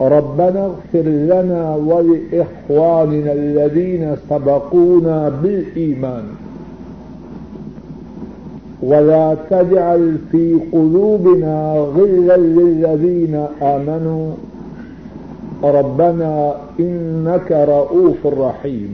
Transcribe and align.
ربنا 0.00 0.64
اغفر 0.66 1.08
لنا 1.08 1.76
ولإخواننا 1.76 3.32
الذين 3.32 4.16
سبقونا 4.30 5.28
بالإيمان 5.42 6.24
ولا 8.82 9.36
تجعل 9.50 10.16
في 10.32 10.58
قلوبنا 10.72 11.74
غلا 11.96 12.36
للذين 12.36 13.46
آمنوا 13.62 14.32
ربنا 15.64 16.54
إنك 16.80 17.52
رؤوف 17.52 18.26
رحيم 18.26 18.94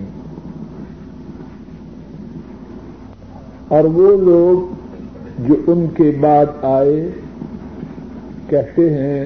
أرجو 3.72 4.10
لوگ 4.16 4.59
جو 5.48 5.54
ان 5.72 5.86
کے 5.94 6.10
بعد 6.20 6.47
آئے 6.62 7.09
کہتے 8.50 8.91
ہیں 8.91 9.26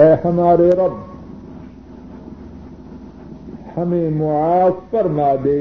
اے 0.00 0.08
ہمارے 0.24 0.70
رب 0.70 0.98
ہمیں 3.76 4.10
معاف 4.10 4.90
پر 4.90 5.08
نہ 5.10 5.30
دے 5.44 5.60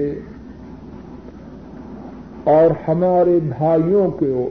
اور 2.44 2.72
ہمارے 2.88 3.38
بھائیوں 3.48 4.10
کو 4.12 4.50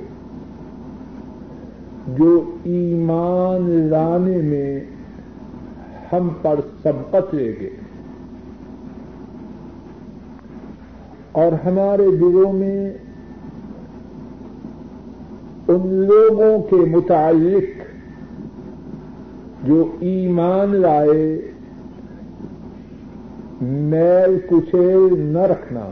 جو 2.08 2.30
ایمان 2.64 3.70
لانے 3.90 4.36
میں 4.42 4.80
ہم 6.12 6.28
پر 6.42 6.60
سبقت 6.82 7.34
لے 7.34 7.52
گئے 7.60 7.76
اور 11.32 11.52
ہمارے 11.66 12.06
دلوں 12.16 12.52
میں 12.52 13.07
ان 15.68 15.88
لوگوں 16.06 16.58
کے 16.68 16.76
متعلق 16.90 17.80
جو 19.64 19.82
ایمان 20.00 20.74
لائے 20.76 21.26
میل 23.60 24.38
کچیل 24.48 25.18
نہ 25.32 25.42
رکھنا 25.50 25.84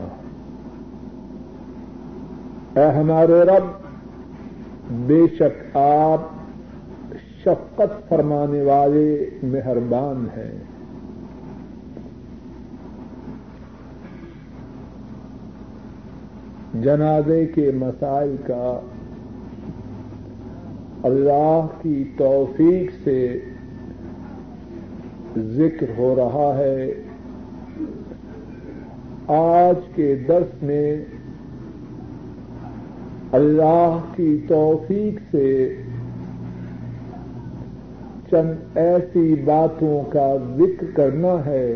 اے 2.75 2.87
ہمارے 2.91 3.41
رب 3.41 3.69
بے 5.07 5.21
شک 5.37 5.77
آپ 5.77 6.25
شفقت 7.43 8.09
فرمانے 8.09 8.61
والے 8.61 9.07
مہربان 9.43 10.27
ہیں 10.37 10.51
جنازے 16.83 17.45
کے 17.45 17.71
مسائل 17.75 18.35
کا 18.47 18.79
اللہ 21.03 21.67
کی 21.81 22.03
توفیق 22.17 22.91
سے 23.03 23.39
ذکر 25.37 25.89
ہو 25.97 26.13
رہا 26.17 26.57
ہے 26.57 26.91
آج 29.27 29.75
کے 29.95 30.15
درس 30.27 30.63
میں 30.63 30.95
اللہ 33.31 33.97
کی 34.15 34.37
توفیق 34.47 35.19
سے 35.31 35.51
چند 38.31 38.77
ایسی 38.77 39.35
باتوں 39.35 40.01
کا 40.11 40.27
ذکر 40.57 40.85
کرنا 40.95 41.35
ہے 41.45 41.75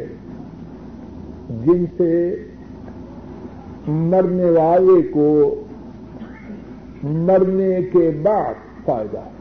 جن 1.66 1.86
سے 1.98 2.36
مرنے 3.88 4.50
والے 4.50 5.02
کو 5.12 5.30
مرنے 7.04 7.82
کے 7.94 8.10
بعد 8.22 8.71
فائدہ 8.86 9.18
ہے 9.18 9.40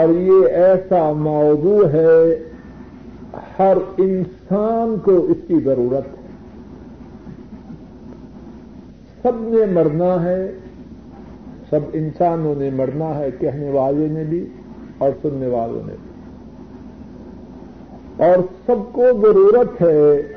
اور 0.00 0.08
یہ 0.08 0.46
ایسا 0.56 1.12
موضوع 1.12 1.82
ہے 1.88 2.18
ہر 3.58 3.76
انسان 3.98 4.98
کو 4.98 5.16
اس 5.28 5.36
کی 5.48 5.60
ضرورت 5.60 6.06
ہے 6.06 6.24
سب 9.22 9.40
نے 9.44 9.64
مرنا 9.72 10.14
ہے 10.24 10.40
سب 11.70 11.80
انسانوں 11.92 12.54
نے 12.54 12.70
مرنا 12.70 13.14
ہے 13.14 13.30
کہنے 13.40 13.70
والوں 13.70 14.08
نے 14.08 14.24
بھی 14.24 14.44
اور 14.98 15.10
سننے 15.22 15.46
والوں 15.46 15.86
نے 15.86 15.94
بھی 16.02 16.14
اور 18.24 18.42
سب 18.66 18.84
کو 18.92 19.06
ضرورت 19.22 19.80
ہے 19.82 20.22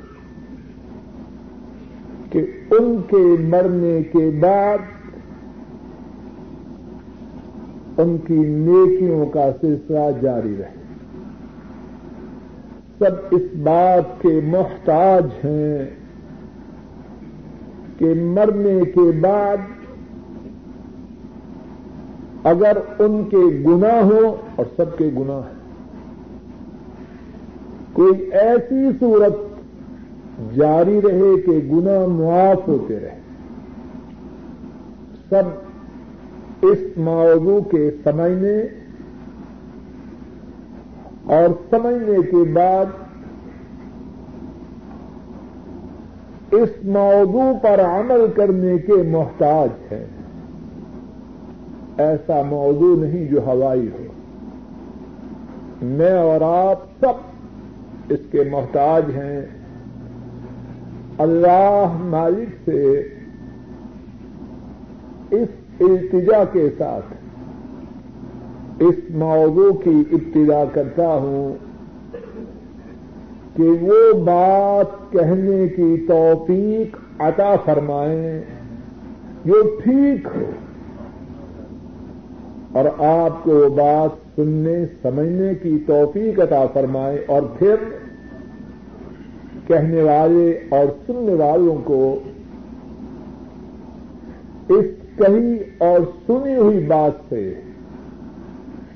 کہ 2.30 2.46
ان 2.72 2.96
کے 3.08 3.22
مرنے 3.48 4.02
کے 4.04 4.30
بعد 4.40 4.78
ان 8.00 8.18
کی 8.18 8.36
نیکیوں 8.36 9.26
کا 9.26 9.50
سلسلہ 9.62 10.10
جاری 10.22 10.56
رہے 10.58 10.78
سب 13.00 13.36
اس 13.36 13.42
بات 13.64 14.22
کے 14.22 14.40
محتاج 14.44 15.26
ہیں 15.44 15.86
کہ 18.00 18.14
مرنے 18.34 18.80
کے 18.96 19.12
بعد 19.22 19.68
اگر 22.44 22.78
ان 23.00 23.24
کے 23.30 23.46
گنا 23.66 23.94
ہو 24.02 24.36
اور 24.56 24.66
سب 24.76 24.98
کے 24.98 25.10
گنا 25.18 25.38
ہیں 25.38 25.58
کوئی 27.94 28.30
ایسی 28.40 28.90
صورت 29.00 29.48
جاری 30.56 31.00
رہے 31.02 31.36
کہ 31.42 31.58
گنا 31.72 32.06
معاف 32.08 32.68
ہوتے 32.68 33.00
رہے 33.00 33.18
سب 35.30 35.69
اس 36.62 36.80
موضوع 36.98 37.60
کے 37.72 37.90
سمجھنے 38.04 38.58
اور 41.26 41.50
سمجھنے 41.70 42.22
کے 42.32 42.44
بعد 42.54 42.86
اس 46.52 46.70
موضوع 46.84 47.52
پر 47.64 47.82
عمل 47.82 48.26
کرنے 48.36 48.78
کے 48.78 49.02
محتاج 49.10 49.70
ہے 49.92 50.06
ایسا 51.98 52.42
موضوع 52.42 52.96
نہیں 53.00 53.26
جو 53.26 53.46
ہوائی 53.46 53.88
ہو 53.88 54.08
میں 55.82 56.12
اور 56.14 56.42
آپ 56.42 56.84
سب 57.00 58.12
اس 58.12 58.20
کے 58.32 58.44
محتاج 58.52 59.10
ہیں 59.16 59.42
اللہ 61.18 61.98
مالک 62.00 62.56
سے 62.66 62.84
اس 65.32 65.50
التجا 65.80 66.44
کے 66.54 66.68
ساتھ 66.78 67.14
اس 68.84 68.96
موضوع 69.16 69.72
کی 69.84 69.98
ابتدا 70.12 70.64
کرتا 70.74 71.08
ہوں 71.16 71.54
کہ 73.56 73.70
وہ 73.82 74.02
بات 74.24 75.12
کہنے 75.12 75.68
کی 75.68 75.96
توفیق 76.08 76.98
عطا 77.22 77.56
فرمائیں 77.66 78.42
جو 79.46 79.62
ٹھیک 79.84 80.28
ہو 80.36 80.50
اور 82.74 82.86
آپ 83.06 83.44
کو 83.44 83.52
وہ 83.52 83.70
بات 83.76 84.18
سننے 84.36 84.78
سمجھنے 85.02 85.54
کی 85.56 85.78
توفیق 85.86 86.40
عطا 86.40 86.66
فرمائے 86.74 87.18
اور 87.28 87.44
پھر 87.60 87.76
کہنے 89.68 90.02
والے 90.04 90.52
اور 90.70 90.86
سننے 91.08 91.34
والوں 91.34 91.82
کو 91.84 92.02
اس 94.70 94.86
کہی 95.20 95.58
اور 95.80 96.00
سنی 96.28 96.56
ہوئی 96.56 96.80
بات 96.86 97.30
سے 97.30 97.44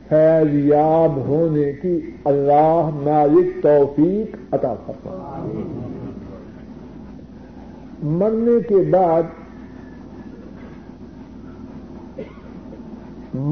فیضیاب 0.09 0.65
یاب 0.65 1.17
ہونے 1.27 1.71
کی 1.73 1.99
اللہ 2.25 2.89
مالک 2.95 3.61
توفیق 3.63 4.35
عطا 4.53 4.73
کرتا 4.87 5.45
مرنے 8.13 8.59
کے 8.69 8.83
بعد 8.89 9.31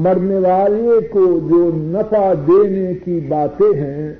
مرنے 0.00 0.38
والے 0.38 0.98
کو 1.12 1.24
جو 1.48 1.70
نفع 1.76 2.32
دینے 2.46 2.92
کی 2.94 3.18
باتیں 3.28 3.72
ہیں 3.76 4.12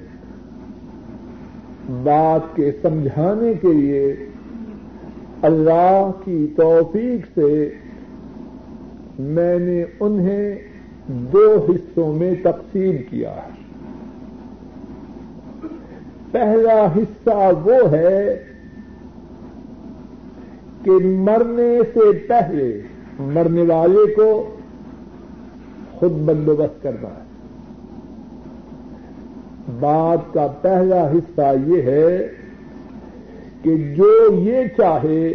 بات 2.04 2.54
کے 2.56 2.70
سمجھانے 2.82 3.52
کے 3.62 3.72
لیے 3.72 4.14
اللہ 5.42 6.10
کی 6.24 6.46
توفیق 6.56 7.26
سے 7.34 7.52
میں 9.18 9.58
نے 9.58 9.84
انہیں 10.00 10.54
دو 11.06 11.66
حصوں 11.68 12.12
میں 12.12 12.34
تقسیم 12.42 12.96
کیا 13.10 13.34
ہے 13.36 13.60
پہلا 16.32 16.86
حصہ 16.86 17.50
وہ 17.64 17.92
ہے 17.92 18.36
کہ 20.84 20.90
مرنے 21.04 21.78
سے 21.94 22.12
پہلے 22.28 22.70
مرنے 23.18 23.62
والے 23.62 24.14
کو 24.14 24.56
خود 25.94 26.12
بندوبست 26.12 26.82
کرنا 26.82 27.08
ہے 27.08 27.30
بات 29.80 30.32
کا 30.34 30.46
پہلا 30.62 31.06
حصہ 31.06 31.52
یہ 31.66 31.82
ہے 31.82 32.28
کہ 33.62 33.76
جو 33.94 34.12
یہ 34.32 34.64
چاہے 34.76 35.34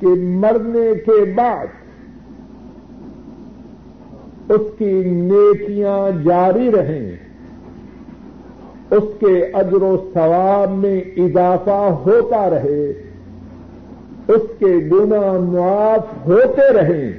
کہ 0.00 0.06
مرنے 0.20 0.94
کے 1.06 1.24
بعد 1.34 1.83
اس 4.48 4.60
کی 4.78 4.92
نیکیاں 5.04 5.98
جاری 6.24 6.70
رہیں 6.72 7.10
اس 8.90 9.04
کے 9.20 9.34
اجر 9.54 9.82
و 9.82 9.96
ثواب 10.14 10.70
میں 10.78 11.00
اضافہ 11.16 11.80
ہوتا 12.06 12.48
رہے 12.50 12.82
اس 14.28 14.42
کے 14.58 14.74
معاف 14.90 16.26
ہوتے 16.26 16.72
رہیں 16.72 17.10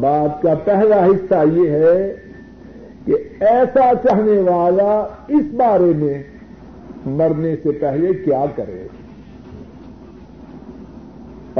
بات 0.00 0.42
کا 0.42 0.54
پہلا 0.64 1.04
حصہ 1.04 1.42
یہ 1.52 1.70
ہے 1.70 2.12
کہ 3.06 3.14
ایسا 3.40 3.90
چاہنے 4.02 4.40
والا 4.40 4.92
اس 5.28 5.54
بارے 5.56 5.92
میں 5.96 6.22
مرنے 7.18 7.54
سے 7.62 7.72
پہلے 7.80 8.12
کیا 8.24 8.44
کرے 8.56 8.86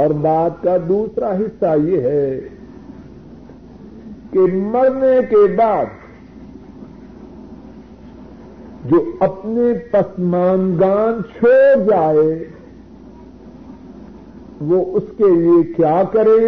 اور 0.00 0.09
بات 0.21 0.61
کا 0.63 0.75
دوسرا 0.87 1.31
حصہ 1.31 1.75
یہ 1.83 2.01
ہے 2.01 2.39
کہ 4.37 4.45
مرنے 4.53 5.15
کے 5.29 5.45
بعد 5.55 5.85
جو 8.85 8.97
اپنے 9.19 9.71
پسماندان 9.91 11.21
چھوڑ 11.31 11.83
جائے 11.85 12.27
وہ 14.61 14.83
اس 14.93 15.03
کے 15.17 15.29
لیے 15.31 15.63
کیا 15.73 16.01
کرے 16.13 16.37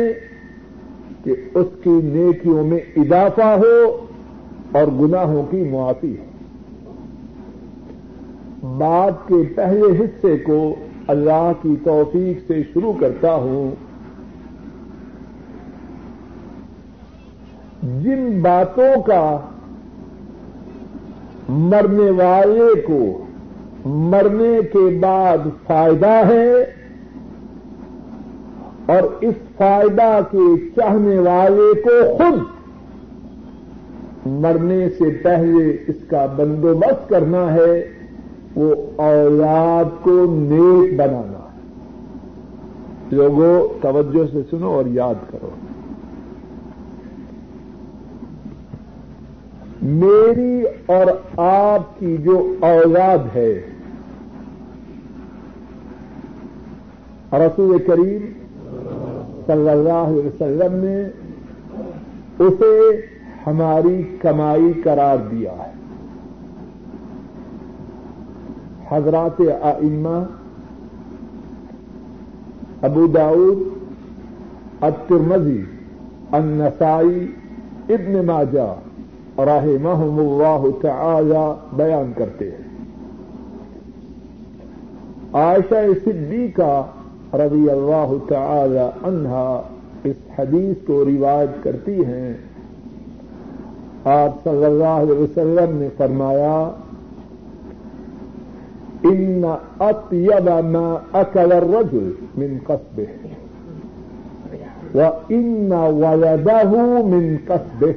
کہ 1.23 1.35
اس 1.53 1.67
کی 1.83 1.97
نیکیوں 2.03 2.63
میں 2.63 2.79
اضافہ 2.97 3.49
ہو 3.57 3.81
اور 4.71 4.93
گناہوں 4.99 5.43
کی 5.51 5.63
معافی 5.63 6.15
ہو 6.17 6.27
بات 8.77 9.27
کے 9.27 9.43
پہلے 9.55 9.91
حصے 9.99 10.37
کو 10.37 10.63
اللہ 11.07 11.51
کی 11.61 11.75
توفیق 11.83 12.47
سے 12.47 12.61
شروع 12.73 12.93
کرتا 12.99 13.35
ہوں 13.35 13.88
جن 17.83 18.39
باتوں 18.41 19.01
کا 19.01 19.23
مرنے 21.49 22.09
والے 22.11 22.69
کو 22.81 22.99
مرنے 23.85 24.59
کے 24.73 24.87
بعد 24.99 25.47
فائدہ 25.67 26.19
ہے 26.27 26.53
اور 28.85 29.03
اس 29.21 29.35
فائدہ 29.57 30.19
کے 30.31 30.47
چاہنے 30.75 31.17
والے 31.19 31.73
کو 31.81 31.97
خود 32.17 32.39
مرنے 34.43 34.89
سے 34.89 35.09
پہلے 35.23 35.71
اس 35.87 36.03
کا 36.07 36.25
بندوبست 36.35 37.09
کرنا 37.09 37.45
ہے 37.53 37.73
وہ 38.55 38.75
اولاد 39.01 40.03
کو 40.03 40.25
نیک 40.29 40.93
بنانا 40.99 41.47
لوگوں 43.11 43.53
توجہ 43.81 44.25
سے 44.31 44.41
سنو 44.51 44.71
اور 44.71 44.85
یاد 44.93 45.29
کرو 45.31 45.49
میری 49.81 50.63
اور 50.85 51.07
آپ 51.37 51.99
کی 51.99 52.15
جو 52.17 52.37
اولاد 52.59 53.27
ہے 53.35 53.51
رسول 57.33 57.77
کریم 57.87 58.25
صلی 59.47 59.69
اللہ 59.69 60.01
علیہ 60.07 60.25
وسلم 60.25 60.75
نے 60.75 60.97
اسے 62.39 62.89
ہماری 63.45 64.01
کمائی 64.21 64.71
قرار 64.83 65.17
دیا 65.31 65.51
ہے 65.51 65.71
حضرات 68.91 69.41
آئمہ 69.61 70.19
ابو 72.81 73.07
داؤد 73.07 73.63
اترمزی 74.81 75.61
النسائی 76.31 77.25
ابن 77.89 78.25
ماجہ 78.25 78.73
رحمهم 79.45 79.83
محم 79.83 80.19
اللہ 80.19 80.65
تعالی 80.81 81.43
بیان 81.75 82.11
کرتے 82.15 82.49
ہیں 82.49 82.67
عائشہ 85.33 85.81
صدیقہ 86.05 86.71
رضی 87.35 87.69
اللہ 87.69 88.13
تعالی 88.27 88.85
انہا 89.07 89.47
اس 90.03 90.15
حدیث 90.37 90.85
کو 90.85 91.03
روایت 91.05 91.63
کرتی 91.63 92.05
ہیں 92.05 92.33
آپ 94.09 94.43
صلی 94.43 94.65
اللہ 94.65 94.97
علیہ 94.97 95.17
وسلم 95.17 95.77
نے 95.77 95.89
فرمایا 95.97 96.57
ان 99.05 99.41
ما 99.41 100.85
اکل 101.13 101.51
الرجل 101.53 102.11
من 102.37 102.57
قصبه 102.65 103.09
ان 105.31 105.73
ولده 105.73 107.01
من 107.05 107.37
قصبه 107.47 107.96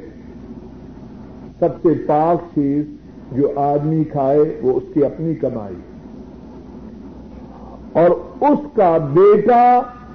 سب 1.63 1.83
سے 1.83 1.93
پاک 2.07 2.45
چیز 2.55 2.85
جو 3.33 3.49
آدمی 3.57 4.03
کھائے 4.05 4.41
وہ 4.63 4.73
اس 4.73 4.83
کی 4.95 5.05
اپنی 5.05 5.35
کمائی 5.35 5.75
اور 7.93 8.11
اس 8.49 8.65
کا 8.77 8.97
بیٹا 9.13 9.63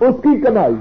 اس 0.00 0.19
کی 0.23 0.35
کمائی 0.41 0.75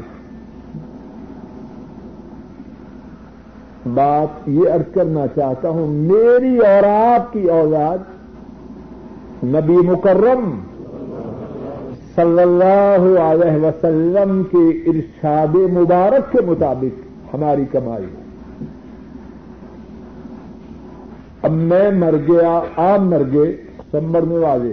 بات 3.95 4.49
یہ 4.49 4.73
ارد 4.73 4.93
کرنا 4.95 5.27
چاہتا 5.37 5.69
ہوں 5.69 5.95
میری 6.03 6.57
اور 6.67 6.89
آپ 6.89 7.33
کی 7.33 7.47
اولاد 7.53 9.45
نبی 9.55 9.77
مکرم 9.87 10.51
صلی 12.15 12.43
اللہ 12.43 13.11
علیہ 13.23 13.65
وسلم 13.65 14.43
کے 14.51 14.69
ارشاد 14.91 15.57
مبارک 15.73 16.33
کے 16.33 16.47
مطابق 16.47 17.35
ہماری 17.35 17.65
کمائی 17.73 18.05
ہے 18.07 18.26
اب 21.47 21.53
میں 21.53 21.91
مر 21.91 22.15
گیا 22.29 22.61
آپ 22.77 23.01
مر 23.01 23.23
گئے 23.33 23.53
سب 23.91 24.03
مرنے 24.03 24.39
والے 24.39 24.74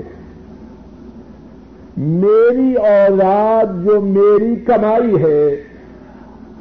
میری 1.97 2.73
اولاد 2.73 3.73
جو 3.85 3.99
میری 4.01 4.55
کمائی 4.65 5.21
ہے 5.23 5.43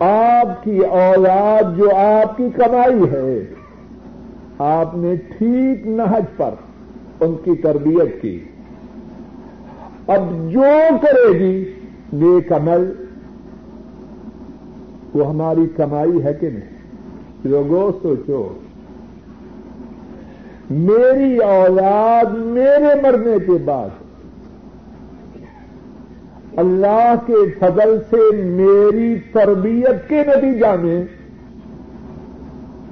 آپ 0.00 0.65
کی 0.65 0.79
اولاد 0.79 1.77
جو 1.77 1.89
آپ 1.97 2.37
کی 2.37 2.49
کمائی 2.57 3.11
ہے 3.13 3.45
آپ 4.59 4.97
نے 4.97 5.15
ٹھیک 5.29 5.87
نہج 5.87 6.25
پر 6.37 6.55
ان 7.21 7.35
کی 7.45 7.55
تربیت 7.63 8.21
کی 8.23 8.39
اب 10.07 10.31
جو 10.51 10.75
کرے 11.03 11.39
گی 11.39 11.55
نیک 12.13 12.53
عمل 12.53 12.91
وہ 15.15 15.29
ہماری 15.29 15.67
کمائی 15.77 16.23
ہے 16.25 16.35
کہ 16.35 16.51
نہیں 16.51 17.49
لوگوں 17.49 17.91
سوچو 18.03 18.43
میری 20.81 21.37
اولاد 21.37 22.35
میرے 22.49 22.95
مرنے 23.03 23.39
کے 23.47 23.57
بعد 23.65 24.01
اللہ 26.57 27.15
کے 27.27 27.41
فضل 27.59 27.97
سے 28.11 28.21
میری 28.37 29.15
تربیت 29.33 30.09
کے 30.09 30.23
نتیجہ 30.27 30.75
میں 30.77 31.03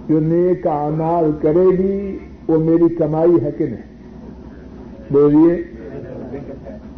جو 0.09 0.21
نیک 0.21 0.67
اعمال 0.67 1.31
کرے 1.43 1.67
گی 1.79 2.17
وہ 2.49 2.59
میری 2.59 2.95
کمائی 2.95 3.45
ہے 3.45 3.51
کہ 3.59 3.67
نہیں 3.67 5.13
بولیے 5.13 5.55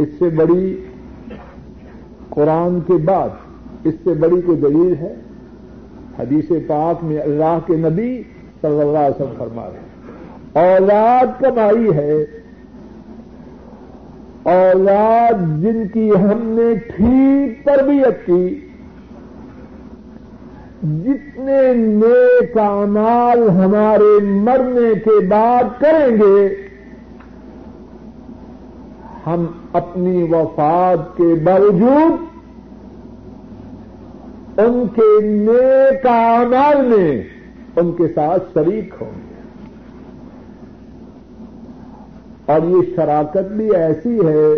اس 0.00 0.09
سے 0.19 0.31
بڑی 0.37 0.75
قرآن 2.29 2.81
کے 2.81 2.97
بعد 3.05 3.87
اس 3.87 3.95
سے 4.05 4.15
بڑی 4.15 4.41
کوئی 4.41 4.61
دلیل 4.61 4.95
ہے 5.01 5.15
حدیث 6.19 6.53
پاک 6.67 7.05
میں 7.05 7.19
اللہ 7.19 7.59
کے 7.67 7.77
نبی 7.79 8.11
صلی 8.63 8.81
اللہ 8.81 8.99
علیہ 8.99 9.15
وسلم 9.15 9.39
فرما 9.39 9.69
رہے 9.69 9.82
اولاد 10.55 11.41
کمائی 11.41 11.93
ہے 11.97 12.17
اولاد 14.51 15.41
جن 15.63 15.87
کی 15.89 16.11
ہم 16.13 16.43
نے 16.49 16.75
ٹھیک 16.87 17.65
تربیت 17.65 18.27
کی 18.27 18.49
جتنے 21.05 21.63
نیک 21.75 22.57
اعمال 22.59 23.49
ہمارے 23.57 24.13
مرنے 24.25 24.93
کے 25.05 25.19
بعد 25.27 25.81
کریں 25.81 26.17
گے 26.17 26.49
ہم 29.27 29.47
اپنی 29.73 30.23
وفات 30.31 31.17
کے 31.17 31.35
باوجود 31.45 32.21
ان 34.61 34.83
کے 34.95 35.11
نیک 35.27 36.07
اعمال 36.07 36.87
میں 36.87 37.13
ان 37.77 37.93
کے 37.93 38.09
ساتھ 38.15 38.43
شریک 38.55 38.95
ہوں 39.01 39.11
گے 39.11 39.32
اور 42.53 42.63
یہ 42.69 42.95
شراکت 42.97 43.51
بھی 43.53 43.69
ایسی 43.77 44.19
ہے 44.27 44.49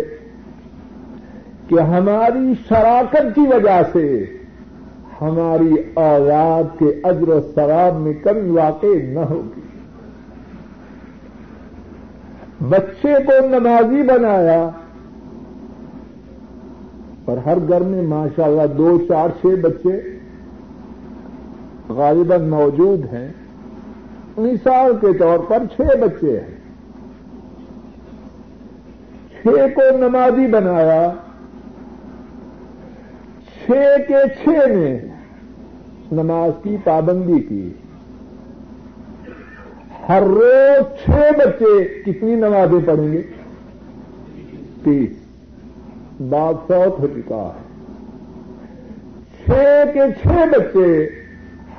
کہ 1.69 1.81
ہماری 1.89 2.53
شراکت 2.67 3.35
کی 3.35 3.47
وجہ 3.47 3.81
سے 3.93 4.07
ہماری 5.21 5.75
اولاد 5.99 6.77
کے 6.79 6.91
و 7.27 7.39
ثواب 7.55 7.99
میں 7.99 8.13
کبھی 8.23 8.49
واقع 8.51 8.95
نہ 9.03 9.19
ہوگی 9.29 9.61
بچے 12.69 13.13
کو 13.25 13.45
نمازی 13.47 14.01
بنایا 14.03 14.59
پر 17.25 17.37
ہر 17.45 17.57
گھر 17.67 17.81
میں 17.83 18.01
ماشاء 18.07 18.43
اللہ 18.43 18.73
دو 18.77 18.97
چار 19.07 19.29
چھ 19.41 19.55
بچے 19.61 19.99
غالباً 21.89 22.49
موجود 22.49 23.05
ہیں 23.13 23.27
مثال 24.39 24.93
کے 25.01 25.17
طور 25.17 25.39
پر 25.49 25.63
چھ 25.75 25.97
بچے 25.99 26.39
ہیں 26.39 26.54
چھ 29.45 29.65
کو 29.75 29.81
نمازی 29.97 30.45
بنایا 30.47 31.01
چھ 33.57 33.97
کے 34.07 34.21
چھ 34.37 34.67
نے 34.67 34.97
نماز 36.11 36.51
کی 36.63 36.75
پابندی 36.83 37.39
کی 37.41 37.69
ہر 40.09 40.23
روز 40.29 41.03
چھ 41.03 41.29
بچے 41.37 41.83
کتنی 42.05 42.35
نمازیں 42.35 42.79
پڑھیں 42.85 43.11
گے 43.11 43.21
تیس 44.83 45.13
بات 46.31 46.71
ہو 46.71 47.07
چکا 47.07 47.45
ہے 47.45 47.63
چھ 49.37 49.93
کے 49.93 50.11
چھ 50.21 50.43
بچے 50.51 50.89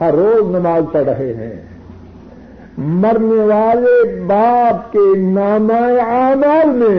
ہر 0.00 0.14
روز 0.14 0.56
نماز 0.56 0.92
پڑھ 0.92 1.04
رہے 1.04 1.32
ہیں 1.34 1.54
مرنے 2.96 3.44
والے 3.44 4.02
باپ 4.26 4.92
کے 4.92 5.08
نامائے 5.20 6.00
آمال 6.00 6.76
میں 6.78 6.98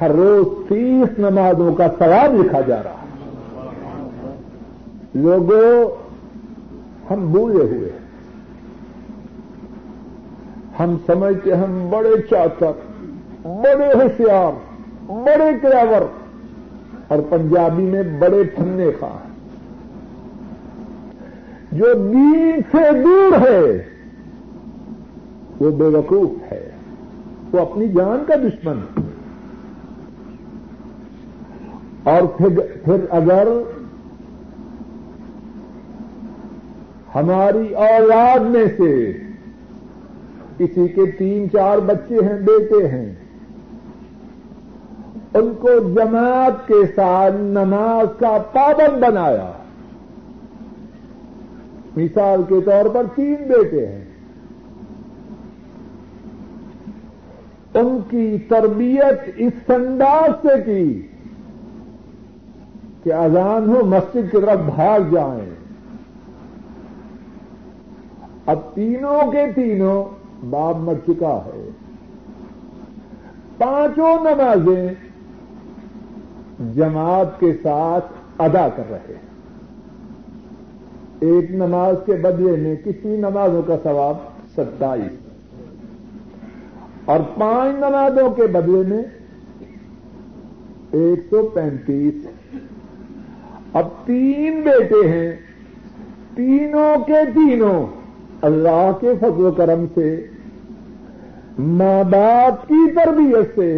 ہر 0.00 0.10
روز 0.10 0.46
تیس 0.68 1.18
نمازوں 1.18 1.74
کا 1.74 1.86
ثواب 1.98 2.34
لکھا 2.34 2.60
جا 2.60 2.82
رہا 2.82 3.04
لوگوں 5.14 5.72
ہم 7.10 7.26
بولے 7.32 7.64
ہوئے 7.64 7.90
ہیں 7.90 8.06
ہم 10.80 10.96
سمجھتے 11.06 11.54
ہم 11.54 11.78
بڑے 11.90 12.14
چاچر 12.30 12.72
بڑے 13.42 13.92
ہوشیار 13.94 14.52
بڑے 15.24 15.50
کلاور 15.62 16.06
اور 17.08 17.18
پنجابی 17.30 17.82
میں 17.82 18.02
بڑے 18.18 18.42
پھنے 18.56 18.90
کا 19.00 19.16
جو 21.72 21.92
دین 21.94 22.60
سے 22.72 22.90
دور 23.04 23.38
ہے 23.40 23.60
وہ 25.60 25.70
بے 25.70 25.86
وقوف 25.96 26.52
ہے 26.52 26.64
وہ 27.52 27.60
اپنی 27.60 27.88
جان 27.88 28.24
کا 28.26 28.34
دشمن 28.34 28.80
ہے 28.98 29.07
اور 32.08 32.26
پھر 32.36 32.60
پھر 32.84 33.04
اگر 33.10 33.48
ہماری 37.14 37.72
اولاد 37.84 38.44
میں 38.50 38.64
سے 38.76 38.92
کسی 40.58 40.86
کے 40.88 41.10
تین 41.18 41.50
چار 41.52 41.78
بچے 41.86 42.24
ہیں 42.24 42.38
بیٹے 42.40 42.86
ہیں 42.86 43.08
ان 45.34 45.52
کو 45.60 45.78
جماعت 45.94 46.66
کے 46.66 46.84
ساتھ 46.96 47.34
نماز 47.50 48.06
کا 48.18 48.36
پابند 48.52 49.02
بنایا 49.02 49.50
مثال 51.96 52.42
کے 52.48 52.60
طور 52.60 52.88
پر 52.94 53.06
تین 53.14 53.36
بیٹے 53.48 53.86
ہیں 53.86 54.04
ان 57.74 57.98
کی 58.10 58.26
تربیت 58.48 59.30
اس 59.36 59.70
انداز 59.70 60.30
سے 60.42 60.60
کی 60.62 60.84
کہ 63.04 63.12
اذان 63.14 63.68
ہو 63.68 63.84
مسجد 63.86 64.30
کی 64.30 64.40
طرف 64.40 64.60
بھاگ 64.74 65.10
جائیں 65.12 65.50
اب 68.46 68.58
تینوں 68.74 69.32
کے 69.32 69.44
تینوں 69.54 70.04
باب 70.50 70.78
مر 70.80 70.98
چکا 71.06 71.36
ہے 71.46 71.68
پانچوں 73.58 74.14
نمازیں 74.24 74.94
جماعت 76.74 77.38
کے 77.40 77.52
ساتھ 77.62 78.12
ادا 78.42 78.68
کر 78.76 78.90
رہے 78.90 79.14
ہیں 79.14 79.26
ایک 81.20 81.50
نماز 81.50 81.96
کے 82.06 82.14
بدلے 82.22 82.56
میں 82.56 82.74
کسی 82.84 83.16
نمازوں 83.16 83.62
کا 83.62 83.76
ثواب 83.82 84.16
ستائیس 84.56 85.14
اور 87.04 87.20
پانچ 87.34 87.78
نمازوں 87.78 88.28
کے 88.30 88.46
بدلے 88.52 88.82
میں 88.88 89.02
ایک 90.92 91.26
سو 91.30 91.38
پینتیس 91.54 92.26
اب 93.74 93.88
تین 94.04 94.60
بیٹے 94.60 95.08
ہیں 95.08 95.30
تینوں 96.34 97.04
کے 97.06 97.24
تینوں 97.34 97.86
اللہ 98.42 98.90
کے 99.00 99.12
فضل 99.20 99.44
و 99.44 99.50
کرم 99.50 99.84
سے 99.94 100.08
ماں 101.58 102.02
باپ 102.04 102.68
کی 102.68 102.90
تربیت 102.94 103.54
سے 103.54 103.70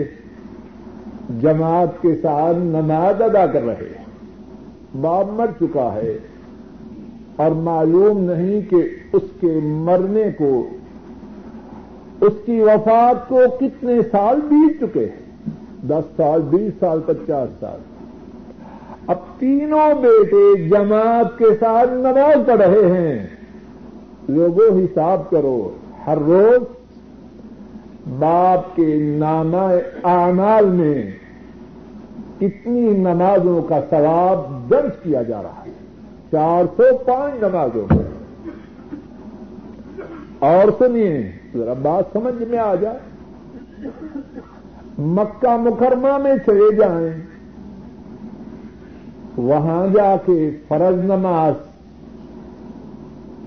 جماعت 1.41 2.03
کے 2.03 2.15
ساتھ 2.23 2.57
نماز 2.57 3.23
ادا 3.23 3.47
کر 3.47 3.63
رہے 3.63 3.89
ہیں 3.99 4.05
باپ 5.01 5.27
مر 5.31 5.47
چکا 5.61 5.93
ہے 5.95 6.17
اور 7.37 7.51
معلوم 7.51 8.21
نہیں 8.21 8.61
کہ 8.71 8.83
اس 9.13 9.23
کے 9.41 9.59
مرنے 9.63 10.25
کو 10.39 10.53
اس 12.21 12.33
کی 12.47 12.61
وفات 12.61 13.29
کو 13.29 13.41
کتنے 13.61 14.01
سال 14.11 14.41
بیت 14.41 14.81
چکے 14.81 15.07
ہیں 15.07 15.29
دس 15.89 16.17
سال 16.17 16.43
بیس 16.43 16.73
سال 16.81 17.01
پچاس 17.07 17.49
سال 17.61 17.79
اب 19.11 19.19
تینوں 19.39 20.01
بیٹے 20.03 20.43
جماعت 20.69 21.39
کے 21.39 21.45
ساتھ 21.61 21.91
نماز 21.93 22.47
پڑھ 22.47 22.61
رہے 22.61 22.91
ہیں 22.91 23.17
لوگوں 24.29 24.67
حساب 24.75 25.31
کرو 25.31 25.57
ہر 26.07 26.19
روز 26.27 26.67
باپ 28.19 28.77
کے 28.77 28.87
نام 29.19 29.55
آنال 30.03 30.69
میں 30.73 30.95
کتنی 32.39 32.81
نمازوں 32.99 33.61
کا 33.63 33.81
ثواب 33.91 34.45
درج 34.71 35.03
کیا 35.03 35.23
جا 35.23 35.43
رہا 35.43 35.63
ہے 35.67 35.73
چار 36.31 36.65
سو 36.77 36.97
پانچ 37.07 37.43
نمازوں 37.43 37.87
میں 37.91 38.09
اور 40.51 40.73
سنیے 40.79 41.17
ذرا 41.55 41.73
بات 41.83 42.13
سمجھ 42.13 42.35
میں 42.43 42.59
آ 42.59 42.75
جائے 42.75 43.89
مکہ 44.99 45.57
مکرمہ 45.57 46.17
میں 46.19 46.37
چلے 46.47 46.75
جائیں 46.77 47.30
وہاں 49.43 49.87
جا 49.95 50.15
کے 50.27 50.39
فرض 50.69 51.05
نماز 51.05 51.55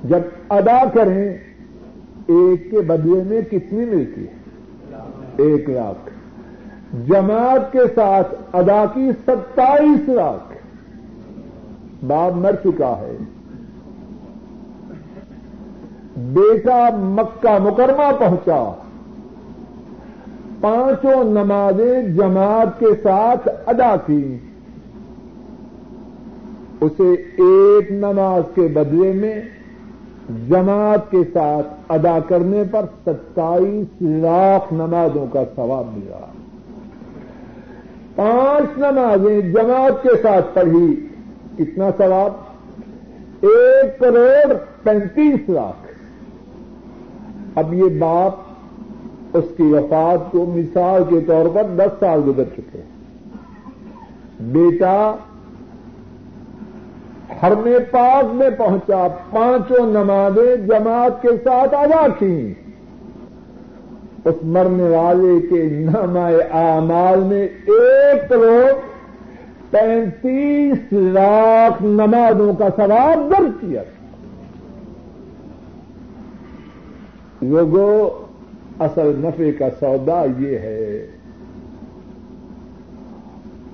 جب 0.04 0.22
ادا 0.50 0.80
کریں 0.94 1.30
ایک 2.28 2.70
کے 2.72 2.82
بدلے 2.88 3.22
میں 3.24 3.42
کتنی 3.42 3.86
ملتی 3.86 4.26
ہے 4.28 5.46
ایک 5.46 5.70
لاکھ 5.70 6.10
جماعت 7.08 7.72
کے 7.72 7.86
ساتھ 7.96 8.34
ادا 8.56 8.84
کی 8.94 9.10
ستائیس 9.26 10.10
لاکھ 10.10 10.52
باپ 12.08 12.36
مر 12.36 12.56
چکا 12.64 12.94
ہے 13.00 13.16
بیٹا 16.34 16.80
مکہ 16.96 17.58
مکرمہ 17.60 18.12
پہنچا 18.20 18.64
پانچوں 20.62 21.24
نمازیں 21.24 22.02
جماعت 22.18 22.80
کے 22.80 22.94
ساتھ 23.04 23.48
ادا 23.66 23.96
کی 24.06 24.24
اسے 26.84 27.12
ایک 27.44 27.92
نماز 27.92 28.44
کے 28.56 28.68
بدلے 28.74 29.12
میں 29.14 29.36
جماعت 30.50 31.10
کے 31.12 31.24
ساتھ 31.34 31.92
ادا 31.92 32.18
کرنے 32.28 32.64
پر 32.72 32.86
ستائیس 33.06 34.02
لاکھ 34.02 34.74
نمازوں 34.74 35.26
کا 35.34 35.44
ثواب 35.56 35.98
ملا 35.98 36.26
پانچ 38.16 38.78
نمازیں 38.78 39.42
جماعت 39.54 40.04
کے 40.04 40.16
ساتھ 40.24 40.54
پڑھی 40.54 40.88
کتنا 41.58 41.90
ثواب 41.98 43.46
ایک 43.46 44.00
کروڑ 44.00 44.54
پینتیس 44.84 45.50
لاکھ 45.50 45.92
اب 47.60 47.74
یہ 47.74 48.00
باپ 48.00 49.38
اس 49.38 49.46
کی 49.58 49.64
وفات 49.64 50.32
کو 50.32 50.46
مثال 50.46 51.04
کے 51.10 51.20
طور 51.28 51.46
پر 51.56 51.76
دس 51.78 52.00
سال 52.00 52.22
گزر 52.28 52.50
چکے 52.56 52.78
ہیں 52.78 52.92
بیٹا 54.54 54.96
حرم 57.42 57.60
میں 57.60 57.78
میں 58.34 58.50
پہنچا 58.58 59.08
پانچوں 59.30 59.86
نمازیں 59.88 60.56
جماعت 60.68 61.22
کے 61.22 61.36
ساتھ 61.44 61.74
ادا 61.76 62.06
کی 62.20 62.36
اس 64.26 64.44
مرنے 64.54 64.90
والے 64.90 65.40
کے 65.48 65.62
اعمال 66.58 67.24
میں 67.24 67.42
ایک 67.42 68.28
کروڑ 68.30 68.72
پینتیس 69.72 70.94
لاکھ 70.94 71.82
نمازوں 71.84 72.54
کا 72.54 72.68
ثواب 72.76 73.30
درج 73.32 73.52
کیا 73.62 73.82
لوگوں 77.44 77.94
اصل 78.80 79.12
نفے 79.18 79.52
کا 79.52 79.70
سودا 79.80 80.24
یہ 80.40 80.60
ہے 80.60 81.06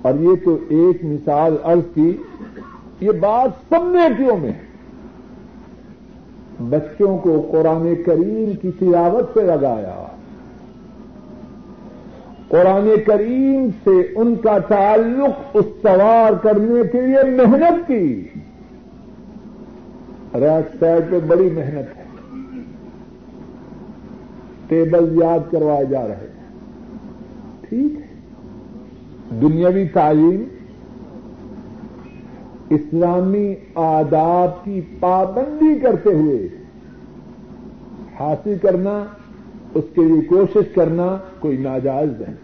اور 0.02 0.20
یہ 0.20 0.36
تو 0.46 0.58
ایک 0.70 1.04
مثال 1.04 1.56
عرض 1.64 1.94
کی 1.94 2.12
یہ 3.02 3.12
بات 3.12 3.50
سب 3.70 3.86
میٹوں 3.86 4.38
میں 4.38 4.52
بچوں 6.70 7.18
کو 7.18 7.40
قرآن 7.52 7.94
کریم 8.06 8.52
کی 8.62 8.72
تلاوت 8.80 9.34
پہ 9.34 9.42
لگایا 9.42 9.96
قرآن 12.50 12.90
کریم 13.06 13.70
سے 13.84 14.02
ان 14.16 14.36
کا 14.36 14.58
تعلق 14.68 15.56
استوار 15.58 16.34
کرنے 16.44 16.82
کے 16.92 17.02
لیے 17.02 17.24
محنت 17.36 17.88
کی 17.88 18.04
ریڈ 20.36 20.80
سائڈ 20.80 21.12
پہ 21.12 21.20
بڑی 21.28 21.50
محنت 21.50 21.98
ہے 21.98 22.06
ٹیبل 24.68 25.22
یاد 25.22 25.52
کروائے 25.52 25.86
جا 25.86 26.08
رہے 26.08 26.28
ہیں 26.28 26.48
ٹھیک 27.62 28.00
ہے 28.00 29.38
دنیاوی 29.42 29.88
تعلیم 29.88 30.44
اسلامی 32.70 33.54
آداب 33.76 34.64
کی 34.66 34.82
پابندی 35.00 35.80
کرتے 35.80 36.14
ہوئے 36.14 36.48
حاصل 38.20 38.58
کرنا 38.62 38.98
اس 39.76 39.84
کے 39.96 40.04
لیے 40.04 40.22
کوشش 40.30 40.74
کرنا 40.76 41.16
کوئی 41.40 41.58
ناجائز 41.58 42.10
نہیں 42.22 42.36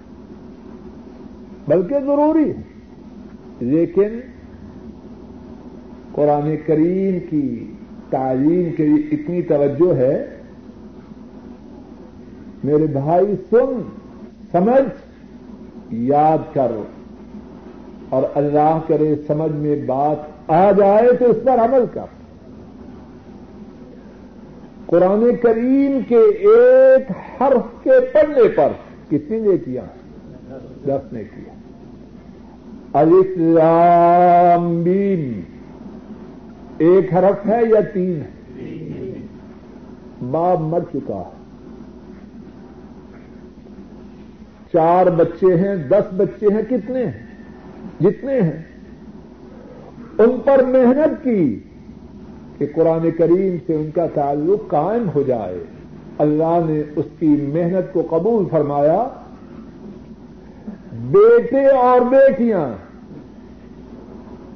بلکہ 1.67 1.99
ضروری 2.05 2.49
ہے 2.49 2.61
لیکن 3.61 4.19
قرآن 6.11 6.55
کریم 6.67 7.17
کی 7.29 7.47
تعلیم 8.09 8.71
کے 8.77 8.85
لیے 8.85 9.07
اتنی 9.11 9.41
توجہ 9.41 9.95
ہے 9.95 10.15
میرے 12.63 12.85
بھائی 12.93 13.35
سن 13.49 13.81
سمجھ 14.51 14.83
یاد 15.91 16.53
کرو 16.53 16.83
اور 18.09 18.23
اللہ 18.35 18.79
کرے 18.87 19.13
سمجھ 19.27 19.51
میں 19.51 19.75
بات 19.85 20.51
آ 20.51 20.71
جائے 20.71 21.11
تو 21.19 21.29
اس 21.31 21.37
پر 21.45 21.59
عمل 21.59 21.85
کر 21.93 22.13
قرآن 24.85 25.23
کریم 25.43 25.99
کے 26.07 26.19
ایک 26.49 27.11
حرف 27.41 27.83
کے 27.83 27.99
پڑھنے 28.13 28.47
پر 28.55 28.71
کسی 29.09 29.39
نے 29.39 29.57
کیا 29.57 29.85
دس 30.85 31.13
نے 31.13 31.23
کیا 31.25 31.53
ایک 36.79 37.13
حرف 37.13 37.45
ہے 37.47 37.61
یا 37.65 37.79
تین 37.93 38.21
ہے 38.21 39.13
باپ 40.31 40.61
مر 40.61 40.83
چکا 40.93 41.19
ہے 41.19 41.43
چار 44.73 45.07
بچے 45.17 45.55
ہیں 45.55 45.75
دس 45.89 46.13
بچے 46.13 46.53
ہیں 46.53 46.61
کتنے 46.69 47.03
ہیں 47.03 47.24
جتنے 48.01 48.39
ہیں 48.41 48.61
ان 50.19 50.37
پر 50.45 50.63
محنت 50.63 51.23
کی 51.23 51.43
کہ 52.59 52.65
قرآن 52.75 53.09
کریم 53.17 53.55
سے 53.67 53.75
ان 53.75 53.89
کا 53.95 54.05
تعلق 54.13 54.69
قائم 54.71 55.07
ہو 55.15 55.23
جائے 55.23 55.63
اللہ 56.17 56.59
نے 56.65 56.81
اس 56.95 57.05
کی 57.19 57.27
محنت 57.53 57.93
کو 57.93 58.05
قبول 58.09 58.45
فرمایا 58.51 59.03
بیٹے 61.11 61.65
اور 61.67 62.01
بیٹیاں 62.01 62.65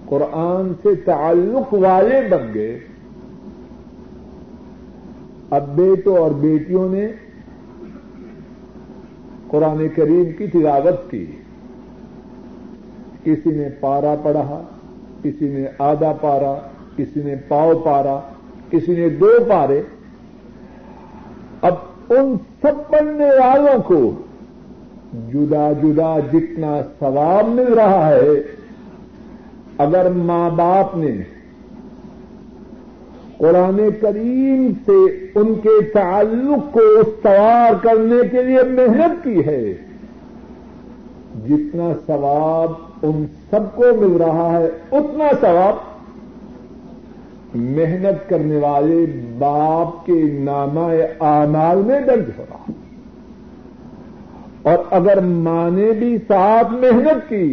قرآن 0.06 0.72
سے 0.84 0.94
تعلق 1.06 1.74
والے 1.74 2.22
بن 2.30 2.54
گئے 2.54 2.78
اب 5.50 5.68
بیٹوں 5.76 6.18
اور 6.18 6.32
بیٹیوں 6.40 6.88
نے 6.90 7.08
قرآن 9.48 9.88
کریم 9.96 10.32
کی 10.38 10.48
تلاوت 10.48 11.10
کی 11.12 11.26
کسی 13.24 13.52
نے 13.52 13.70
پارا 13.80 14.16
پڑھا 14.24 14.62
کسی 15.24 15.48
نے 15.50 15.66
آدھا 15.78 16.12
پارا 16.22 16.54
کسی 16.96 17.22
نے 17.24 17.36
پاؤ 17.48 17.74
پارا 17.80 18.20
کسی 18.70 18.96
نے 18.96 19.10
دو 19.20 19.32
پارے 19.50 19.82
اب 21.62 21.76
ان 22.10 22.36
سب 22.62 22.88
پڑھنے 22.90 23.30
والوں 23.40 23.82
کو 23.88 24.00
جدا 25.32 25.72
جدا 25.82 26.18
جتنا 26.32 26.80
سواب 27.00 27.48
مل 27.48 27.74
رہا 27.74 28.08
ہے 28.08 28.36
اگر 29.78 30.10
ماں 30.12 30.50
باپ 30.50 30.96
نے 30.98 31.12
قرآن 33.38 33.78
کریم 34.02 34.72
سے 34.86 34.98
ان 35.36 35.54
کے 35.64 35.80
تعلق 35.94 36.74
کو 36.74 36.82
استوار 37.00 37.74
کرنے 37.84 38.18
کے 38.32 38.44
لیے 38.44 38.64
محنت 38.72 39.24
کی 39.24 39.46
ہے 39.46 39.62
جتنا 41.48 41.92
ثواب 42.08 42.72
ان 43.04 43.26
سب 43.50 43.76
کو 43.76 43.86
مل 43.98 44.16
رہا 44.22 44.52
ہے 44.52 44.66
اتنا 44.92 45.30
سواب 45.42 45.88
محنت 47.56 48.30
کرنے 48.30 48.58
والے 48.58 49.06
باپ 49.38 50.06
کے 50.06 50.22
نامہ 50.40 50.88
اعمال 51.20 51.82
میں 51.82 52.00
درج 52.02 52.30
ہو 52.38 52.46
رہا 52.50 52.72
اور 54.64 54.84
اگر 54.92 55.22
ماں 55.22 55.70
نے 55.70 55.92
بھی 55.92 56.18
ساتھ 56.28 56.72
محنت 56.72 57.30
کی 57.30 57.53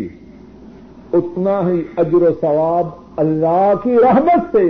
اتنا 1.13 1.61
ہی 1.69 1.83
عجر 1.97 2.23
و 2.23 2.31
ثواب 2.41 2.89
اللہ 3.17 3.73
کی 3.83 3.97
رحمت 4.05 4.57
سے 4.57 4.67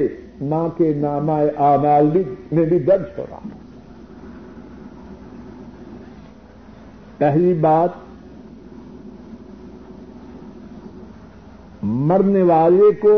ماں 0.40 0.68
کے 0.68 0.92
نامہ 0.96 1.42
اعمال 1.58 2.10
میں 2.52 2.64
بھی 2.64 2.78
درج 2.78 3.18
ہو 3.18 3.24
رہا 3.30 3.48
پہلی 7.18 7.54
بات 7.60 8.05
مرنے 11.86 12.42
والے 12.42 12.90
کو 13.00 13.14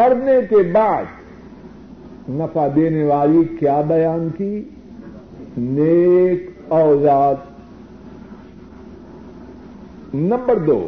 مرنے 0.00 0.40
کے 0.50 0.62
بعد 0.72 2.30
نفع 2.30 2.66
دینے 2.76 3.04
والی 3.04 3.42
کیا 3.58 3.80
بیان 3.80 4.28
کی 4.36 4.62
نیک 5.56 6.72
اوزاد 6.72 7.34
نمبر 10.14 10.58
دو 10.58 10.78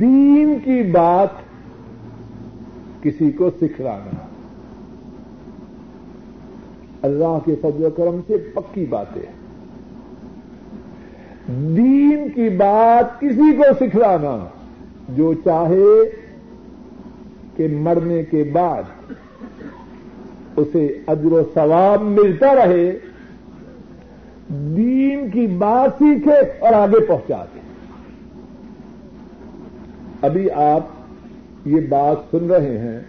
دین 0.00 0.58
کی 0.64 0.82
بات 0.82 1.40
کسی 3.02 3.30
کو 3.32 3.50
سکھلانا 3.60 4.18
اللہ 7.02 7.38
کے 7.44 7.54
فضل 7.62 7.84
و 7.84 7.90
کرم 7.90 8.20
سے 8.26 8.36
پکی 8.54 8.84
باتیں 8.86 9.22
ہیں 9.26 9.41
دین 11.48 12.28
کی 12.34 12.48
بات 12.48 13.20
کسی 13.20 13.52
کو 13.56 13.72
سکھلانا 13.78 14.36
جو 15.08 15.32
چاہے 15.44 15.94
کہ 17.56 17.66
مرنے 17.78 18.22
کے 18.22 18.42
بعد 18.52 19.12
اسے 20.56 20.86
اجر 21.06 21.32
و 21.32 21.42
ثواب 21.54 22.02
ملتا 22.02 22.54
رہے 22.54 22.92
دین 24.76 25.30
کی 25.30 25.46
بات 25.58 25.98
سیکھے 25.98 26.38
اور 26.58 26.72
آگے 26.72 27.04
پہنچا 27.06 27.44
دے 27.54 27.60
ابھی 30.22 30.50
آپ 30.50 31.66
یہ 31.66 31.86
بات 31.88 32.30
سن 32.30 32.50
رہے 32.50 32.78
ہیں 32.78 33.00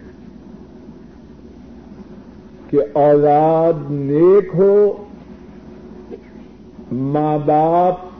کہ 2.70 2.80
اولاد 2.98 3.90
نیک 3.90 4.54
ہو 4.54 4.76
ماں 6.92 7.38
باپ 7.38 8.13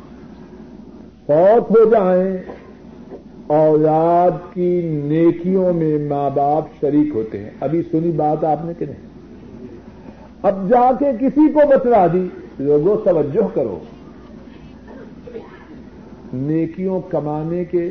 فوت 1.29 1.71
ہو 1.71 1.85
جائیں 1.91 2.37
اولاد 3.55 4.31
کی 4.55 4.71
نیکیوں 5.05 5.73
میں 5.73 5.97
ماں 6.09 6.29
باپ 6.31 6.65
شریک 6.81 7.15
ہوتے 7.15 7.39
ہیں 7.39 7.51
ابھی 7.61 7.83
سنی 7.91 8.11
بات 8.11 8.45
آپ 8.45 8.65
نے 8.65 8.73
کہ 8.79 8.87
نہیں 8.87 9.13
اب 10.43 10.69
جا 10.71 10.91
کے 10.99 11.11
کسی 11.21 11.47
کو 11.53 11.67
بتلا 11.69 12.07
دی 12.07 12.27
لوگوں 12.59 12.97
توجہ 13.05 13.47
کرو 13.55 13.79
نیکیوں 16.33 17.01
کمانے 17.11 17.65
کے 17.65 17.89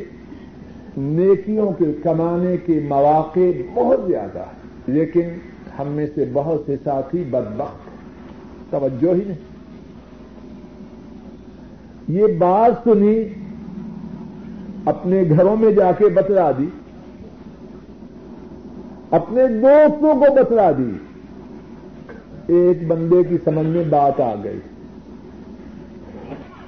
نیکیوں 0.96 1.70
کے 1.72 1.92
کمانے 2.02 2.56
کے 2.56 2.80
مواقع 2.88 3.50
بہت 3.74 4.06
زیادہ 4.08 4.38
ہیں 4.38 4.94
لیکن 4.94 5.28
ہم 5.78 5.88
میں 5.88 6.06
سے 6.14 6.24
بہت 6.32 6.62
سے 6.66 6.76
ساتھی 6.84 7.24
بدبخت 7.30 8.70
توجہ 8.70 9.14
ہی 9.14 9.22
نہیں 9.26 9.53
یہ 12.08 12.26
بات 12.38 12.84
سنی 12.84 13.16
اپنے 14.84 15.22
گھروں 15.30 15.56
میں 15.56 15.70
جا 15.70 15.90
کے 15.98 16.08
بتلا 16.08 16.50
دی 16.58 16.66
اپنے 19.10 19.46
دوستوں 19.48 20.14
کو 20.14 20.32
بتلا 20.34 20.70
دی 20.70 20.92
ایک 22.54 22.86
بندے 22.86 23.22
کی 23.28 23.36
سمجھ 23.44 23.66
میں 23.66 23.84
بات 23.90 24.20
آ 24.20 24.34
گئی 24.44 24.58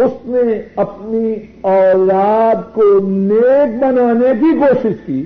اس 0.00 0.12
نے 0.24 0.60
اپنی 0.76 1.34
اولاد 1.62 2.74
کو 2.74 2.82
نیک 3.02 3.82
بنانے 3.82 4.32
کی 4.40 4.58
کوشش 4.58 4.96
کی 5.06 5.24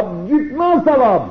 اب 0.00 0.28
جتنا 0.28 0.74
سواب 0.84 1.30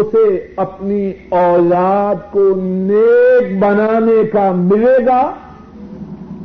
اسے 0.00 0.28
اپنی 0.56 1.12
اولاد 1.36 2.30
کو 2.32 2.44
نیک 2.56 3.52
بنانے 3.58 4.22
کا 4.32 4.50
ملے 4.52 4.96
گا 5.06 5.20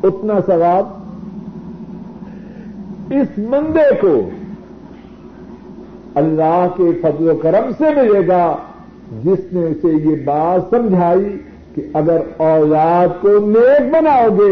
اتنا 0.04 0.40
سواب 0.46 1.02
اس 3.12 3.40
بندے 3.50 3.90
کو 4.02 4.14
اللہ 6.16 6.66
کے 6.78 6.92
فضل 7.02 7.30
و 7.30 7.36
کرم 7.36 7.72
سے 7.78 7.94
ملے 7.96 8.28
گا 8.28 8.46
جس 9.24 9.52
نے 9.54 9.66
اسے 9.66 9.92
یہ 10.04 10.24
بات 10.26 10.70
سمجھائی 10.70 11.38
کہ 11.76 11.82
اگر 11.94 12.20
اولاد 12.44 13.22
کو 13.22 13.38
نیک 13.48 13.94
بناؤ 13.94 14.28
گے 14.40 14.52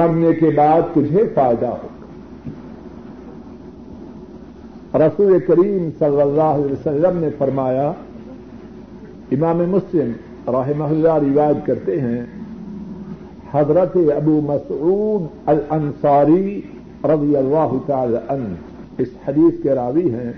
مرنے 0.00 0.32
کے 0.32 0.50
بعد 0.56 0.94
تجھے 0.94 1.24
فائدہ 1.34 1.66
ہوگا 1.66 1.90
رسول 4.98 5.38
کریم 5.46 5.88
صلی 5.98 6.20
اللہ 6.20 6.50
علیہ 6.54 6.72
وسلم 6.72 7.18
نے 7.18 7.28
فرمایا 7.38 7.92
امام 9.32 9.58
مسلم 9.70 10.12
رحم 10.50 10.82
اللہ 10.82 11.18
روایت 11.22 11.66
کرتے 11.66 12.00
ہیں 12.00 12.20
حضرت 13.52 13.96
ابو 14.14 14.40
مسعود 14.44 15.26
الانصاری 15.48 16.60
رضی 17.06 17.36
اللہ 17.36 17.76
تعالی 17.86 18.16
عنہ 18.28 18.54
اس 18.98 19.08
حدیث 19.28 19.62
کے 19.62 19.74
راوی 19.74 20.10
ہیں 20.14 20.32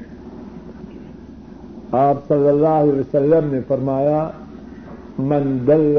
آپ 1.98 2.28
صلی 2.28 2.48
اللہ 2.48 2.76
علیہ 2.78 2.92
وسلم 2.92 3.52
نے 3.54 3.60
فرمایا 3.68 4.28
من 5.20 5.56
دل 5.66 5.98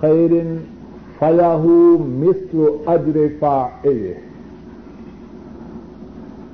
خیر 0.00 0.32
فلاح 1.18 1.66
مصر 2.16 2.88
اجر 2.88 3.18
فا 3.40 3.56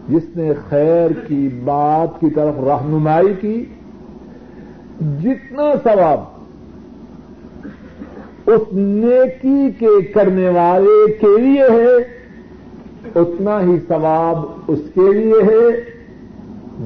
جس 0.08 0.36
نے 0.36 0.52
خیر 0.68 1.10
کی 1.26 1.48
بات 1.64 2.20
کی 2.20 2.30
طرف 2.30 2.60
رہنمائی 2.64 3.34
کی 3.40 3.54
جتنا 5.00 5.72
ثواب 5.84 6.20
اس 8.46 8.72
نیکی 8.72 9.70
کے 9.78 10.00
کرنے 10.14 10.48
والے 10.48 11.12
کے 11.20 11.36
لیے 11.38 11.66
ہے 11.70 11.96
اتنا 13.20 13.60
ہی 13.60 13.76
ثواب 13.88 14.38
اس 14.68 14.78
کے 14.94 15.12
لیے 15.12 15.42
ہے 15.42 15.68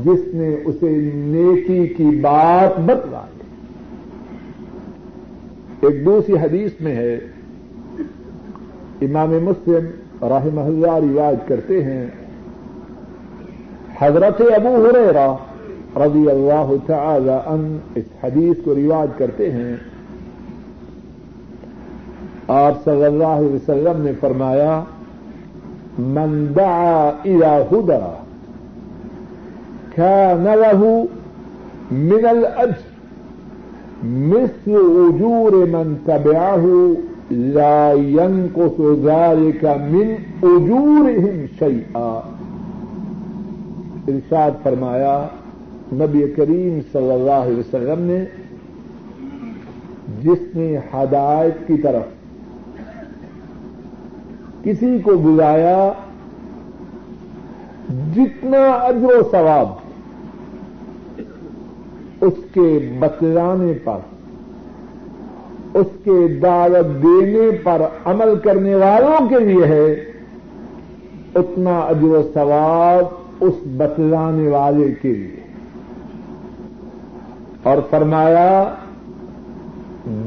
جس 0.04 0.34
نے 0.34 0.54
اسے 0.64 0.90
نیکی 1.14 1.86
کی 1.86 2.08
بات 2.20 2.78
بتلا 2.80 3.24
ایک 5.82 6.04
دوسری 6.04 6.34
حدیث 6.34 6.80
میں 6.80 6.94
ہے 6.94 7.14
امام 9.02 9.32
مسلم 9.44 9.86
رحمہ 10.24 10.60
اللہ 10.60 11.12
یاد 11.14 11.48
کرتے 11.48 11.82
ہیں 11.84 12.06
حضرت 14.00 14.40
ابو 14.54 14.76
ہو 14.76 14.90
رضی 16.00 16.28
اللہ 16.30 16.72
تعالی 16.86 17.30
ان 17.46 17.64
اس 17.94 18.04
حدیث 18.22 18.64
کو 18.64 18.74
رواج 18.74 19.08
کرتے 19.18 19.50
ہیں 19.52 19.74
آپ 22.52 22.84
صلی 22.84 23.04
اللہ 23.04 23.34
علیہ 23.36 23.54
وسلم 23.54 24.00
نے 24.02 24.12
فرمایا 24.20 24.82
من 25.98 26.52
دعا 26.56 27.10
الى 27.24 27.52
ہدا 27.72 28.00
كان 29.96 30.44
له 30.44 31.06
من 31.92 32.24
الاجر 32.26 32.90
مثل 34.04 34.78
اجور 35.00 35.56
من 35.66 35.96
تبعه 36.06 36.96
لا 37.30 37.92
ينقص 37.92 38.80
ذلك 39.04 39.64
من 39.64 40.16
اجورهم 40.44 41.46
شيئا 41.58 42.22
ارشاد 44.08 44.52
فرمایا 44.64 45.14
نبی 45.92 46.22
کریم 46.36 46.80
صلی 46.92 47.10
اللہ 47.10 47.46
علیہ 47.46 47.58
وسلم 47.58 48.02
نے 48.02 48.24
جس 50.22 50.54
نے 50.54 50.76
ہدایت 50.94 51.66
کی 51.66 51.76
طرف 51.76 52.04
کسی 54.64 54.98
کو 54.98 55.16
بلایا 55.16 55.92
جتنا 58.14 58.62
اجر 58.70 59.04
و 59.04 59.22
ثواب 59.30 59.68
اس 62.20 62.38
کے 62.54 62.96
بتلانے 62.98 63.72
پر 63.84 63.98
اس 65.74 65.86
کے 66.04 66.26
دعوت 66.42 67.02
دینے 67.02 67.50
پر 67.62 67.82
عمل 68.04 68.34
کرنے 68.38 68.74
والوں 68.74 69.28
کے 69.28 69.44
لیے 69.44 69.66
ہے 69.66 69.86
اتنا 71.34 71.78
اجر 71.78 72.16
و 72.16 72.22
ثواب 72.34 73.44
اس 73.44 73.54
بتلانے 73.76 74.48
والے 74.48 74.90
کے 75.02 75.12
لیے 75.12 75.41
اور 77.62 77.78
فرمایا 77.90 78.74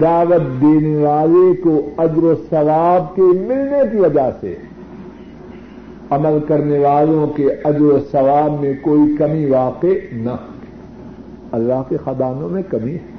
دعوت 0.01 0.61
دینے 0.61 0.95
والے 0.97 1.53
کو 1.63 1.79
اجر 1.97 2.23
و 2.23 2.33
ثواب 2.49 3.15
کے 3.15 3.21
ملنے 3.21 3.81
کی 3.91 3.97
وجہ 3.97 4.29
سے 4.41 4.55
عمل 6.09 6.37
کرنے 6.47 6.79
والوں 6.79 7.27
کے 7.27 7.47
اجر 7.63 7.81
و 7.81 7.99
ثواب 8.11 8.61
میں 8.61 8.73
کوئی 8.81 9.15
کمی 9.17 9.45
واقع 9.45 9.93
نہ 10.11 10.35
اللہ 11.51 11.81
کے 11.89 11.97
خدانوں 12.05 12.49
میں 12.49 12.61
کمی 12.69 12.93
ہے 12.93 13.13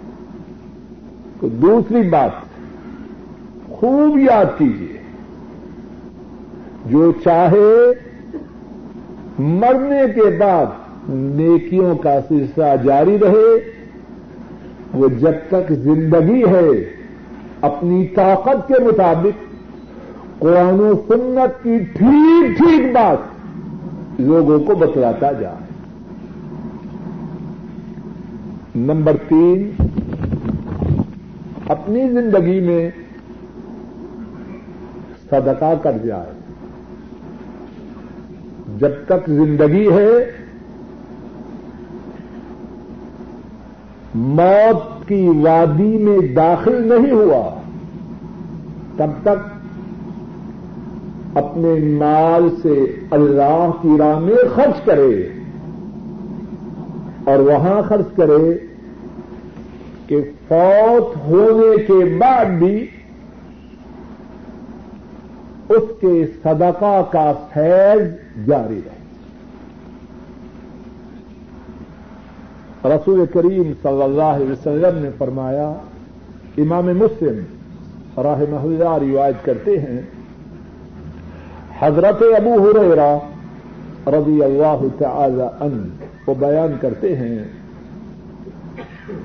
تو 1.41 1.49
دوسری 1.63 2.03
بات 2.03 2.45
خوب 3.71 4.19
یاد 4.19 4.59
کیجیے 4.59 4.97
جو 6.87 7.13
چاہے 7.25 7.71
مرنے 9.39 10.03
کے 10.15 10.31
بعد 10.39 10.67
نیکیوں 11.09 11.95
کا 11.95 12.19
سلسلہ 12.29 12.75
جاری 12.85 13.19
رہے 13.19 13.76
وہ 14.97 15.09
جب 15.09 15.35
تک 15.49 15.73
زندگی 15.73 16.43
ہے 16.45 16.69
اپنی 17.61 18.07
طاقت 18.07 18.69
کے 18.69 18.83
مطابق 18.85 19.45
قرآن 20.39 20.81
و 20.81 20.93
سنت 21.09 21.63
کی 21.63 21.79
ٹھیک 21.79 22.57
ٹھیک 22.59 22.93
بات 22.93 24.21
لوگوں 24.21 24.59
کو 24.59 24.75
بتلاتا 24.75 25.33
جا 25.33 25.53
نمبر 28.75 29.17
تین 29.29 29.71
اپنی 31.69 32.09
زندگی 32.11 32.61
میں 32.61 32.91
صدقہ 35.31 35.73
کر 35.83 35.97
جائے 36.05 36.33
جب 38.79 38.91
تک 39.07 39.31
زندگی 39.31 39.89
ہے 39.93 40.11
موت 44.17 45.09
کی 45.09 45.27
وادی 45.29 45.97
میں 45.99 46.19
داخل 46.37 46.77
نہیں 46.89 47.11
ہوا 47.11 47.43
تب 48.97 49.11
تک 49.23 49.45
اپنے 51.35 51.75
مال 51.99 52.49
سے 52.63 52.75
اللہ 53.11 53.71
کی 53.83 53.97
راہ 53.99 54.19
میں 54.19 54.49
خرچ 54.55 54.85
کرے 54.85 55.13
اور 57.25 57.39
وہاں 57.39 57.81
خرچ 57.83 58.17
کرے 58.17 58.53
کہ 60.07 60.21
فوت 60.49 61.17
ہونے 61.17 61.77
کے 61.87 62.05
بعد 62.19 62.59
بھی 62.59 62.87
اس 65.69 65.91
کے 66.01 66.15
صدقہ 66.43 67.01
کا 67.13 67.33
فیض 67.55 68.03
جاری 68.47 68.81
رہے 68.85 69.05
رسول 72.89 73.25
کریم 73.33 73.73
صلی 73.83 74.03
اللہ 74.03 74.33
علیہ 74.35 74.51
وسلم 74.51 74.99
نے 74.99 75.11
فرمایا 75.19 75.69
امام 76.59 76.87
مسلم 76.99 78.21
راہ 78.21 78.43
محلہ 78.51 78.97
روایت 79.01 79.45
کرتے 79.45 79.79
ہیں 79.79 80.01
حضرت 81.81 82.23
ابو 82.37 82.55
ہریرا 82.61 83.13
رضی 84.11 84.43
اللہ 84.43 84.85
تعالی 84.99 85.49
ان 85.61 85.79
کو 86.25 86.35
بیان 86.39 86.77
کرتے 86.81 87.15
ہیں 87.17 87.39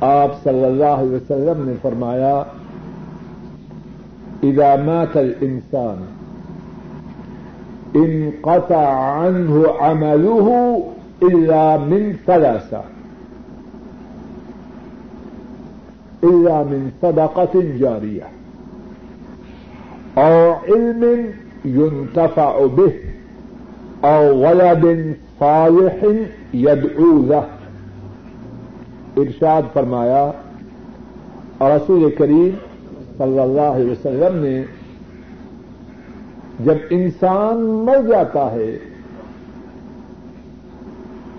آپ 0.05 0.43
صلی 0.43 0.65
اللہ 0.65 0.97
علیہ 0.97 1.15
وسلم 1.15 1.67
نے 1.67 1.73
فرمایا 1.81 2.33
اذا 4.43 4.75
مات 4.85 5.17
انسان 5.17 6.03
ان 7.95 8.31
عنه 8.73 9.63
عمله 9.81 10.47
الا 11.23 11.77
من 11.79 12.13
ثلاثه 12.25 13.00
من 16.23 16.91
صداقن 17.01 17.77
جاری 17.79 18.21
او 20.17 20.53
علم 20.67 21.25
ينتفع 21.65 22.65
به 22.67 22.93
او 24.03 24.41
ولا 24.41 24.73
بن 24.73 25.15
يدعو 26.53 27.21
له 27.21 27.43
ارشاد 29.17 29.61
فرمایا 29.73 30.31
اور 31.57 31.71
عصور 31.71 32.09
کریم 32.17 32.49
صلی 33.17 33.39
اللہ 33.39 33.61
علیہ 33.61 33.91
وسلم 33.91 34.37
نے 34.43 34.61
جب 36.65 36.77
انسان 36.89 37.61
مر 37.85 38.01
جاتا 38.09 38.51
ہے 38.51 38.71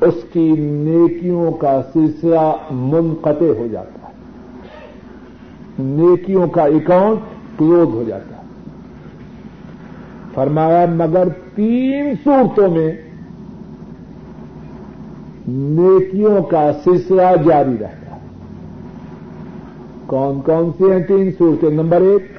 اس 0.06 0.22
کی 0.32 0.48
نیکیوں 0.58 1.50
کا 1.60 1.80
سلسلہ 1.92 2.50
منقطع 2.70 3.52
ہو 3.58 3.66
جاتا 3.72 3.98
ہے 3.98 4.01
نیکیوں 5.78 6.46
کا 6.46 6.62
اکاؤنٹ 6.62 7.58
کلوز 7.58 7.94
ہو 7.94 8.02
جاتا 8.08 8.36
ہے 8.36 8.40
فرمایا 10.34 10.84
مگر 10.86 11.28
تین 11.54 12.12
صورتوں 12.24 12.68
میں 12.68 12.92
نیکیوں 15.48 16.42
کا 16.42 16.70
سلسلہ 16.84 17.34
جاری 17.44 17.76
رہتا 17.80 18.14
ہے 18.14 18.20
کون 20.06 20.40
کون 20.40 20.70
سی 20.78 20.90
ہیں 20.92 21.02
تین 21.02 21.30
صورتیں 21.38 21.70
نمبر 21.70 22.00
ایک 22.00 22.30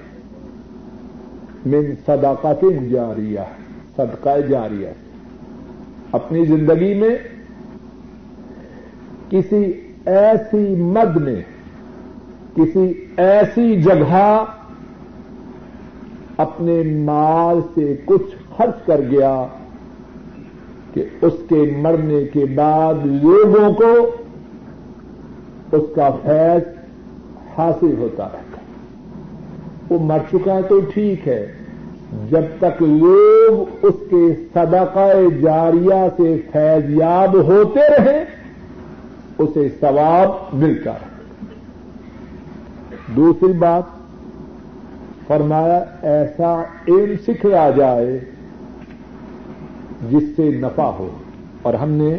من 1.65 1.93
صداقت 2.05 2.63
جاریہ 2.91 3.39
صدقہ 3.95 4.39
جاریہ 4.49 4.87
اپنی 6.11 6.45
زندگی 6.45 6.93
میں 6.93 7.15
کسی 9.29 9.63
ایسی 10.05 10.75
مد 10.75 11.15
میں 11.15 11.41
کسی 12.55 12.91
ایسی 13.17 13.81
جگہ 13.81 14.43
اپنے 16.37 16.81
مال 17.05 17.59
سے 17.75 17.93
کچھ 18.05 18.35
خرچ 18.57 18.85
کر 18.85 19.01
گیا 19.11 19.35
کہ 20.93 21.03
اس 21.21 21.33
کے 21.49 21.63
مرنے 21.77 22.23
کے 22.33 22.45
بعد 22.55 23.05
لوگوں 23.23 23.71
کو 23.73 23.93
اس 25.71 25.83
کا 25.95 26.09
فیض 26.23 26.67
حاصل 27.57 27.93
ہوتا 27.97 28.25
رہتا 28.25 28.61
وہ 29.89 29.99
مر 30.03 30.19
چکا 30.31 30.55
ہے 30.55 30.61
تو 30.61 30.79
ٹھیک 30.93 31.27
ہے 31.27 31.45
جب 32.29 32.43
تک 32.59 32.81
لوگ 32.81 33.85
اس 33.85 33.95
کے 34.09 34.23
صدقہ 34.53 35.07
جاریہ 35.41 36.03
سے 36.17 36.35
فیض 36.51 36.89
یاب 36.97 37.35
ہوتے 37.49 37.87
رہے 37.89 38.23
اسے 39.37 39.67
ثواب 39.79 40.53
ملتا 40.53 40.91
رہے 40.91 41.12
دوسری 43.07 43.51
بات 43.53 43.83
فرمایا 45.27 45.77
ایسا 46.01 46.53
ایم 46.85 47.13
سکھ 47.27 47.45
آ 47.57 47.69
جائے 47.69 48.19
جس 50.09 50.23
سے 50.35 50.49
نفع 50.59 50.89
ہو 50.99 51.09
اور 51.61 51.73
ہم 51.73 51.91
نے 51.91 52.17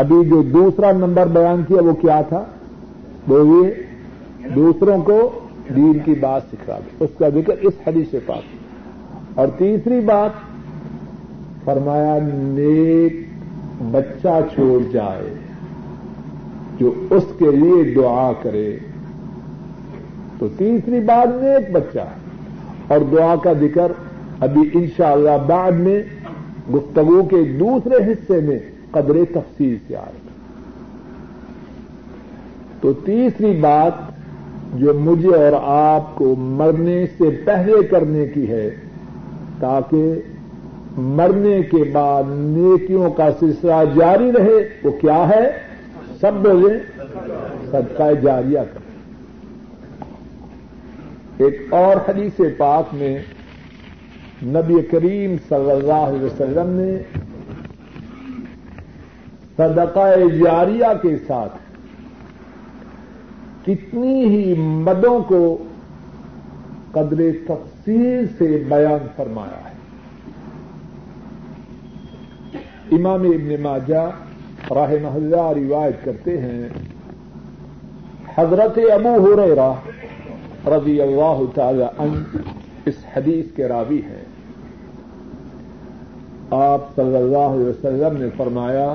ابھی 0.00 0.24
جو 0.30 0.42
دوسرا 0.42 0.90
نمبر 0.92 1.26
بیان 1.26 1.62
کیا 1.68 1.82
وہ 1.82 1.92
کیا 1.92 2.20
تھا 2.28 2.42
وہ 3.28 3.38
یہ 3.46 4.50
دوسروں 4.54 4.98
کو 5.02 5.18
دین 5.76 5.98
کی 6.04 6.14
بات 6.20 6.42
سکھا 6.52 6.78
دے 6.78 7.04
اس 7.04 7.10
کا 7.18 7.28
ذکر 7.28 7.52
اس 7.60 7.74
حدیث 7.86 8.10
سے 8.10 8.18
پاس 8.26 9.38
اور 9.38 9.48
تیسری 9.58 10.00
بات 10.00 10.38
فرمایا 11.64 12.16
نیک 12.22 13.18
بچہ 13.92 14.38
چھوڑ 14.54 14.78
جائے 14.92 15.34
جو 16.78 16.92
اس 17.10 17.24
کے 17.38 17.50
لیے 17.50 17.82
دعا 17.94 18.32
کرے 18.32 18.68
تو 20.40 20.48
تیسری 20.58 21.00
میں 21.00 21.24
نیک 21.32 21.70
بچہ 21.72 22.04
اور 22.88 23.00
دعا 23.10 23.34
کا 23.42 23.52
ذکر 23.60 23.92
ابھی 24.40 24.62
انشاءاللہ 24.74 25.36
بعد 25.46 25.72
میں 25.78 26.00
گفتگو 26.70 27.22
کے 27.24 27.42
دوسرے 27.58 27.96
حصے 28.04 28.40
میں 28.40 28.58
قدر 28.90 29.16
تفصیل 29.32 29.76
سے 29.88 29.96
آئے 29.96 30.16
گا 30.16 30.38
تو 32.80 32.92
تیسری 33.04 33.52
بات 33.60 34.08
جو 34.74 34.92
مجھے 35.00 35.34
اور 35.36 35.58
آپ 35.68 36.14
کو 36.16 36.34
مرنے 36.56 37.04
سے 37.18 37.30
پہلے 37.44 37.82
کرنے 37.90 38.26
کی 38.26 38.48
ہے 38.48 38.68
تاکہ 39.60 40.98
مرنے 41.16 41.60
کے 41.70 41.82
بعد 41.92 42.30
نیکیوں 42.36 43.10
کا 43.16 43.28
سلسلہ 43.40 43.82
جاری 43.96 44.30
رہے 44.32 44.58
وہ 44.84 44.90
کیا 45.00 45.22
ہے 45.28 45.46
سب 46.20 46.42
بولے 46.44 46.78
سب 47.70 47.96
کا 47.96 48.12
جاری 48.22 48.56
ایک 51.40 51.72
اور 51.74 51.96
حدیث 52.08 52.40
پاک 52.56 52.92
میں 52.94 53.16
نبی 54.46 54.80
کریم 54.90 55.36
صلی 55.48 55.70
اللہ 55.70 56.02
علیہ 56.06 56.22
وسلم 56.22 56.70
نے 56.70 56.96
صدقہ 59.58 60.04
جاریہ 60.34 60.92
کے 61.02 61.16
ساتھ 61.26 61.56
کتنی 63.64 64.24
ہی 64.24 64.54
مدوں 64.84 65.18
کو 65.28 65.42
قدر 66.92 67.22
تفصیل 67.46 68.26
سے 68.38 68.48
بیان 68.68 69.06
فرمایا 69.16 69.60
ہے 69.64 69.78
امام 72.96 73.24
ابن 73.30 73.60
ماجہ 73.62 74.08
راہ 74.70 74.92
روایت 74.92 76.04
کرتے 76.04 76.40
ہیں 76.40 76.68
حضرت 78.36 78.78
ابو 78.92 79.16
ہو 79.18 79.36
رہے 79.36 79.54
راہ 79.54 79.89
رضی 80.66 81.00
اللہ 81.00 81.42
تعالی 81.54 81.84
عن 81.98 82.22
اس 82.86 83.04
حدیث 83.16 83.44
کے 83.56 83.68
راوی 83.68 84.00
ہیں 84.02 84.24
آپ 86.56 86.94
صلی 86.96 87.16
اللہ 87.16 87.54
علیہ 87.54 87.68
وسلم 87.68 88.16
نے 88.16 88.28
فرمایا 88.36 88.86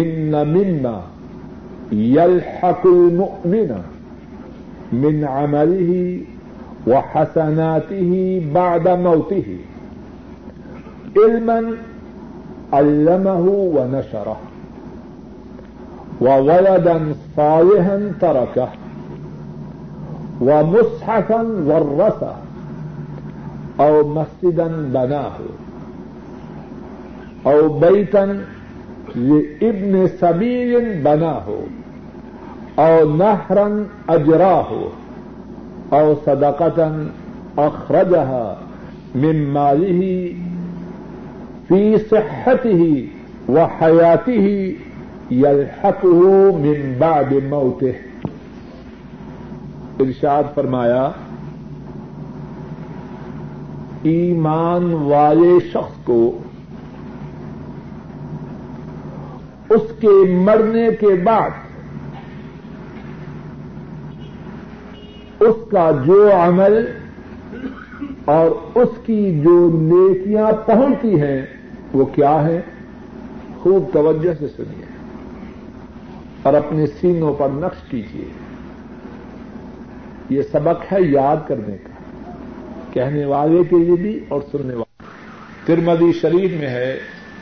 ان 0.00 0.32
منا 0.52 0.98
يلحق 1.90 2.86
المؤمن 2.86 3.72
من 4.94 5.24
عمله 5.24 6.20
وحسناته 6.86 8.42
بعد 8.54 8.88
موته 8.88 9.58
علما 11.16 11.60
علمه 12.72 13.48
ونشره 13.76 14.36
وولدا 16.20 16.98
صالحا 17.36 18.12
تركه 18.20 18.85
و 20.40 20.62
مسحفن 20.66 21.46
و 21.66 21.78
رسا 22.00 22.32
او 23.76 23.92
مسجد 24.08 24.60
بنا 24.92 25.22
ہو 25.38 25.48
او 27.50 27.68
بیتن 27.78 28.30
یہ 29.16 29.66
ابن 29.68 30.06
سبیل 30.20 30.92
بنا 31.02 31.32
ہو 31.46 31.60
او 32.84 32.94
نہرن 33.16 33.82
اجرا 34.14 34.54
ہو 34.70 34.88
او 35.96 36.14
صدقتن 36.24 37.06
اخرجہ 37.66 38.54
من 39.14 39.44
ماله 39.52 40.34
فی 41.68 41.96
صحته 42.10 43.06
و 43.48 43.64
حیاتی 43.80 44.38
ہی 44.38 44.58
بعد 46.98 47.32
ہو 47.50 47.70
ارشاد 50.00 50.42
فرمایا 50.54 51.04
ایمان 54.02 54.92
والے 55.02 55.58
شخص 55.72 56.04
کو 56.04 56.18
اس 59.70 59.90
کے 60.00 60.14
مرنے 60.40 60.88
کے 61.00 61.14
بعد 61.24 61.64
اس 65.40 65.56
کا 65.70 65.90
جو 66.06 66.28
عمل 66.34 66.84
اور 68.24 68.50
اس 68.74 68.96
کی 69.06 69.20
جو 69.40 69.58
نیکیاں 69.72 70.52
پہنچتی 70.66 71.20
ہیں 71.20 71.40
وہ 71.92 72.04
کیا 72.04 72.34
ہے 72.44 72.60
خوب 73.62 73.92
توجہ 73.92 74.32
سے 74.38 74.48
سنیے 74.56 74.94
اور 76.42 76.54
اپنے 76.54 76.86
سینوں 77.00 77.32
پر 77.34 77.48
نقش 77.54 77.88
کیجیے 77.90 78.28
یہ 80.30 80.42
سبق 80.52 80.92
ہے 80.92 81.00
یاد 81.02 81.48
کرنے 81.48 81.76
کا 81.84 81.94
کہنے 82.92 83.24
والے 83.24 83.62
کے 83.70 83.78
لیے 83.78 83.96
بھی 83.96 84.18
اور 84.28 84.40
سننے 84.52 84.74
والے 84.74 85.04
ترمدی 85.66 86.12
شریف 86.20 86.52
میں 86.60 86.68
ہے 86.68 86.98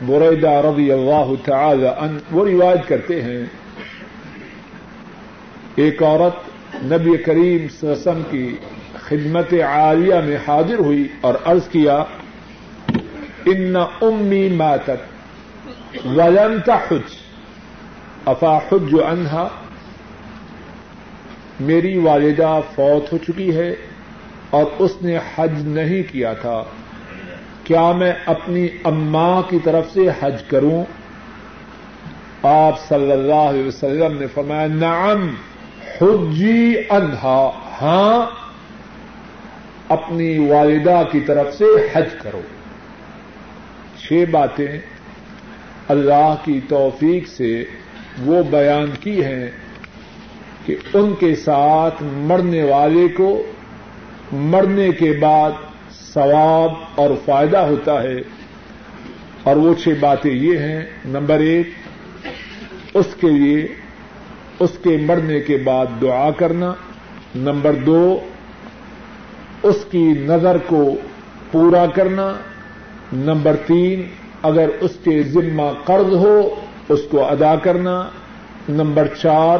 بریدہ 0.07 0.49
رضی 0.65 0.91
اللہ 0.91 1.33
تعالی 1.45 1.87
ان 1.87 2.17
وہ 2.31 2.45
رواج 2.45 2.79
کرتے 2.87 3.21
ہیں 3.21 3.41
ایک 5.75 6.03
عورت 6.03 6.83
نبی 6.83 7.17
کریم 7.17 7.67
سسم 7.81 8.21
کی 8.31 8.47
خدمت 9.07 9.53
عالیہ 9.67 10.15
میں 10.25 10.37
حاضر 10.47 10.79
ہوئی 10.79 11.07
اور 11.21 11.33
عرض 11.45 11.67
کیا 11.67 12.03
ان 13.45 13.75
امی 14.01 14.47
ماتت 14.49 16.05
ولم 16.05 16.59
تحج 16.65 17.15
افاخ 18.25 18.73
جو 18.89 19.05
انہا 19.07 19.47
میری 21.59 21.97
والدہ 21.97 22.59
فوت 22.75 23.13
ہو 23.13 23.17
چکی 23.17 23.55
ہے 23.55 23.73
اور 24.49 24.65
اس 24.79 24.91
نے 25.01 25.17
حج 25.35 25.61
نہیں 25.67 26.03
کیا 26.11 26.33
تھا 26.33 26.63
کیا 27.63 27.91
میں 27.91 28.11
اپنی 28.25 28.67
اماں 28.83 29.41
کی 29.41 29.59
طرف 29.63 29.93
سے 29.93 30.07
حج 30.19 30.43
کروں 30.47 30.83
آپ 32.41 32.79
صلی 32.87 33.11
اللہ 33.11 33.43
علیہ 33.49 33.67
وسلم 33.67 34.17
نے 34.17 34.27
فرمایا 34.33 34.67
نعم 34.67 35.27
حجی 36.01 36.73
انہا 36.89 37.39
ہاں 37.81 38.25
اپنی 39.89 40.37
والدہ 40.51 41.01
کی 41.11 41.19
طرف 41.19 41.53
سے 41.53 41.65
حج 41.93 42.13
کرو 42.23 42.41
چھ 43.99 44.23
باتیں 44.31 44.77
اللہ 45.87 46.35
کی 46.43 46.59
توفیق 46.67 47.27
سے 47.27 47.63
وہ 48.25 48.43
بیان 48.43 48.91
کی 48.99 49.23
ہیں 49.23 49.49
کہ 50.65 50.75
ان 50.93 51.13
کے 51.19 51.35
ساتھ 51.35 52.03
مرنے 52.03 52.63
والے 52.63 53.07
کو 53.07 53.29
مرنے 54.31 54.89
کے 54.91 55.11
بعد 55.19 55.51
ثواب 56.13 56.71
اور 56.95 57.09
فائدہ 57.25 57.57
ہوتا 57.57 58.01
ہے 58.03 58.19
اور 59.43 59.55
وہ 59.55 59.73
چھ 59.73 59.99
باتیں 59.99 60.31
یہ 60.31 60.57
ہیں 60.57 60.81
نمبر 61.05 61.39
ایک 61.39 61.67
اس 62.93 63.15
کے 63.19 63.29
لیے 63.29 63.67
اس 64.59 64.77
کے 64.83 64.97
مرنے 64.97 65.39
کے 65.39 65.57
بعد 65.57 66.01
دعا 66.01 66.29
کرنا 66.31 66.73
نمبر 67.35 67.73
دو 67.85 68.19
اس 69.63 69.85
کی 69.91 70.03
نظر 70.19 70.57
کو 70.67 70.83
پورا 71.51 71.85
کرنا 71.85 72.31
نمبر 73.13 73.55
تین 73.65 74.03
اگر 74.41 74.69
اس 74.79 74.97
کے 75.03 75.21
ذمہ 75.23 75.71
قرض 75.85 76.13
ہو 76.15 76.37
اس 76.89 76.99
کو 77.11 77.25
ادا 77.25 77.55
کرنا 77.55 78.01
نمبر 78.69 79.07
چار 79.07 79.59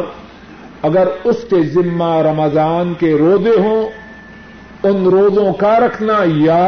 اگر 0.86 1.08
اس 1.24 1.44
کے 1.50 1.62
ذمہ 1.63 2.13
رمضان 2.22 2.94
کے 3.00 3.12
روزے 3.18 3.56
ہوں 3.58 3.89
ان 4.84 5.06
روزوں 5.06 5.54
کا 5.54 5.80
رکھنا 5.80 6.18
یا 6.36 6.68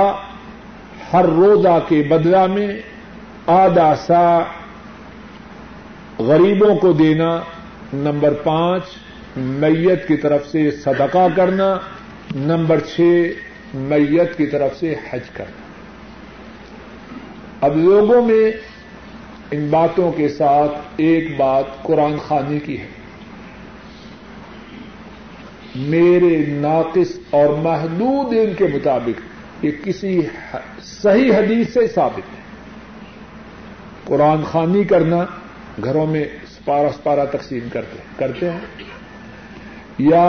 ہر 1.13 1.25
روزہ 1.25 1.77
کے 1.87 2.01
بدلہ 2.09 2.45
میں 2.47 2.67
آدھا 3.47 3.93
سا 4.07 4.23
غریبوں 6.19 6.75
کو 6.75 6.91
دینا 6.93 7.29
نمبر 7.93 8.33
پانچ 8.33 8.83
میت 9.59 10.07
کی 10.07 10.17
طرف 10.17 10.47
سے 10.47 10.69
صدقہ 10.71 11.27
کرنا 11.35 11.75
نمبر 12.35 12.79
چھ 12.79 13.31
میت 13.73 14.37
کی 14.37 14.45
طرف 14.45 14.79
سے 14.79 14.93
حج 15.09 15.29
کرنا 15.33 15.65
اب 17.61 17.77
لوگوں 17.77 18.21
میں 18.21 18.51
ان 19.51 19.67
باتوں 19.69 20.11
کے 20.11 20.27
ساتھ 20.29 20.73
ایک 20.97 21.35
بات 21.37 21.83
قرآن 21.83 22.17
خانی 22.27 22.59
کی 22.59 22.79
ہے 22.79 22.96
میرے 25.77 26.35
ناقص 26.47 27.17
اور 27.29 27.49
محدود 27.49 28.33
ان 28.33 28.53
کے 28.53 28.67
مطابق 28.67 29.65
یہ 29.65 29.71
کسی 29.83 30.19
صحیح 30.83 31.33
حدیث 31.33 31.73
سے 31.73 31.87
ثابت 31.87 32.35
ہے 32.35 32.45
قرآن 34.05 34.43
خانی 34.43 34.83
کرنا 34.83 35.25
گھروں 35.83 36.05
میں 36.05 36.25
سپارا 36.49 37.25
تقسیم 37.25 37.67
کرتے 38.17 38.49
ہیں 38.49 38.85
یا 39.97 40.29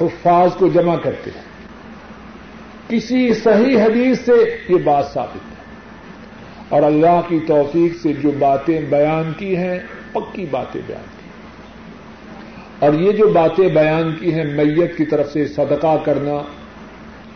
حفاظ 0.00 0.56
کو 0.56 0.68
جمع 0.68 0.96
کرتے 0.96 1.30
ہیں 1.34 1.42
کسی 2.88 3.34
صحیح 3.34 3.78
حدیث 3.78 4.20
سے 4.20 4.32
یہ 4.68 4.76
بات 4.84 5.12
ثابت 5.14 5.52
ہے 5.52 5.62
اور 6.68 6.82
اللہ 6.82 7.20
کی 7.28 7.38
توفیق 7.46 8.02
سے 8.02 8.12
جو 8.12 8.30
باتیں 8.38 8.80
بیان 8.80 9.32
کی 9.38 9.56
ہیں 9.56 9.78
پکی 10.12 10.46
باتیں 10.50 10.80
بیان 10.86 11.04
کی 11.08 11.13
اور 12.80 12.92
یہ 12.92 13.12
جو 13.12 13.28
باتیں 13.28 13.68
بیان 13.68 14.14
کی 14.20 14.34
ہیں 14.34 14.44
میت 14.44 14.96
کی 14.96 15.04
طرف 15.04 15.32
سے 15.32 15.46
صدقہ 15.46 15.96
کرنا 16.04 16.40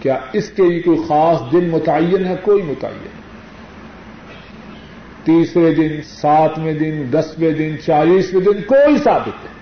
کیا 0.01 0.19
اس 0.33 0.51
کے 0.51 0.63
لیے 0.63 0.81
کوئی 0.81 0.99
خاص 1.09 1.53
دن 1.53 1.69
متعین 1.71 2.25
ہے 2.25 2.35
کوئی 2.43 2.63
متعین 2.63 3.17
تیسرے 5.25 5.75
دن 5.75 6.03
ساتویں 6.03 6.75
دن 6.75 7.05
دسویں 7.13 7.51
دن 7.51 7.77
چالیسویں 7.87 8.45
دن 8.45 8.61
کوئی 8.63 8.99
ثابت 8.99 9.45
ہے 9.45 9.57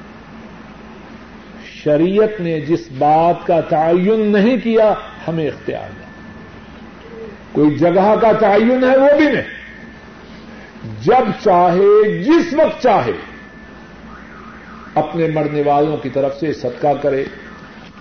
شریعت 1.83 2.40
نے 2.40 2.61
جس 2.61 2.88
بات 2.98 3.46
کا 3.46 3.61
تعین 3.61 4.33
نہیں 4.33 4.57
کیا 4.57 4.92
ہمیں 5.29 5.46
اختیار 5.46 5.88
نہ 5.98 6.05
کوئی 7.52 7.74
جگہ 7.74 8.14
کا 8.22 8.33
تعین 8.33 8.85
ہے 8.85 8.96
وہ 8.98 9.16
بھی 9.16 9.24
نہیں 9.24 9.55
جب 11.02 11.31
چاہے 11.44 12.20
جس 12.22 12.52
وقت 12.55 12.83
چاہے 12.83 13.12
اپنے 14.96 15.26
مرنے 15.29 15.62
والوں 15.62 15.96
کی 15.96 16.08
طرف 16.08 16.38
سے 16.40 16.52
صدقہ 16.52 16.92
کرے 17.02 17.25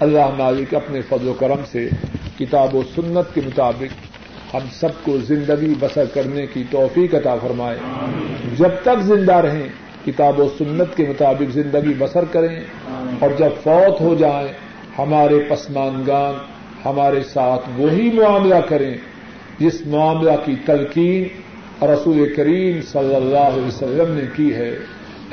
اللہ 0.00 0.33
مالک 0.37 0.73
اپنے 0.75 1.01
فضل 1.09 1.27
و 1.27 1.33
کرم 1.33 1.63
سے 1.71 1.87
کتاب 2.37 2.75
و 2.75 2.81
سنت 2.95 3.33
کے 3.35 3.41
مطابق 3.45 4.55
ہم 4.55 4.67
سب 4.71 5.03
کو 5.03 5.17
زندگی 5.17 5.73
بسر 5.79 6.05
کرنے 6.13 6.45
کی 6.47 6.63
توفیق 6.71 7.15
عطا 7.15 7.35
فرمائے 7.41 7.77
جب 8.57 8.81
تک 8.81 9.01
زندہ 9.03 9.35
رہیں 9.35 9.67
کتاب 10.05 10.39
و 10.39 10.47
سنت 10.57 10.95
کے 10.97 11.07
مطابق 11.09 11.51
زندگی 11.51 11.93
بسر 11.97 12.25
کریں 12.31 12.59
اور 13.19 13.29
جب 13.37 13.63
فوت 13.63 14.01
ہو 14.01 14.13
جائیں 14.15 14.47
ہمارے 14.97 15.39
پسمانگان 15.49 16.35
ہمارے 16.85 17.23
ساتھ 17.23 17.69
وہی 17.77 18.09
معاملہ 18.11 18.59
کریں 18.69 18.93
جس 19.59 19.85
معاملہ 19.87 20.31
کی 20.45 20.55
تلقین 20.65 21.83
رسول 21.85 22.33
کریم 22.35 22.81
صلی 22.91 23.15
اللہ 23.15 23.47
علیہ 23.47 23.67
وسلم 23.67 24.13
نے 24.13 24.25
کی 24.35 24.53
ہے 24.53 24.71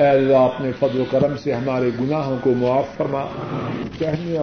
اے 0.03 0.09
اللہ 0.09 0.37
اپنے 0.37 0.71
فضل 0.79 1.01
و 1.01 1.05
کرم 1.11 1.37
سے 1.37 1.53
ہمارے 1.55 1.91
گناہوں 2.01 2.37
کو 2.41 2.53
معاف 2.55 2.97
فرما 2.97 3.25
کہنے 3.99 4.39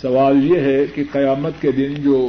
سوال 0.00 0.44
یہ 0.44 0.60
ہے 0.60 0.84
کہ 0.94 1.04
قیامت 1.12 1.60
کے 1.60 1.72
دن 1.72 1.94
جو 1.94 2.28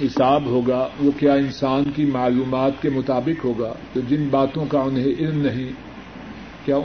حساب 0.02 0.46
ہوگا 0.46 0.86
وہ 1.00 1.10
کیا 1.18 1.34
انسان 1.34 1.90
کی 1.96 2.04
معلومات 2.04 2.80
کے 2.82 2.90
مطابق 2.90 3.44
ہوگا 3.44 3.72
تو 3.92 4.00
جن 4.08 4.28
باتوں 4.30 4.64
کا 4.68 4.80
انہیں 4.80 5.12
علم 5.18 5.40
نہیں 5.40 5.70
کیا 6.64 6.76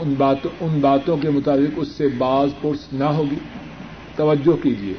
ان 0.00 0.78
باتوں 0.80 1.16
کے 1.16 1.30
مطابق 1.30 1.78
اس 1.78 1.88
سے 1.88 2.08
بعض 2.18 2.50
پرس 2.60 2.92
نہ 2.92 3.10
ہوگی 3.12 3.38
توجہ 4.16 4.62
کیجیے 4.62 4.94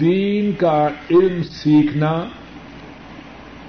دین 0.00 0.52
کا 0.52 0.88
علم 1.10 1.42
سیکھنا 1.42 2.12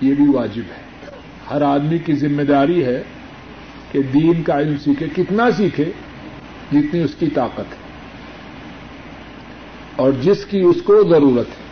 یہ 0.02 0.14
بھی 0.14 0.28
واجب 0.28 0.72
ہے 0.72 0.90
ہر 1.52 1.62
آدمی 1.62 1.98
کی 1.98 2.14
ذمہ 2.16 2.42
داری 2.42 2.84
ہے 2.86 3.02
کہ 3.92 4.02
دین 4.14 4.44
کا 4.44 4.60
علم 4.60 4.78
سیکھے 4.78 5.08
کتنا 5.16 5.50
سیکھے 5.58 5.92
جتنی 6.72 7.02
اس 7.02 7.16
کی 7.20 7.28
طاقت 7.34 7.74
ہے 7.74 7.90
اور 9.96 10.12
جس 10.22 10.46
کی 10.46 10.60
اس 10.60 10.82
کو 10.82 11.02
ضرورت 11.10 11.50
ہے 11.50 11.70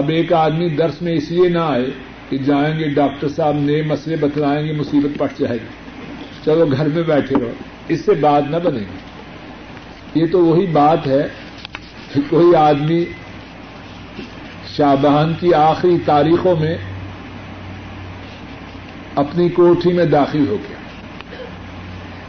اب 0.00 0.08
ایک 0.08 0.32
آدمی 0.32 0.68
درس 0.68 1.02
میں 1.02 1.14
اس 1.14 1.30
لیے 1.30 1.48
نہ 1.48 1.58
آئے 1.58 1.86
کہ 2.30 2.38
جائیں 2.38 2.78
گے 2.78 2.88
ڈاکٹر 2.88 3.28
صاحب 3.28 3.56
نئے 3.56 3.82
مسئلے 3.82 4.16
بتلائیں 4.16 4.66
گے 4.66 4.72
مصیبت 4.72 5.18
پٹ 5.18 5.38
جائے 5.38 5.58
گی 5.58 6.44
چلو 6.44 6.66
گھر 6.66 6.88
میں 6.88 7.02
بیٹھے 7.02 7.40
رہو 7.40 7.52
اس 7.88 8.04
سے 8.04 8.14
بات 8.14 8.50
نہ 8.50 8.56
بنے 8.56 8.80
گی 8.80 10.20
یہ 10.20 10.26
تو 10.32 10.44
وہی 10.44 10.66
بات 10.72 11.06
ہے 11.06 11.26
کہ 12.14 12.20
کوئی 12.30 12.54
آدمی 12.56 13.04
شاہبہان 14.78 15.32
کی 15.40 15.52
آخری 15.54 15.96
تاریخوں 16.04 16.54
میں 16.56 16.76
اپنی 19.14 19.48
کوٹھی 19.48 19.92
میں 19.92 20.04
داخل 20.04 20.46
ہو 20.48 20.56
گیا 20.58 20.76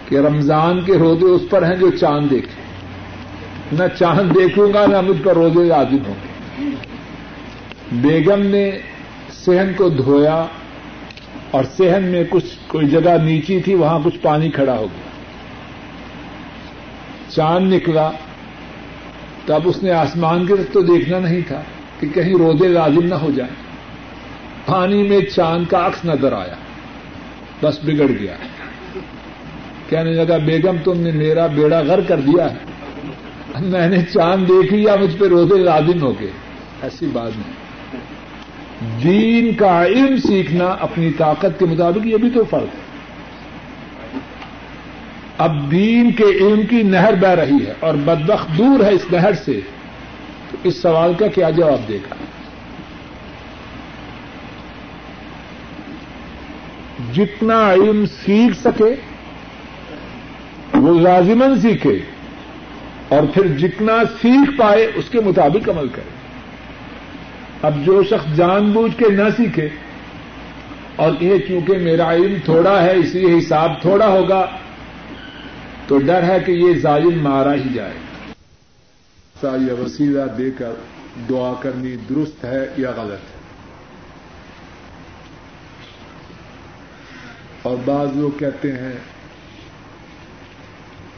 کہ 0.06 0.20
رمضان 0.20 0.82
کے 0.86 0.98
روزے 0.98 1.26
اس 1.26 1.42
پر 1.50 1.64
ہیں 1.64 1.76
جو 1.76 1.92
چاند 1.92 2.32
دیکھے 2.32 2.58
نہ 3.72 3.88
چاند 4.00 4.36
دیکھوں 4.36 4.68
گا 4.74 4.86
نہ 4.86 5.02
مجھ 5.02 5.22
پر 5.24 5.36
روزے 5.36 5.70
عادم 5.72 6.06
ہوں 6.08 6.16
گے 6.24 8.00
بیگم 8.02 8.46
نے 8.48 8.66
سہن 9.36 9.74
کو 9.78 9.90
دھویا 9.90 10.46
اور 11.52 11.64
سہن 11.78 12.12
میں 12.12 12.24
کچھ 12.30 12.58
کوئی 12.68 12.90
جگہ 12.90 13.18
نیچی 13.24 13.60
تھی 13.62 13.74
وہاں 13.76 14.00
کچھ 14.04 14.18
پانی 14.22 14.50
کھڑا 14.52 14.78
ہو 14.78 14.88
گیا 14.88 15.08
چاند 17.30 17.74
نکلا 17.74 18.12
تب 19.46 19.68
اس 19.68 19.84
نے 19.84 19.92
آسمان 19.96 20.48
طرف 20.48 20.74
تو 20.74 20.82
دیکھنا 20.86 21.20
نہیں 21.20 21.42
تھا 21.48 21.62
کہ 22.00 22.08
کہیں 22.08 22.34
روزے 22.34 22.68
لازم 22.68 23.06
نہ 23.06 23.16
ہو 23.16 23.30
جائیں 23.36 23.52
پانی 24.66 25.02
میں 25.04 25.22
چاند 25.26 25.66
کا 25.66 25.86
عکس 25.88 26.06
نظر 26.06 26.34
آیا 26.34 26.56
بس 27.62 27.80
بگڑ 27.84 28.08
گیا 28.10 28.36
کہنے 29.90 30.14
لگا 30.14 30.38
بیگم 30.38 30.78
تم 30.84 31.00
نے 31.02 31.12
میرا 31.12 31.48
بیڑا 31.48 31.82
گھر 31.84 32.02
کر 32.02 32.20
دیا 32.20 32.48
میں 33.62 33.88
نے 33.88 33.98
چاند 34.14 34.48
دیکھ 34.50 34.74
لیا 34.74 34.96
مجھ 34.96 35.16
پہ 35.18 35.26
روزے 35.26 35.58
لازم 35.64 36.02
ہو 36.02 36.14
گئے 36.20 36.30
ایسی 36.82 37.06
بات 37.06 37.38
نہیں 37.38 37.58
دین 39.04 39.54
کا 39.54 39.72
علم 39.86 40.16
سیکھنا 40.18 40.66
اپنی 40.80 41.10
طاقت 41.18 41.60
کے 41.60 41.66
مطابق 41.66 42.06
یہ 42.08 42.18
بھی 42.18 42.30
تو 42.30 42.44
فرق 42.50 42.76
ہے 42.76 42.88
اب 45.38 45.60
دین 45.72 46.12
کے 46.12 46.24
علم 46.24 46.62
کی 46.70 46.82
نہر 46.84 47.16
بہ 47.20 47.28
رہی 47.28 47.66
ہے 47.66 47.74
اور 47.80 47.96
بدبخ 48.06 48.48
دور 48.58 48.84
ہے 48.84 48.92
اس 48.92 49.06
نہر 49.12 49.34
سے 49.34 49.60
تو 50.52 50.58
اس 50.64 50.82
سوال 50.82 51.14
کا 51.14 51.28
کیا 51.28 51.50
جواب 51.50 51.88
دے 51.88 51.98
گا 52.04 52.16
جتنا 57.14 57.60
علم 57.72 58.06
سیکھ 58.06 58.58
سکے 58.58 58.94
وہ 60.74 61.00
لازمن 61.00 61.60
سیکھے 61.62 61.98
اور 63.10 63.24
پھر 63.34 63.48
جتنا 63.58 63.98
سیکھ 64.22 64.58
پائے 64.58 64.86
اس 64.96 65.10
کے 65.10 65.20
مطابق 65.20 65.70
عمل 65.70 65.88
کرے 65.88 66.18
اب 67.62 67.86
جو 67.86 68.02
شخص 68.04 68.36
جان 68.36 68.72
بوجھ 68.72 68.96
کے 68.98 69.10
نہ 69.10 69.30
سیکھے 69.38 69.68
اور 70.96 71.12
یہ 71.22 71.38
چونکہ 71.48 71.78
میرا 71.78 72.12
علم 72.12 72.36
تھوڑا 72.46 72.82
ہے 72.84 72.96
اس 72.96 73.16
لیے 73.16 73.38
حساب 73.38 73.82
تھوڑا 73.82 74.08
ہوگا 74.08 74.46
تو 75.88 75.98
ڈر 75.98 76.24
ہے 76.24 76.38
کہ 76.46 76.52
یہ 76.52 76.80
ظالم 76.80 77.24
مارا 77.24 77.54
ہی 77.54 77.74
جائے 77.74 77.98
یا 79.44 79.74
وسیلہ 79.74 80.26
دے 80.38 80.50
کر 80.58 80.74
دعا 81.30 81.54
کرنی 81.62 81.96
درست 82.10 82.44
ہے 82.46 82.66
یا 82.78 82.92
غلط 82.92 83.30
ہے 83.34 83.38
اور 87.62 87.78
بعض 87.86 88.16
لوگ 88.18 88.38
کہتے 88.40 88.72
ہیں 88.72 88.96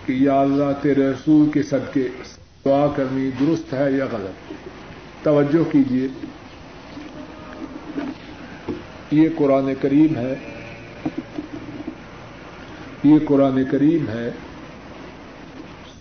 کہ 0.05 0.13
یا 0.13 0.39
اللہ 0.41 0.71
تیرے 0.81 1.09
رسول 1.09 1.49
کے 1.51 1.63
صدقے 1.63 2.07
دعا 2.65 2.85
کرنی 2.95 3.29
درست 3.39 3.73
ہے 3.73 3.91
یا 3.91 4.05
غلط 4.11 4.51
توجہ 5.23 5.63
کیجیے 5.71 6.07
یہ 9.11 9.29
قرآن 9.37 9.73
کریم 9.81 10.15
ہے 10.15 10.33
یہ 13.03 13.19
قرآن 13.27 13.63
کریم 13.71 14.09
ہے 14.09 14.29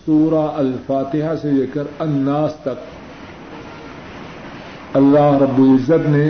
سورہ 0.07 0.47
الفاتحہ 0.57 1.35
سے 1.43 1.51
لے 1.51 1.67
کر 1.75 1.87
الناس 1.99 2.53
تک 2.63 2.79
اللہ 4.95 5.37
رب 5.41 5.59
العزت 5.59 6.09
نے 6.09 6.29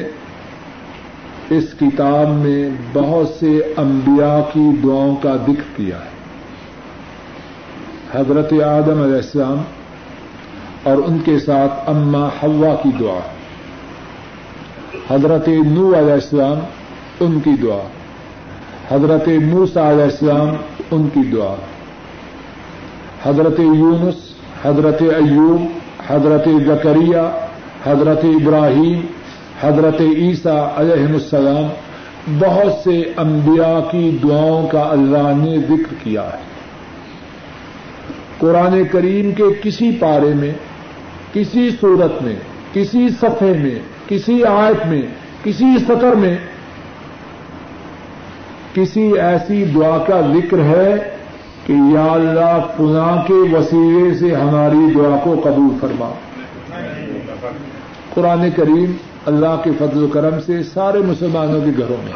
اس 1.50 1.72
کتاب 1.78 2.28
میں 2.36 2.68
بہت 2.92 3.28
سے 3.30 3.52
انبیاء 3.78 4.40
کی 4.52 4.66
دعاؤں 4.84 5.14
کا 5.16 5.36
ذکر 5.38 5.76
کیا 5.76 5.98
ہے 5.98 6.18
حضرت 8.12 8.52
آدم 8.64 9.02
علیہ 9.02 9.16
السلام 9.16 9.62
اور 10.84 10.98
ان 10.98 11.18
کے 11.24 11.38
ساتھ 11.38 11.88
اما 11.90 12.26
حوا 12.42 12.74
کی 12.82 12.90
دعا 13.00 13.18
حضرت 15.10 15.48
نو 15.66 15.88
علیہ 15.98 16.12
السلام 16.12 16.58
ان 17.20 17.40
کی 17.40 17.56
دعا 17.62 17.82
حضرت 18.90 19.28
موسا 19.44 19.90
علیہ 19.90 20.04
السلام 20.04 20.56
ان 20.90 21.08
کی 21.14 21.22
دعا 21.32 21.54
حضرت 23.24 23.60
یونس 23.60 24.28
حضرت 24.64 25.02
ایوب 25.02 25.62
حضرت 26.08 26.48
زکریہ 26.66 27.28
حضرت 27.84 28.24
ابراہیم 28.24 29.00
حضرت 29.60 30.00
عیسیٰ 30.00 30.60
علیہ 30.76 31.06
السلام 31.06 31.68
بہت 32.38 32.72
سے 32.84 33.02
انبیاء 33.16 33.80
کی 33.90 34.10
دعاؤں 34.24 34.66
کا 34.66 34.82
اللہ 34.90 35.32
نے 35.36 35.56
ذکر 35.68 35.94
کیا 36.04 36.22
ہے 36.22 36.48
قرآن 38.38 38.82
کریم 38.92 39.30
کے 39.32 39.44
کسی 39.62 39.90
پارے 40.00 40.32
میں 40.34 40.52
کسی 41.32 41.68
صورت 41.80 42.22
میں 42.22 42.34
کسی 42.72 43.08
صفحے 43.20 43.52
میں 43.52 43.78
کسی 44.08 44.42
آیت 44.44 44.86
میں 44.86 45.02
کسی 45.44 45.76
سطر 45.86 46.14
میں 46.16 46.36
کسی 48.74 49.10
ایسی 49.20 49.64
دعا 49.64 49.96
کا 49.98 50.20
ذکر 50.32 50.58
ہے 50.64 51.19
کہ 51.70 51.76
یا 51.90 52.04
اللہ 52.04 52.66
فنا 52.76 53.10
کے 53.26 53.34
وسیلے 53.50 54.14
سے 54.14 54.34
ہماری 54.34 54.86
دعا 54.94 55.16
کو 55.24 55.34
قبول 55.42 55.68
فرما 55.80 56.08
قرآن 58.14 58.42
کریم 58.56 58.96
اللہ 59.26 59.60
کے 59.64 59.70
فضل 59.78 60.02
و 60.02 60.08
کرم 60.08 60.40
سے 60.46 60.62
سارے 60.64 61.02
مسلمانوں 61.04 61.60
کے 61.60 61.70
گھروں 61.76 62.00
میں 62.04 62.16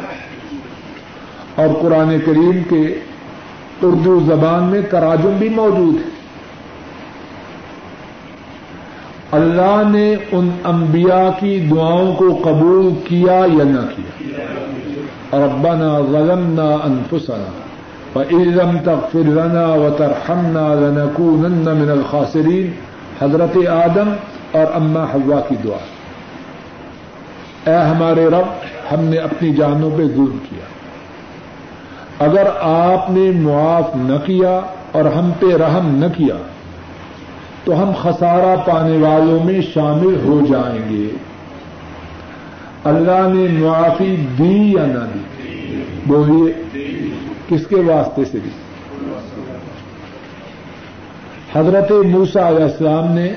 اور 1.56 1.74
قرآن 1.82 2.10
کریم 2.26 2.62
کے 2.68 2.82
اردو 3.82 4.18
زبان 4.26 4.64
میں 4.64 4.82
تراجم 4.90 5.38
بھی 5.38 5.48
موجود 5.54 5.96
ہے 5.96 6.12
اللہ 9.32 9.82
نے 9.88 10.06
ان 10.32 10.50
انبیاء 10.66 11.28
کی 11.40 11.58
دعاؤں 11.70 12.14
کو 12.14 12.34
قبول 12.44 12.94
کیا 13.04 13.44
یا 13.50 13.64
نہ 13.66 13.86
کیا 13.94 15.38
ربنا 15.38 15.98
ظلمنا 16.08 16.74
انفسنا 16.84 17.36
غلم 17.36 17.42
نہ 17.42 17.63
اجم 18.14 18.76
تک 18.84 19.10
پھر 19.12 19.32
رنا 19.36 19.66
وطر 19.74 20.12
خن 20.26 20.56
رن 20.56 20.98
کن 21.16 21.68
من 21.70 21.90
حضرت 23.20 23.56
آدم 23.70 24.12
اور 24.52 24.74
اما 24.74 25.04
حوا 25.04 25.40
کی 25.40 25.56
دعا 25.64 25.78
اے 27.64 27.76
ہمارے 27.82 28.26
رب 28.26 28.48
ہم 28.92 29.04
نے 29.04 29.18
اپنی 29.18 29.52
جانوں 29.52 29.90
پہ 29.90 30.06
ظلم 30.06 30.38
کیا 30.48 30.64
اگر 32.18 32.48
آپ 32.62 33.10
نے 33.10 33.30
معاف 33.30 33.96
نہ 33.96 34.18
کیا 34.26 34.60
اور 34.92 35.04
ہم 35.04 35.30
پہ 35.40 35.54
رحم 35.56 35.94
نہ 35.94 36.06
کیا 36.16 36.36
تو 37.64 37.82
ہم 37.82 37.92
خسارا 38.02 38.54
پانے 38.66 38.96
والوں 38.96 39.44
میں 39.44 39.60
شامل 39.74 40.16
ہو 40.24 40.40
جائیں 40.48 40.88
گے 40.90 41.06
اللہ 42.84 43.26
نے 43.34 43.46
معافی 43.58 44.14
دی 44.38 44.72
یا 44.72 44.86
نہ 44.86 45.04
دی 45.14 45.82
بولیے 46.06 46.52
کس 47.48 47.66
کے 47.66 47.80
واسطے 47.86 48.24
سے 48.24 48.38
بھی 48.42 48.50
حضرت 51.54 51.90
موسا 52.04 52.48
علیہ 52.48 52.64
السلام 52.64 53.10
نے 53.12 53.28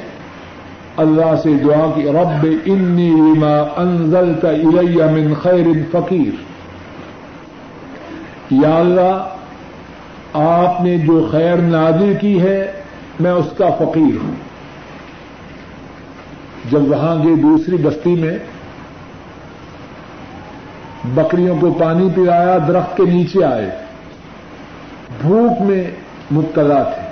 اللہ 0.97 1.35
سے 1.43 1.53
دعا 1.63 1.85
کی 1.95 2.03
رب 2.11 2.45
انی 2.65 3.11
انزل 3.77 4.33
کا 4.41 4.51
خیر 5.41 5.65
ان 5.65 5.83
فقیر 5.91 6.43
یا 8.53 8.75
اللہ 8.75 10.38
آپ 10.39 10.81
نے 10.81 10.97
جو 10.97 11.27
خیر 11.31 11.57
نازل 11.67 12.13
کی 12.21 12.39
ہے 12.41 12.59
میں 13.19 13.31
اس 13.31 13.57
کا 13.57 13.69
فقیر 13.69 14.21
ہوں 14.23 14.35
جب 16.71 16.89
وہاں 16.91 17.15
گئی 17.23 17.35
دوسری 17.35 17.77
بستی 17.77 18.15
میں 18.15 18.38
بکریوں 21.15 21.55
کو 21.61 21.73
پانی 21.73 22.07
پلایا 22.15 22.57
درخت 22.67 22.97
کے 22.97 23.03
نیچے 23.03 23.43
آئے 23.45 23.69
بھوک 25.21 25.61
میں 25.61 25.83
مبتلا 26.31 26.81
تھے 26.85 27.05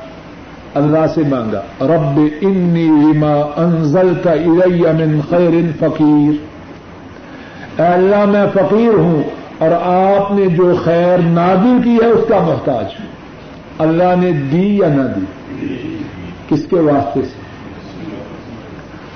اللہ 0.75 1.05
سے 1.15 1.21
مانگا 1.29 1.61
رب 1.87 2.19
انی 2.19 2.87
لما 2.87 3.33
انزلت 3.57 4.27
الی 4.27 4.91
من 4.93 5.19
خیر 5.29 5.53
فقیر 5.79 6.33
اے 7.81 7.87
اللہ 7.87 8.25
میں 8.25 8.45
فقیر 8.53 8.97
ہوں 8.97 9.21
اور 9.59 9.71
آپ 9.83 10.31
نے 10.31 10.47
جو 10.55 10.73
خیر 10.83 11.25
نادل 11.31 11.81
کی 11.83 11.95
ہے 12.03 12.09
اس 12.09 12.27
کا 12.29 12.39
محتاج 12.41 12.99
ہوں 12.99 13.13
اللہ 13.79 14.15
نے 14.21 14.31
دی 14.51 14.67
یا 14.77 14.87
نہ 14.87 15.07
دی 15.15 15.25
کس 16.47 16.65
کے 16.69 16.79
واسطے 16.81 17.21
سے 17.23 17.43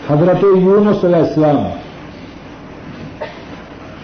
حضرت 0.10 0.43
یونس 0.43 1.03
علیہ 1.05 1.24
السلام 1.24 1.64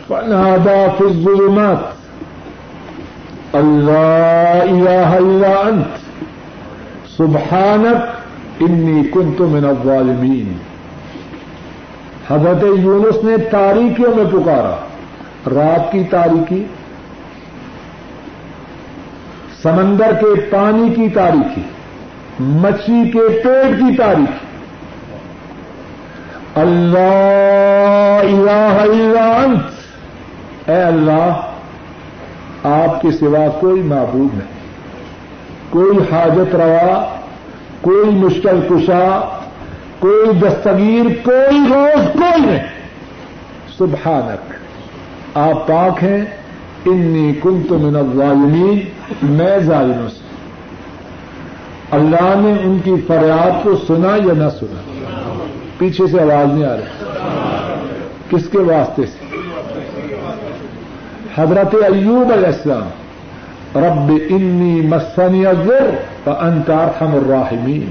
فنادا 0.07 0.79
فی 0.97 1.03
الظلمات 1.03 1.93
اللہ 3.55 5.15
الا 5.17 5.51
انت 5.59 6.03
سبحانک 7.17 8.63
انی 8.63 9.03
کن 9.13 9.31
تو 9.37 9.47
الظالمین 9.55 10.55
حضرت 12.29 12.63
یونس 12.79 13.23
نے 13.23 13.37
تاریخیوں 13.51 14.15
میں 14.15 14.25
پکارا 14.31 14.75
رات 15.55 15.91
کی 15.91 16.03
تاریخی 16.09 16.63
سمندر 19.61 20.13
کے 20.21 20.33
پانی 20.49 20.93
کی 20.95 21.09
تاریخی 21.13 21.61
مچھلی 22.39 23.09
کے 23.11 23.27
پیٹ 23.43 23.79
کی 23.79 23.95
تاریخی 23.95 24.43
اللہ 26.55 28.21
الہ 28.23 28.81
الا 28.81 29.27
انت 29.35 30.69
اے 30.69 30.81
اللہ 30.83 31.54
آپ 32.67 33.01
کے 33.01 33.11
سوا 33.11 33.47
کوئی 33.59 33.81
معبود 33.83 34.33
نہیں 34.33 34.53
کوئی 35.69 35.97
حاجت 36.11 36.55
روا 36.55 37.03
کوئی 37.81 38.11
مشکل 38.15 38.59
کشا 38.69 39.05
کوئی 39.99 40.37
دستگیر 40.39 41.09
کوئی 41.23 41.59
روز 41.69 42.07
کوئی 42.13 42.45
نہیں 42.45 42.63
سبحانک 43.77 44.53
آپ 45.37 45.67
پاک 45.67 46.03
ہیں 46.03 46.23
انی 46.85 47.31
کنت 47.43 47.69
تو 47.69 47.75
الظالمین 47.75 48.79
میں 49.35 49.57
ظالموں 49.65 50.09
سے 50.09 50.23
اللہ 51.91 52.33
نے 52.35 52.51
ان 52.63 52.77
کی 52.83 52.95
فریاد 53.07 53.63
کو 53.63 53.75
سنا 53.87 54.15
یا 54.15 54.33
نہ 54.37 54.49
سنا 54.59 54.81
پیچھے 55.77 56.07
سے 56.07 56.21
آواز 56.21 56.53
نہیں 56.53 56.65
آ 56.65 56.75
رہی 56.75 57.03
کس 58.29 58.49
کے 58.51 58.59
واسطے 58.67 59.05
سے 59.05 59.24
حضرت 61.37 61.75
ایوب 61.83 62.31
علیہ 62.31 62.47
السلام 62.47 63.77
رب 63.77 64.11
انی 64.29 64.73
مسنی 64.87 65.45
ازر 65.45 65.89
و 66.25 66.31
انکار 66.39 67.03
الراحمین 67.03 67.90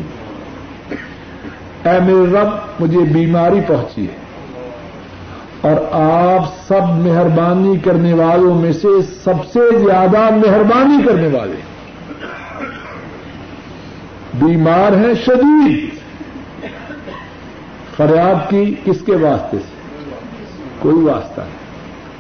راہمی 1.85 2.13
میرے 2.13 2.27
رب 2.33 2.81
مجھے 2.81 3.01
بیماری 3.13 3.61
پہنچی 3.67 4.07
ہے 4.07 4.23
اور 5.61 5.77
آپ 5.93 6.47
سب 6.69 6.89
مہربانی 6.99 7.79
کرنے 7.79 8.13
والوں 8.13 8.55
میں 8.55 8.73
سے 8.73 8.89
سب 9.25 9.45
سے 9.53 9.61
زیادہ 9.85 10.29
مہربانی 10.37 11.03
کرنے 11.07 11.29
والے 11.29 11.61
بیمار 14.35 14.93
ہیں 14.93 15.15
شدید 15.27 15.93
فریاد 17.97 18.49
کی 18.51 18.65
کس 18.85 19.05
کے 19.07 19.17
واسطے 19.17 19.59
سے 19.59 19.73
کوئی 20.79 21.05
واسطہ 21.05 21.41
نہیں 21.41 21.54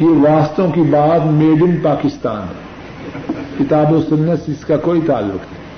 یہ 0.00 0.18
واسطوں 0.20 0.66
کی 0.72 0.82
بات 0.90 1.26
میڈ 1.32 1.62
ان 1.62 1.76
پاکستان 1.82 2.46
ہے 2.48 2.68
و 3.90 4.00
سننے 4.02 4.36
سے 4.36 4.52
اس 4.52 4.64
کا 4.64 4.76
کوئی 4.82 5.00
تعلق 5.06 5.52
نہیں 5.52 5.68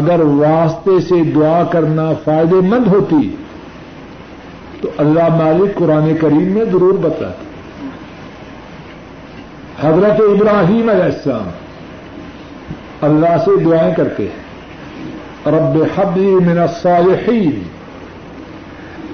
اگر 0.00 0.20
واسطے 0.26 0.98
سے 1.00 1.22
دعا 1.34 1.62
کرنا 1.72 2.10
فائدے 2.24 2.60
مند 2.66 2.86
ہوتی 2.86 3.28
تو 4.80 4.90
اللہ 4.98 5.28
مالک 5.36 5.78
قرآن 5.78 6.12
کریم 6.20 6.52
میں 6.52 6.64
ضرور 6.64 6.98
بتاتا 7.00 7.50
حضرت 9.80 10.20
ابراہیم 10.22 10.88
علیہ 10.88 11.04
السلام 11.04 11.50
اللہ 13.02 13.36
سے 13.44 13.56
دعائیں 13.64 13.92
کرتے 13.94 14.26
ہیں 14.26 15.50
رب 15.52 15.78
حبی 15.94 16.34
من 16.40 16.58
الصالحین 16.60 17.62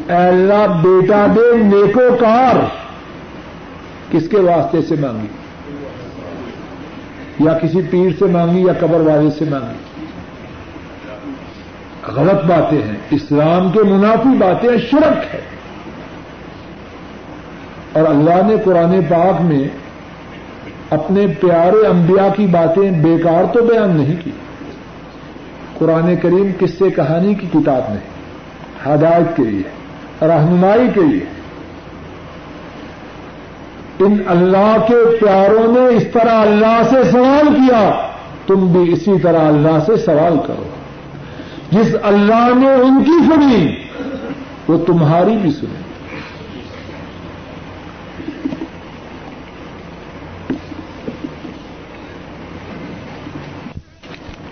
بیٹا 0.08 1.26
دے 1.34 1.56
نیکو 1.64 2.14
کار 2.20 2.56
کس 4.10 4.28
کے 4.28 4.40
واسطے 4.42 4.80
سے 4.82 4.94
مانگی 5.00 5.26
یا 7.38 7.58
کسی 7.58 7.80
پیر 7.90 8.10
سے 8.18 8.26
مانگی 8.28 8.62
یا 8.62 8.72
قبر 8.80 9.00
والے 9.00 9.30
سے 9.30 9.44
مانگی 9.44 9.86
غلط 12.10 12.44
باتیں 12.44 12.80
ہیں 12.82 12.96
اسلام 13.10 13.70
کے 13.72 13.82
منافی 13.82 14.36
باتیں 14.38 14.76
شرک 14.90 15.34
ہے 15.34 15.40
اور 17.92 18.04
اللہ 18.06 18.42
نے 18.46 18.56
قرآن 18.64 19.00
پاک 19.08 19.40
میں 19.42 19.64
اپنے 20.90 21.26
پیارے 21.40 21.86
انبیاء 21.86 22.28
کی 22.36 22.46
باتیں 22.46 22.90
بیکار 23.02 23.52
تو 23.54 23.64
بیان 23.64 23.96
نہیں 23.96 24.22
کی 24.24 24.30
قرآن 25.78 26.14
کریم 26.16 26.50
کس 26.58 26.78
سے 26.78 26.90
کہانی 26.90 27.34
کی 27.34 27.46
کتاب 27.52 27.92
نہیں 27.92 28.86
ہدایت 28.86 29.36
کے 29.36 29.44
لیے 29.44 29.77
رہنمائی 30.20 30.88
کے 30.94 31.00
لیے 31.00 31.24
ان 33.98 34.18
اللہ 34.26 34.76
کے 34.88 34.94
پیاروں 35.20 35.66
نے 35.72 35.86
اس 35.96 36.04
طرح 36.12 36.40
اللہ 36.40 36.80
سے 36.90 37.02
سوال 37.10 37.54
کیا 37.54 37.82
تم 38.46 38.66
بھی 38.72 38.92
اسی 38.92 39.18
طرح 39.22 39.46
اللہ 39.48 39.78
سے 39.86 39.96
سوال 39.96 40.36
کرو 40.46 40.68
جس 41.70 41.94
اللہ 42.02 42.48
نے 42.58 42.72
ان 42.74 43.02
کی 43.04 43.18
سنی 43.26 43.66
وہ 44.68 44.78
تمہاری 44.86 45.36
بھی 45.36 45.50
سنی 45.50 45.82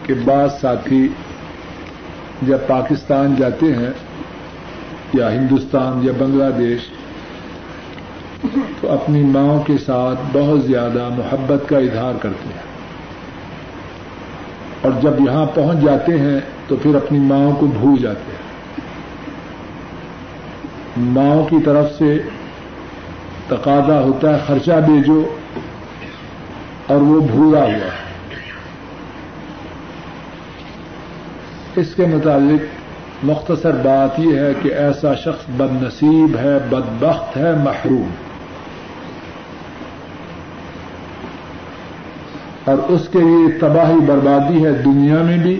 کہ 0.02 0.14
بعض 0.24 0.50
ساتھی 0.60 1.06
جب 2.42 2.66
پاکستان 2.66 3.34
جاتے 3.34 3.72
ہیں 3.74 3.90
یا 5.14 5.32
ہندوستان 5.32 6.06
یا 6.06 6.12
بنگلہ 6.18 6.50
دیش 6.58 6.88
تو 8.80 8.90
اپنی 8.92 9.22
ماں 9.22 9.58
کے 9.66 9.78
ساتھ 9.86 10.18
بہت 10.32 10.62
زیادہ 10.62 11.08
محبت 11.16 11.68
کا 11.68 11.78
اظہار 11.78 12.14
کرتے 12.22 12.52
ہیں 12.54 12.64
اور 14.80 14.92
جب 15.02 15.20
یہاں 15.20 15.46
پہنچ 15.54 15.82
جاتے 15.82 16.18
ہیں 16.18 16.40
تو 16.68 16.76
پھر 16.76 16.94
اپنی 16.94 17.18
ماں 17.18 17.50
کو 17.60 17.66
بھول 17.66 18.02
جاتے 18.02 18.32
ہیں 18.32 18.44
ماں 20.96 21.50
کی 21.50 21.56
طرف 21.64 21.98
سے 21.98 22.18
تقاضا 23.48 24.00
ہوتا 24.00 24.34
ہے 24.34 24.40
خرچہ 24.46 24.80
بھیجو 24.86 25.22
اور 26.86 27.00
وہ 27.00 27.20
بھولا 27.20 27.62
ہوا 27.62 27.92
ہے 27.92 28.04
اس 31.76 31.94
کے 31.94 32.06
متعلق 32.06 32.75
مختصر 33.24 33.76
بات 33.82 34.18
یہ 34.20 34.38
ہے 34.38 34.52
کہ 34.62 34.72
ایسا 34.74 35.14
شخص 35.14 35.48
بد 35.56 35.82
نصیب 35.82 36.36
ہے 36.38 36.58
بدبخت 36.70 37.36
ہے 37.36 37.52
محروم 37.64 38.10
اور 42.64 42.78
اس 42.88 43.08
کے 43.08 43.18
لیے 43.18 43.58
تباہی 43.58 44.00
بربادی 44.06 44.64
ہے 44.64 44.72
دنیا 44.72 45.22
میں 45.22 45.38
بھی 45.38 45.58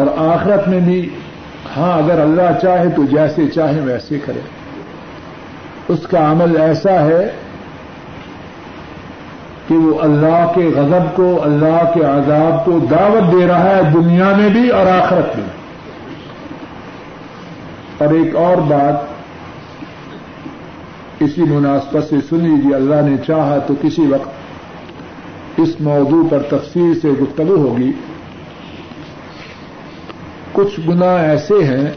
اور 0.00 0.06
آخرت 0.16 0.68
میں 0.68 0.80
بھی 0.80 0.98
ہاں 1.76 1.92
اگر 1.92 2.18
اللہ 2.18 2.58
چاہے 2.62 2.88
تو 2.96 3.04
جیسے 3.04 3.48
چاہے 3.48 3.80
ویسے 3.80 4.18
کرے 4.26 4.40
اس 5.88 6.06
کا 6.10 6.30
عمل 6.32 6.56
ایسا 6.60 7.00
ہے 7.00 7.30
کہ 9.72 9.78
وہ 9.78 9.98
اللہ 10.02 10.40
کے 10.54 10.62
غضب 10.74 11.04
کو 11.16 11.26
اللہ 11.42 11.76
کے 11.94 12.00
عذاب 12.04 12.64
کو 12.64 12.78
دعوت 12.90 13.32
دے 13.32 13.46
رہا 13.46 13.76
ہے 13.76 13.82
دنیا 13.92 14.30
میں 14.36 14.48
بھی 14.48 14.68
اور 14.70 14.86
آخرت 14.86 15.36
میں 15.36 15.46
اور 17.98 18.14
ایک 18.14 18.36
اور 18.36 18.56
بات 18.68 18.96
اسی 21.22 21.42
مناسبت 21.44 22.04
سے 22.04 22.16
سنی 22.28 22.60
جی 22.60 22.74
اللہ 22.74 23.00
نے 23.06 23.16
چاہا 23.26 23.58
تو 23.66 23.74
کسی 23.82 24.04
وقت 24.06 25.60
اس 25.60 25.72
موضوع 25.80 26.22
پر 26.30 26.42
تفصیل 26.50 26.92
سے 27.00 27.10
گفتگو 27.20 27.56
ہوگی 27.58 27.90
کچھ 30.52 30.80
گنا 30.88 31.12
ایسے 31.22 31.62
ہیں 31.64 31.88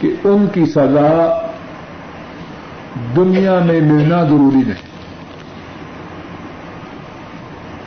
کہ 0.00 0.08
ان 0.24 0.46
کی 0.52 0.64
سزا 0.66 1.10
دنیا 3.16 3.58
میں 3.66 3.80
ملنا 3.80 4.22
ضروری 4.22 4.62
نہیں 4.66 4.90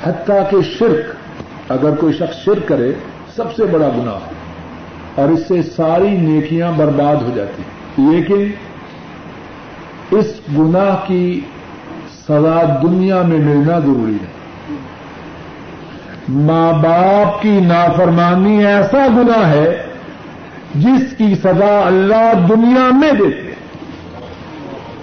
حتیٰ 0.03 0.39
کہ 0.49 0.61
شرک 0.77 1.71
اگر 1.71 1.95
کوئی 1.95 2.13
شخص 2.13 2.43
شرک 2.45 2.67
کرے 2.67 2.91
سب 3.35 3.55
سے 3.55 3.65
بڑا 3.71 3.87
گناہ 3.97 4.25
ہے 4.25 4.43
اور 5.15 5.29
اس 5.29 5.47
سے 5.47 5.61
ساری 5.75 6.09
نیکیاں 6.17 6.71
برباد 6.71 7.21
ہو 7.21 7.31
جاتی 7.35 7.63
ہیں 7.63 8.09
لیکن 8.09 8.49
اس 10.11 10.39
گناہ 10.57 10.95
کی 11.07 11.39
سزا 12.19 12.61
دنیا 12.83 13.21
میں 13.21 13.39
ملنا 13.39 13.79
ضروری 13.79 14.17
ہے 14.21 14.33
ماں 16.45 16.71
باپ 16.83 17.41
کی 17.41 17.59
نافرمانی 17.61 18.65
ایسا 18.65 19.05
گنا 19.15 19.47
ہے 19.49 19.65
جس 20.75 21.17
کی 21.17 21.33
سزا 21.43 21.75
اللہ 21.79 22.31
دنیا 22.49 22.89
میں 22.93 23.11
دیتی 23.19 23.44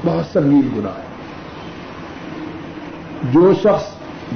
بہت 0.05 0.33
سنگین 0.33 0.69
گناہ 0.77 0.93
ہے 0.93 1.11
جو 3.33 3.53
شخص 3.63 3.91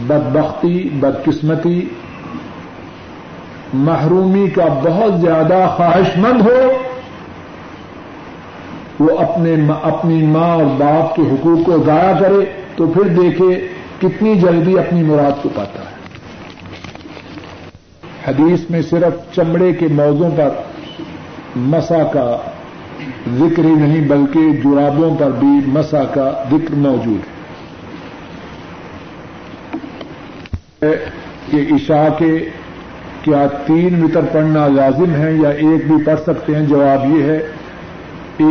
بدبختی 0.06 0.88
بدقسمتی 1.00 1.80
محرومی 3.74 4.48
کا 4.50 4.66
بہت 4.82 5.20
زیادہ 5.20 5.64
خواہش 5.76 6.16
مند 6.16 6.40
ہو 6.40 6.60
وہ 9.00 9.18
اپنے 9.18 9.54
اپنی 9.82 10.22
ماں 10.26 10.50
اور 10.50 10.64
باپ 10.78 11.16
کے 11.16 11.22
حقوق 11.22 11.64
کو 11.66 11.82
ضائع 11.86 12.12
کرے 12.20 12.44
تو 12.76 12.86
پھر 12.86 13.08
دیکھے 13.12 13.48
کتنی 14.00 14.38
جلدی 14.40 14.78
اپنی 14.78 15.02
مراد 15.02 15.42
کو 15.42 15.48
پاتا 15.54 15.82
ہے 15.82 15.94
حدیث 18.26 18.70
میں 18.70 18.82
صرف 18.82 19.34
چمڑے 19.34 19.72
کے 19.72 19.88
موضوع 19.92 20.28
پر 20.36 20.48
مسا 21.56 22.02
کا 22.12 22.26
ذکر 23.28 23.64
ہی 23.64 23.74
نہیں 23.74 24.08
بلکہ 24.08 24.52
جرابوں 24.62 25.14
پر 25.18 25.30
بھی 25.38 25.58
مسا 25.72 26.04
کا 26.14 26.30
ذکر 26.50 26.74
موجود 26.80 27.34
ہے 30.82 30.94
کہ 31.50 31.64
عشاء 31.74 32.08
کے 32.18 32.38
کیا 33.22 33.46
تین 33.66 34.02
وطر 34.02 34.24
پڑھنا 34.32 34.66
لازم 34.68 35.14
ہے 35.14 35.32
یا 35.34 35.48
ایک 35.48 35.86
بھی 35.86 36.02
پڑھ 36.04 36.20
سکتے 36.26 36.54
ہیں 36.54 36.66
جواب 36.66 37.04
یہ 37.10 37.24
ہے 37.24 37.38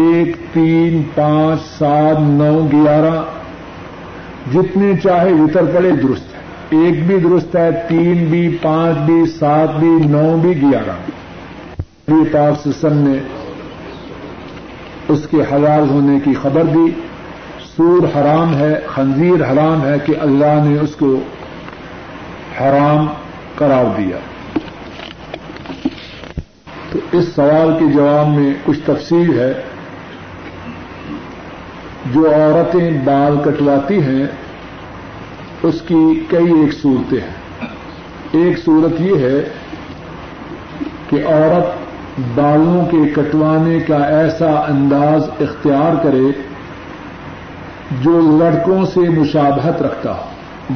ایک 0.00 0.35
تین 0.53 1.01
پانچ 1.15 1.61
سات 1.69 2.19
نو 2.29 2.53
گیارہ 2.71 3.21
جتنے 4.53 4.91
چاہے 5.03 5.33
وطر 5.33 5.65
پڑے 5.75 5.91
درست 5.93 6.33
ہے 6.33 6.43
ایک 6.77 7.05
بھی 7.07 7.17
درست 7.19 7.55
ہے 7.55 7.69
تین 7.89 8.25
بھی 8.29 8.47
پانچ 8.61 8.97
بھی 9.05 9.25
سات 9.29 9.79
بھی 9.79 9.95
نو 10.07 10.25
بھی 10.41 10.55
گیارہ 10.61 10.97
بھی 12.07 12.23
سسن 12.63 12.97
نے 12.97 13.17
اس 15.09 15.27
کے 15.31 15.41
حلال 15.51 15.89
ہونے 15.89 16.19
کی 16.23 16.33
خبر 16.33 16.63
دی 16.65 16.89
سور 17.75 18.07
حرام 18.15 18.55
ہے 18.55 18.73
خنزیر 18.87 19.43
حرام 19.51 19.85
ہے 19.85 19.97
کہ 20.05 20.13
اللہ 20.19 20.63
نے 20.65 20.77
اس 20.79 20.95
کو 20.95 21.19
حرام 22.59 23.05
قرار 23.55 23.85
دیا 23.97 24.17
تو 26.91 26.99
اس 27.11 27.27
سوال 27.35 27.71
کے 27.79 27.91
جواب 27.93 28.27
میں 28.27 28.53
کچھ 28.65 28.79
تفصیل 28.85 29.39
ہے 29.39 29.51
جو 32.13 32.27
عورتیں 32.33 32.89
بال 33.05 33.37
کٹواتی 33.45 34.01
ہیں 34.01 34.25
اس 35.63 35.81
کی 35.87 36.03
کئی 36.29 36.59
ایک 36.59 36.73
صورتیں 36.73 37.19
ہیں 37.21 37.45
ایک 38.33 38.57
صورت 38.65 39.01
یہ 39.01 39.17
ہے 39.17 39.41
کہ 41.09 41.25
عورت 41.25 41.84
بالوں 42.35 42.85
کے 42.85 42.97
کٹوانے 43.15 43.79
کا 43.79 43.97
ایسا 44.09 44.51
انداز 44.67 45.23
اختیار 45.41 45.95
کرے 46.03 46.27
جو 48.01 48.19
لڑکوں 48.39 48.85
سے 48.85 49.09
مشابہت 49.09 49.81
رکھتا 49.81 50.13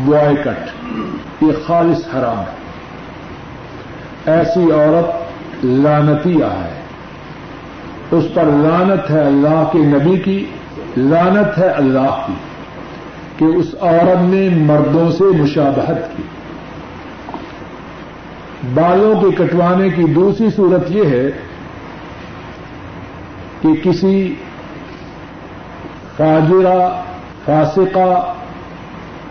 بوائے 0.00 0.36
کٹ 0.36 1.43
یہ 1.43 1.52
خالص 1.68 2.06
حرام 2.16 2.39
ہے 2.39 2.58
ایسی 4.32 4.72
عورت 4.72 5.64
لانتی 5.64 6.36
ہے 6.41 6.78
اس 8.12 8.24
پر 8.34 8.45
لانت 8.58 9.10
ہے 9.12 9.22
اللہ 9.22 9.64
کے 9.72 9.80
نبی 9.86 10.18
کی 10.18 10.43
لانت 10.97 11.58
ہے 11.58 11.70
اللہ 11.70 12.24
کی 12.28 12.34
کہ 13.38 13.45
اس 13.56 13.74
عورت 13.82 14.30
نے 14.30 14.47
مردوں 14.66 15.10
سے 15.12 15.24
مشابہت 15.38 16.18
کی 16.18 16.24
بالوں 18.64 19.14
کے 19.22 19.36
کٹوانے 19.36 19.89
کی 19.89 20.04
دوسری 20.04 20.50
صورت 20.56 20.91
یہ 20.91 21.06
ہے 21.06 21.30
کہ 23.62 23.70
کسی 23.84 24.36
فاجرہ 26.18 27.04
فاسقہ 27.45 28.10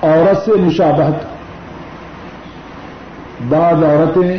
عورت 0.03 0.45
سے 0.45 0.53
مشابہت 0.53 1.27
بعض 3.49 3.83
عورتیں 3.83 4.39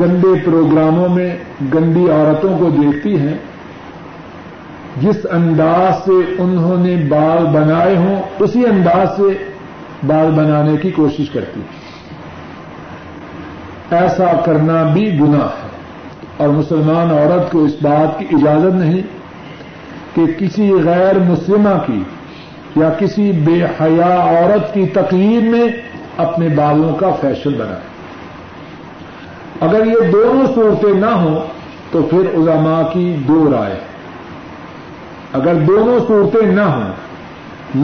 گندے 0.00 0.34
پروگراموں 0.44 1.08
میں 1.08 1.30
گندی 1.74 2.08
عورتوں 2.10 2.58
کو 2.58 2.70
دیکھتی 2.70 3.18
ہیں 3.20 3.36
جس 4.96 5.26
انداز 5.30 6.04
سے 6.04 6.42
انہوں 6.42 6.84
نے 6.86 6.96
بال 7.08 7.46
بنائے 7.46 7.96
ہوں 7.96 8.22
اسی 8.38 8.66
انداز 8.66 9.16
سے 9.16 9.32
بال 10.06 10.30
بنانے 10.30 10.76
کی 10.76 10.90
کوشش 10.90 11.30
کرتی 11.30 11.60
ہیں 11.60 11.85
ایسا 13.90 14.32
کرنا 14.44 14.82
بھی 14.92 15.08
گناہ 15.20 15.48
ہے 15.62 15.74
اور 16.38 16.48
مسلمان 16.48 17.10
عورت 17.10 17.50
کو 17.52 17.64
اس 17.64 17.74
بات 17.82 18.18
کی 18.18 18.24
اجازت 18.30 18.74
نہیں 18.74 19.02
کہ 20.14 20.24
کسی 20.38 20.70
غیر 20.84 21.18
مسلمہ 21.18 21.76
کی 21.86 22.02
یا 22.76 22.88
کسی 22.98 23.30
بے 23.44 23.58
حیا 23.80 24.14
عورت 24.22 24.72
کی 24.74 24.86
تقریب 24.94 25.44
میں 25.44 25.66
اپنے 26.16 26.48
بالوں 26.48 26.92
کا 26.94 27.10
فیشن 27.20 27.52
بنائے 27.52 27.94
اگر 29.60 29.86
یہ 29.86 30.10
دونوں 30.12 30.46
صورتیں 30.54 30.94
نہ 30.94 31.10
ہوں 31.14 31.40
تو 31.92 32.02
پھر 32.02 32.34
علماء 32.34 32.82
کی 32.92 33.04
دو 33.28 33.48
رائے 33.52 33.78
اگر 35.32 35.54
دونوں 35.66 35.98
صورتیں 36.06 36.46
نہ 36.46 36.60
ہوں 36.60 36.90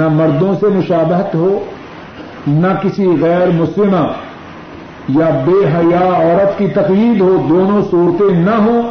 نہ 0.00 0.08
مردوں 0.08 0.54
سے 0.60 0.66
مشابہت 0.66 1.34
ہو 1.34 1.58
نہ 2.46 2.66
کسی 2.82 3.06
غیر 3.20 3.50
مسلمہ 3.50 4.06
یا 5.08 5.28
بے 5.46 5.64
حیا 5.66 6.00
عورت 6.00 6.58
کی 6.58 6.66
تقلید 6.74 7.20
ہو 7.20 7.36
دونوں 7.48 7.82
صورتیں 7.90 8.34
نہ 8.34 8.54
ہوں 8.58 8.91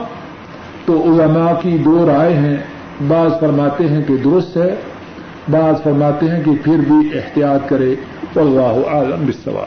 تو 0.85 1.01
علماء 1.05 1.51
کی 1.61 1.77
دو 1.77 2.05
رائے 2.07 2.33
ہیں 2.33 2.57
بعض 3.07 3.39
فرماتے 3.39 3.87
ہیں 3.87 4.01
کہ 4.01 4.15
درست 4.23 4.57
ہے 4.57 4.75
بعض 5.49 5.81
فرماتے 5.83 6.29
ہیں 6.29 6.43
کہ 6.43 6.51
پھر 6.63 6.81
بھی 6.87 7.17
احتیاط 7.17 7.69
کرے 7.69 7.93
اللہ 8.37 8.89
عالم 8.89 9.25
بس 9.25 9.43
سوال 9.43 9.67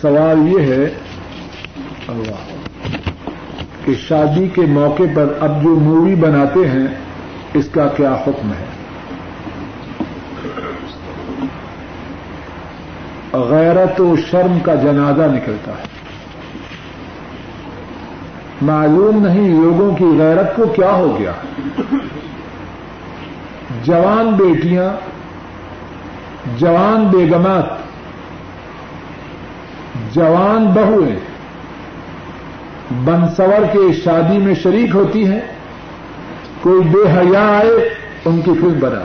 سوال 0.00 0.48
یہ 0.48 0.72
ہے 0.72 0.88
کہ 3.84 3.94
شادی 4.08 4.48
کے 4.54 4.62
موقع 4.72 5.02
پر 5.14 5.32
اب 5.40 5.62
جو 5.62 5.74
مووی 5.80 6.14
بناتے 6.14 6.68
ہیں 6.68 6.86
اس 7.54 7.68
کا 7.72 7.86
کیا 7.96 8.12
حکم 8.26 8.52
ہے 8.52 8.72
غیرت 13.50 14.00
و 14.00 14.14
شرم 14.30 14.58
کا 14.60 14.74
جنازہ 14.74 15.26
نکلتا 15.34 15.72
ہے 15.72 15.92
معلوم 18.62 19.24
نہیں 19.26 19.48
لوگوں 19.52 19.90
کی 19.96 20.10
غیرت 20.18 20.56
کو 20.56 20.66
کیا 20.66 20.92
ہو 20.92 21.16
گیا 21.18 21.32
جوان 23.84 24.34
بیٹیاں 24.34 24.90
جوان 26.58 27.06
بیگمات 27.06 27.72
جوان 30.14 30.66
بہویں 30.66 31.18
بنسور 33.04 33.72
کے 33.72 33.92
شادی 34.04 34.38
میں 34.38 34.54
شریک 34.62 34.94
ہوتی 34.94 35.26
ہیں 35.26 35.40
کوئی 36.64 36.88
بے 36.88 37.08
حیا 37.10 37.40
آئے 37.48 37.72
ان 38.24 38.40
کی 38.40 38.52
فلم 38.60 38.78
بنا 38.80 39.04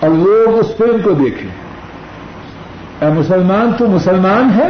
اور 0.00 0.10
لوگ 0.16 0.58
اس 0.58 0.76
فلم 0.76 1.00
کو 1.04 1.12
دیکھیں 1.14 1.48
اے 3.00 3.08
مسلمان 3.12 3.72
تو 3.78 3.86
مسلمان 3.86 4.50
ہے 4.56 4.68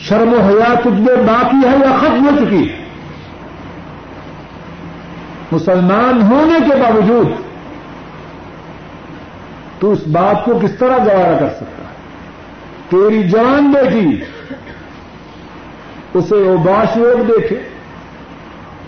شرم 0.02 0.32
و 0.32 0.40
حیا 0.40 0.72
تجھ 0.84 1.00
میں 1.00 1.16
باقی 1.26 1.68
ہے 1.68 1.76
یا 1.84 1.96
ختم 2.00 2.26
ہو 2.26 2.36
چکی 2.38 2.64
مسلمان 5.52 6.22
ہونے 6.22 6.58
کے 6.66 6.82
باوجود 6.82 7.32
تو 9.78 9.92
اس 9.92 10.06
بات 10.12 10.44
کو 10.44 10.58
کس 10.58 10.78
طرح 10.78 10.98
گوارا 11.04 11.38
کر 11.38 11.54
سکتا 11.56 11.88
ہے 11.88 11.90
تیری 12.88 13.22
جان 13.28 13.72
بیٹی 13.72 14.06
اسے 16.14 16.42
اوباش 16.48 16.96
لوگ 16.96 17.24
دیکھے 17.26 17.58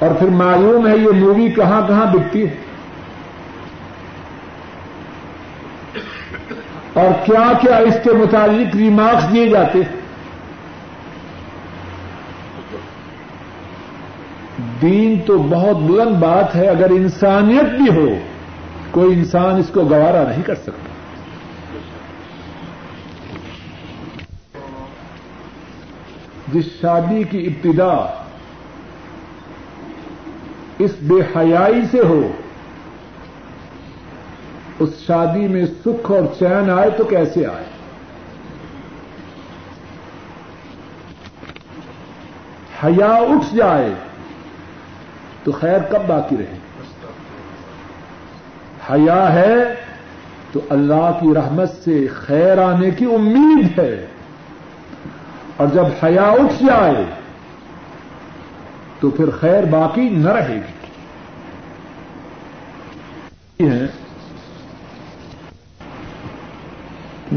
اور 0.00 0.15
پھر 0.19 0.29
معلوم 0.37 0.87
ہے 0.87 0.97
یہ 0.97 1.21
مووی 1.21 1.49
کہاں 1.57 1.81
کہاں 1.89 2.07
بکتی 2.13 2.47
ہے 2.47 2.63
اور 6.95 7.13
کیا 7.25 7.51
کیا 7.61 7.77
اس 7.87 7.95
کے 8.05 8.13
متعلق 8.13 8.77
ریمارکس 8.77 9.33
دیے 9.33 9.49
جاتے 9.49 9.79
ہیں 9.79 10.03
دین 14.83 15.21
تو 15.27 15.39
بہت 15.49 15.77
بلند 15.77 16.17
بات 16.17 16.55
ہے 16.57 16.69
اگر 16.69 16.91
انسانیت 16.91 17.73
بھی 17.73 17.89
ہو 17.97 18.07
کوئی 18.91 19.15
انسان 19.15 19.59
اس 19.61 19.71
کو 19.75 19.85
گوارا 19.85 20.23
نہیں 20.29 20.43
کر 20.43 20.55
سکتا 20.55 20.94
جس 26.55 26.65
شادی 26.81 27.23
کی 27.31 27.47
ابتدا 27.47 27.95
اس 30.79 30.91
بے 31.03 31.21
حیائی 31.37 31.81
سے 31.91 32.01
ہو 32.01 32.23
اس 34.81 34.91
شادی 35.07 35.47
میں 35.49 35.65
سکھ 35.85 36.11
اور 36.13 36.27
چین 36.39 36.71
آئے 36.71 36.91
تو 36.91 37.05
کیسے 37.05 37.47
آئے 37.47 37.65
حیا 42.85 43.13
اٹھ 43.29 43.55
جائے 43.57 43.93
تو 45.45 45.53
خیر 45.53 45.79
کب 45.91 46.07
باقی 46.07 46.37
رہے 46.37 46.59
حیا 48.91 49.23
ہے 49.35 49.55
تو 50.53 50.61
اللہ 50.71 51.11
کی 51.21 51.35
رحمت 51.35 51.71
سے 51.85 52.07
خیر 52.17 52.59
آنے 52.63 52.91
کی 52.91 53.05
امید 53.15 53.79
ہے 53.79 53.95
اور 55.57 55.69
جب 55.69 55.87
حیا 56.03 56.27
اٹھ 56.31 56.63
جائے 56.63 57.05
تو 59.01 59.11
پھر 59.11 59.31
خیر 59.31 59.65
باقی 59.65 60.09
نہ 60.09 60.29
رہے 60.29 60.59
گی 60.59 60.73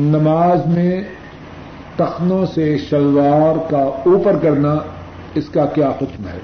نماز 0.00 0.66
میں 0.68 1.02
تخنوں 1.98 2.46
سے 2.46 2.78
شلوار 2.90 3.56
کا 3.70 3.84
اوپر 4.06 4.38
کرنا 4.42 4.76
اس 5.36 5.50
کا 5.50 5.66
کیا 5.66 5.90
حکم 6.02 6.28
ہے 6.28 6.40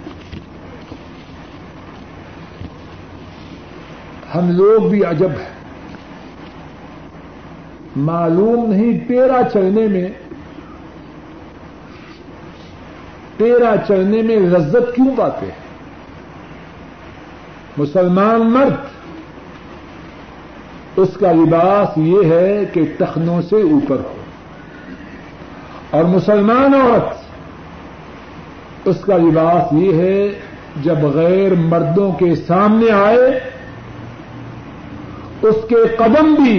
ہم 4.36 4.50
لوگ 4.52 4.90
بھی 4.90 5.04
عجب 5.06 5.32
ہیں 5.40 5.52
معلوم 7.96 8.72
نہیں 8.72 9.00
پیرا 9.08 9.42
چلنے 9.54 9.88
میں 9.88 10.08
تیرا 13.38 13.76
چڑھنے 13.88 14.22
میں 14.22 14.36
لذت 14.36 14.96
کیوں 14.96 15.18
پاتے 15.18 15.46
ہیں 15.46 15.62
مسلمان 17.78 18.52
مرد 18.52 18.94
اس 20.98 21.10
کا 21.20 21.32
لباس 21.32 21.98
یہ 21.98 22.32
ہے 22.32 22.66
کہ 22.74 22.82
تخنوں 22.98 23.42
سے 23.42 23.56
اوپر 23.56 23.96
ہو 23.96 24.16
اور 25.90 26.04
مسلمان 26.04 26.74
عورت 26.74 27.24
اس 28.88 29.06
کا 29.06 29.18
لباس 29.18 29.74
یہ 29.74 29.94
ہے 29.94 30.40
جب 30.84 30.98
غیر 31.14 31.56
مردوں 31.56 32.12
کے 32.12 32.36
سامنے 32.36 32.92
آئے 32.92 33.40
اس 35.42 35.56
کے 35.70 35.76
قدم 35.98 36.34
بھی 36.34 36.60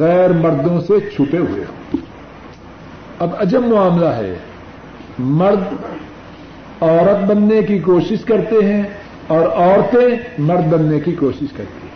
غیر 0.00 0.32
مردوں 0.32 0.80
سے 0.80 1.10
چھپے 1.10 1.38
ہوئے 1.38 1.64
ہوں 1.64 1.96
اب 3.18 3.30
عجب 3.38 3.64
معاملہ 3.64 4.06
ہے 4.06 4.38
مرد 5.18 5.62
عورت 6.80 7.24
بننے 7.24 7.62
کی 7.62 7.78
کوشش 7.78 8.24
کرتے 8.24 8.64
ہیں 8.64 8.82
اور 9.26 9.46
عورتیں 9.46 10.16
مرد 10.38 10.72
بننے 10.72 11.00
کی 11.00 11.12
کوشش 11.12 11.52
کرتی 11.56 11.78
ہیں 11.82 11.94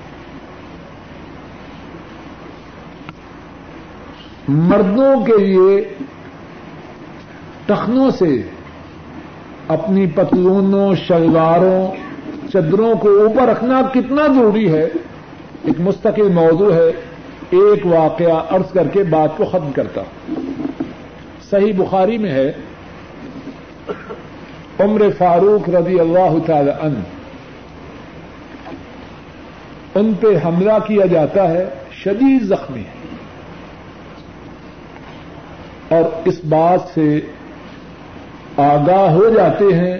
مردوں 4.48 5.14
کے 5.26 5.36
لیے 5.36 5.82
ٹخنوں 7.66 8.10
سے 8.10 8.30
اپنی 9.68 10.06
پتلونوں 10.06 10.94
شلواروں 10.94 11.86
چدروں 12.52 12.94
کو 12.94 13.08
اوپر 13.18 13.48
رکھنا 13.48 13.80
کتنا 13.94 14.26
ضروری 14.26 14.72
ہے 14.72 14.84
ایک 14.84 15.80
مستقل 15.80 16.32
موضوع 16.32 16.72
ہے 16.74 16.88
ایک 17.50 17.86
واقعہ 17.86 18.42
عرض 18.50 18.72
کر 18.72 18.88
کے 18.88 19.02
بات 19.02 19.36
کو 19.36 19.44
ختم 19.44 19.72
کرتا 19.72 20.02
صحیح 21.50 21.72
بخاری 21.76 22.18
میں 22.18 22.30
ہے 22.30 22.52
عمر 24.80 25.02
فاروق 25.18 25.68
رضی 25.68 25.98
اللہ 26.00 26.38
تعالی 26.46 26.70
ان 29.94 30.12
پہ 30.20 30.26
حملہ 30.44 30.78
کیا 30.86 31.06
جاتا 31.06 31.48
ہے 31.48 31.64
شدید 32.04 32.42
زخمی 32.42 32.80
ہے 32.80 32.98
اور 35.88 36.04
اس 36.24 36.44
بات 36.44 36.80
سے 36.94 37.20
آگاہ 38.56 39.10
ہو 39.10 39.28
جاتے 39.30 39.64
ہیں 39.74 39.98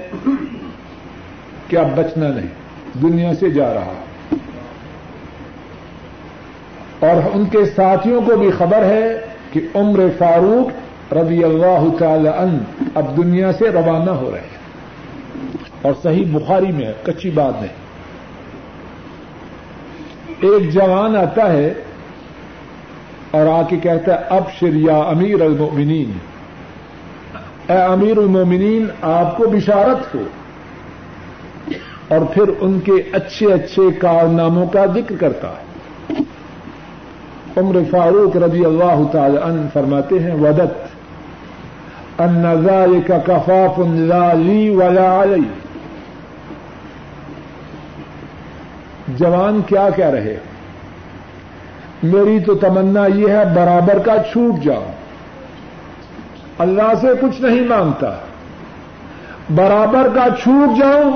کہ 1.69 1.77
اب 1.77 1.97
بچنا 1.97 2.29
نہیں 2.29 3.01
دنیا 3.03 3.33
سے 3.41 3.51
جا 3.51 3.73
رہا 3.75 3.95
اور 7.01 7.23
ان 7.33 7.45
کے 7.45 7.65
ساتھیوں 7.65 8.21
کو 8.21 8.37
بھی 8.37 8.51
خبر 8.59 8.85
ہے 8.85 9.07
کہ 9.53 9.61
عمر 9.75 10.01
فاروق 10.19 10.71
رضی 11.17 11.43
اللہ 11.45 11.85
تعالی 11.99 12.29
ان 12.31 12.59
اب 12.95 13.17
دنیا 13.17 13.53
سے 13.53 13.71
روانہ 13.73 14.11
ہو 14.17 14.31
رہے 14.31 14.41
ہیں 14.41 14.59
اور 15.83 15.93
صحیح 16.03 16.25
بخاری 16.33 16.73
میں 16.73 16.93
کچی 17.03 17.31
بات 17.31 17.63
نہیں 17.63 17.79
ایک 20.43 20.73
جوان 20.73 21.17
آتا 21.17 21.53
ہے 21.53 21.73
اور 23.31 23.47
آ 23.47 23.61
کے 23.63 23.77
کہتا 23.77 24.13
ہے 24.13 24.37
اب 24.37 24.51
شریا 24.61 24.97
امیر 25.09 25.41
المومنین 25.43 26.13
اے 27.69 27.77
امیر 27.79 28.19
المومنین 28.19 28.87
آپ 29.09 29.37
کو 29.37 29.49
بشارت 29.51 30.15
ہو 30.15 30.23
اور 32.09 32.27
پھر 32.35 32.51
ان 32.61 32.79
کے 32.85 32.93
اچھے 33.13 33.53
اچھے 33.53 33.91
کارناموں 34.01 34.67
کا 34.67 34.85
ذکر 34.95 35.17
کرتا 35.17 35.49
ہے 35.51 36.23
عمر 37.57 37.77
فاروق 37.91 38.37
رضی 38.37 38.65
اللہ 38.65 39.03
تعالی 39.13 39.39
عنہ 39.43 39.67
فرماتے 39.73 40.19
ہیں 40.19 40.35
ودت 40.35 40.90
کا 42.21 43.39
ولا 44.73 45.23
علي 45.23 45.45
جوان 49.17 49.61
کیا 49.67 49.89
کہہ 49.97 50.07
رہے 50.07 50.37
میری 52.03 52.39
تو 52.41 52.55
تمنا 52.55 53.07
یہ 53.07 53.29
ہے 53.29 53.45
برابر 53.55 53.99
کا 53.99 54.17
چھوٹ 54.33 54.63
جاؤ 54.65 54.91
اللہ 56.59 56.93
سے 57.01 57.09
کچھ 57.21 57.41
نہیں 57.41 57.67
مانگتا 57.69 58.11
برابر 59.55 60.09
کا 60.15 60.27
چھوٹ 60.43 60.79
جاؤ 60.79 61.11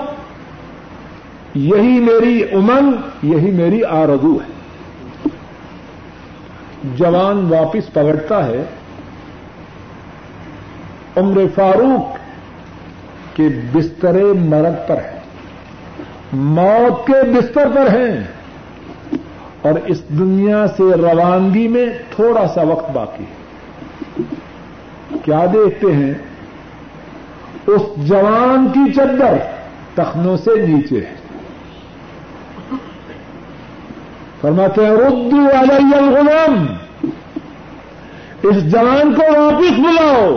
یہی 1.54 1.98
میری 2.00 2.42
امنگ 2.52 3.24
یہی 3.24 3.50
میری 3.50 3.82
آردو 3.92 4.36
ہے 4.38 4.52
جوان 6.96 7.44
واپس 7.50 7.92
پکڑتا 7.92 8.46
ہے 8.46 8.64
عمر 11.16 11.46
فاروق 11.54 12.16
کے 13.36 13.48
بستر 13.72 14.16
مرد 14.44 14.88
پر 14.88 14.96
ہیں 14.96 15.20
موت 16.32 17.06
کے 17.06 17.22
بستر 17.30 17.68
پر 17.74 17.94
ہیں 17.96 18.20
اور 19.62 19.74
اس 19.86 20.02
دنیا 20.08 20.66
سے 20.76 20.84
روانگی 21.02 21.66
میں 21.68 21.86
تھوڑا 22.14 22.46
سا 22.54 22.62
وقت 22.62 22.90
باقی 22.90 23.24
ہے 23.24 23.42
کیا 25.24 25.44
دیکھتے 25.52 25.92
ہیں 25.92 26.12
اس 27.66 27.82
جوان 28.08 28.66
کی 28.74 28.92
چدر 28.92 29.36
تخنوں 29.94 30.36
سے 30.36 30.54
نیچے 30.66 31.00
ہے 31.00 31.14
فرماتے 34.40 34.84
ہیں 34.84 34.90
اردو 34.90 35.36
والا 35.36 35.76
الغلام 35.96 36.66
اس 38.42 38.56
جوان 38.72 39.14
کو 39.14 39.30
واپس 39.36 39.78
بلاؤ 39.78 40.37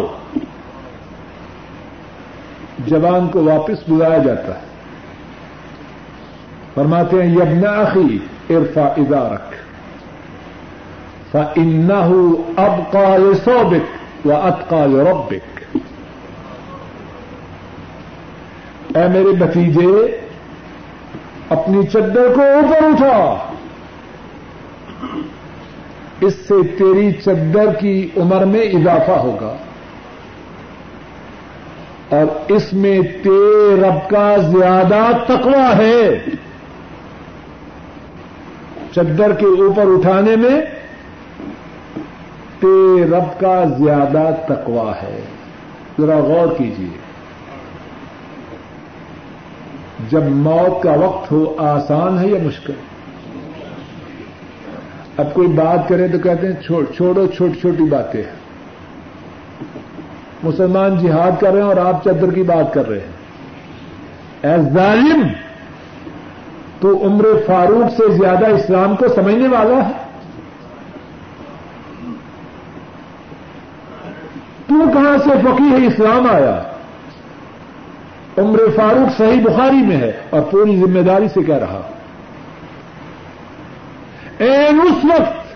جوان 2.88 3.28
کو 3.28 3.44
واپس 3.44 3.90
بلایا 3.90 4.18
جاتا 4.18 4.54
ہے 4.56 4.66
فرماتے 6.76 7.22
ہیں 7.22 7.30
یبنا 7.30 7.46
یبناخی 7.46 8.18
ارفا 8.50 8.86
ادارک 8.98 9.56
ان 11.36 11.92
اب 11.92 12.80
کا 12.92 13.06
سوبک 13.46 14.28
و 14.28 14.32
اب 14.34 14.70
کا 14.70 14.84
یوربک 14.92 15.76
اے 18.96 19.08
میرے 19.08 19.32
بتیجے 19.40 19.88
اپنی 21.50 21.86
چدر 21.88 22.34
کو 22.36 22.42
اوپر 22.54 22.84
اٹھا 22.84 23.18
اس 26.22 26.36
سے 26.48 26.62
تیری 26.78 27.12
چدر 27.26 27.74
کی 27.80 27.96
عمر 28.18 28.46
میں 28.46 28.62
اضافہ 28.72 29.20
ہوگا 29.20 29.56
اور 32.10 32.52
اس 32.52 32.74
میں 32.74 33.00
رب 33.78 34.10
کا 34.10 34.36
زیادہ 34.38 35.04
تکوا 35.28 35.78
ہے 35.78 36.18
چدر 38.92 39.34
کے 39.34 39.46
اوپر 39.46 39.88
اٹھانے 39.88 40.36
میں 40.36 40.62
رب 43.12 43.40
کا 43.40 43.64
زیادہ 43.78 44.30
تکوا 44.48 44.92
ہے 45.02 45.20
ذرا 46.00 46.18
غور 46.20 46.48
کیجیے 46.58 46.98
جب 50.10 50.24
موت 50.40 50.84
کا 50.84 50.92
وقت 50.92 51.32
ہو 51.32 51.56
آسان 51.58 52.20
ہے 52.20 52.28
یا 52.28 52.38
مشکل 52.44 52.74
اب 55.18 55.34
کوئی 55.34 55.48
بات 55.48 55.88
کرے 55.90 56.08
تو 56.08 56.18
کہتے 56.18 56.48
ہیں 56.48 56.62
چھوڑو 56.98 57.26
چھوٹی 57.28 57.60
چھوٹی 57.60 57.84
باتیں 57.84 58.22
ہیں 58.22 58.47
مسلمان 60.44 60.98
جہاد 60.98 61.40
کر 61.42 61.52
رہے 61.52 61.62
ہیں 61.62 61.68
اور 61.68 61.78
آپ 61.86 62.04
چدر 62.04 62.32
کی 62.32 62.44
بات 62.44 62.74
کر 62.74 62.88
رہے 62.90 63.00
ہیں 63.00 64.52
ایز 64.52 64.74
ظالم 64.74 65.28
تو 66.80 66.98
عمر 67.08 67.26
فاروق 67.48 67.92
سے 67.92 68.12
زیادہ 68.18 68.48
اسلام 68.48 68.96
کو 68.96 69.08
سمجھنے 69.16 69.48
والا 69.48 69.78
ہے 69.88 70.06
تو 74.68 74.86
کہاں 74.94 75.18
سے 75.24 75.38
فقیر 75.42 75.80
ہے 75.80 75.86
اسلام 75.86 76.28
آیا 76.32 76.58
عمر 78.38 78.60
فاروق 78.76 79.18
صحیح 79.18 79.42
بخاری 79.42 79.82
میں 79.82 79.98
ہے 79.98 80.12
اور 80.30 80.42
پوری 80.42 80.80
ذمہ 80.80 81.02
داری 81.02 81.28
سے 81.34 81.44
کہہ 81.44 81.56
رہا 81.56 81.82
اس 84.40 85.06
وقت 85.06 85.47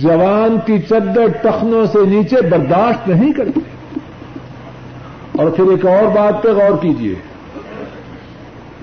جوان 0.00 0.56
کی 0.66 0.78
چدر 0.88 1.28
ٹخنوں 1.42 1.84
سے 1.92 2.04
نیچے 2.06 2.40
برداشت 2.48 3.08
نہیں 3.08 3.32
کرتے 3.32 3.60
اور 5.32 5.50
پھر 5.50 5.70
ایک 5.70 5.86
اور 5.86 6.06
بات 6.14 6.42
پہ 6.42 6.48
غور 6.48 6.76
کیجیے 6.82 7.14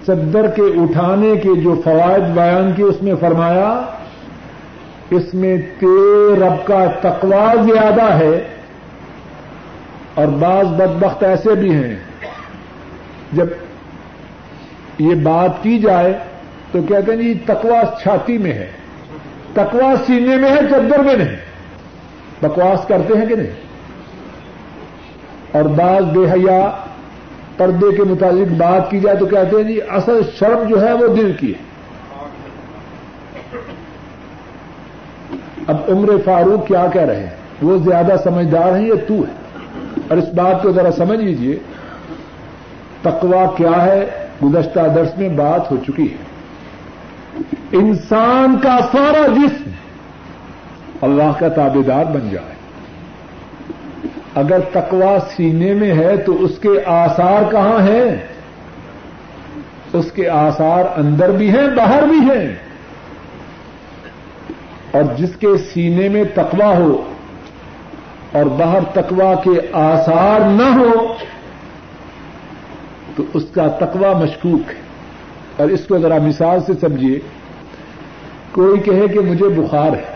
چدر 0.07 0.47
کے 0.55 0.61
اٹھانے 0.81 1.35
کے 1.43 1.55
جو 1.61 1.75
فوائد 1.83 2.23
بیان 2.33 2.71
کیے 2.75 2.85
اس 2.85 3.01
میں 3.01 3.15
فرمایا 3.19 3.69
اس 5.09 5.33
میں 5.33 5.55
تیر 5.79 6.37
رب 6.37 6.65
کا 6.67 6.85
تقوا 7.01 7.53
زیادہ 7.63 8.09
ہے 8.13 8.37
اور 10.15 10.27
بعض 10.39 10.65
بدبخت 10.73 11.23
ایسے 11.23 11.55
بھی 11.55 11.73
ہیں 11.73 11.95
جب 13.31 13.47
یہ 14.99 15.15
بات 15.23 15.63
کی 15.63 15.77
جائے 15.79 16.13
تو 16.71 16.81
کہتے 16.81 17.11
ہیں 17.11 17.21
جی 17.21 17.33
تقوا 17.45 17.81
چھاتی 18.03 18.37
میں 18.37 18.53
ہے 18.53 18.69
تکوا 19.53 19.93
سینے 20.05 20.37
میں 20.37 20.49
ہے 20.49 20.59
چدر 20.69 21.03
میں 21.03 21.15
نہیں 21.15 21.35
بکواس 22.41 22.87
کرتے 22.87 23.17
ہیں 23.17 23.25
کہ 23.25 23.35
نہیں 23.35 23.67
اور 25.51 25.65
بعض 25.75 26.03
بے 26.13 26.25
حیا 26.31 26.59
پردے 27.57 27.95
کے 27.95 28.03
متعلق 28.03 28.51
بات 28.57 28.89
کی 28.91 28.99
جائے 28.99 29.17
تو 29.17 29.25
کہتے 29.25 29.55
ہیں 29.55 29.63
جی 29.63 29.79
اصل 29.91 30.21
شرم 30.39 30.67
جو 30.69 30.81
ہے 30.81 30.93
وہ 30.93 31.07
دل 31.15 31.31
کی 31.39 31.53
ہے 31.53 31.67
اب 35.67 35.89
عمر 35.89 36.09
فاروق 36.25 36.67
کیا 36.67 36.85
کہہ 36.93 37.01
رہے 37.01 37.19
ہیں 37.19 37.63
وہ 37.63 37.77
زیادہ 37.77 38.15
سمجھدار 38.23 38.77
ہیں 38.77 38.87
یہ 38.87 39.07
تو 39.07 39.15
ہے 39.15 39.37
اور 40.09 40.17
اس 40.17 40.33
بات 40.35 40.63
کو 40.63 40.71
ذرا 40.71 40.91
سمجھ 40.91 41.19
لیجیے 41.19 41.57
تقوا 43.01 43.45
کیا 43.57 43.83
ہے 43.85 44.05
گزشتہ 44.43 44.87
درس 44.95 45.17
میں 45.17 45.29
بات 45.35 45.71
ہو 45.71 45.77
چکی 45.87 46.07
ہے 46.09 46.28
انسان 47.71 48.57
کا 48.59 48.77
سارا 48.91 49.25
جسم 49.27 49.69
اللہ 51.01 51.37
کا 51.39 51.47
تابے 51.49 51.81
دار 51.81 52.05
بن 52.05 52.29
جائے 52.31 52.57
اگر 54.35 54.59
تقوا 54.71 55.17
سینے 55.35 55.73
میں 55.73 55.91
ہے 55.93 56.15
تو 56.17 56.35
اس 56.45 56.57
کے 56.59 56.73
آسار 56.85 57.51
کہاں 57.51 57.79
ہیں 57.87 58.09
اس 59.93 60.11
کے 60.11 60.27
آسار 60.29 60.85
اندر 60.97 61.31
بھی 61.31 61.49
ہیں 61.49 61.67
باہر 61.75 62.03
بھی 62.07 62.19
ہیں 62.19 62.47
اور 64.91 65.15
جس 65.17 65.35
کے 65.39 65.55
سینے 65.73 66.09
میں 66.09 66.23
تقوا 66.35 66.75
ہو 66.77 66.91
اور 68.31 68.45
باہر 68.57 68.83
تقوا 68.93 69.33
کے 69.43 69.59
آسار 69.73 70.49
نہ 70.51 70.69
ہو 70.77 71.13
تو 73.15 73.23
اس 73.33 73.43
کا 73.53 73.67
تقوا 73.79 74.11
مشکوک 74.19 74.71
ہے 74.71 74.78
اور 75.59 75.69
اس 75.69 75.85
کو 75.87 75.97
ذرا 75.97 76.17
مثال 76.17 76.59
سے 76.65 76.73
سمجھیے 76.81 77.19
کوئی 78.51 78.79
کہے 78.79 79.07
کہ 79.07 79.19
مجھے 79.19 79.47
بخار 79.55 79.93
ہے 79.93 80.13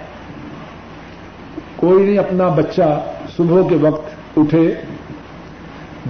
کوئی 1.76 2.04
نہیں 2.04 2.18
اپنا 2.18 2.48
بچہ 2.48 2.90
صبح 3.38 3.68
کے 3.70 3.76
وقت 3.76 4.38
اٹھے 4.38 4.64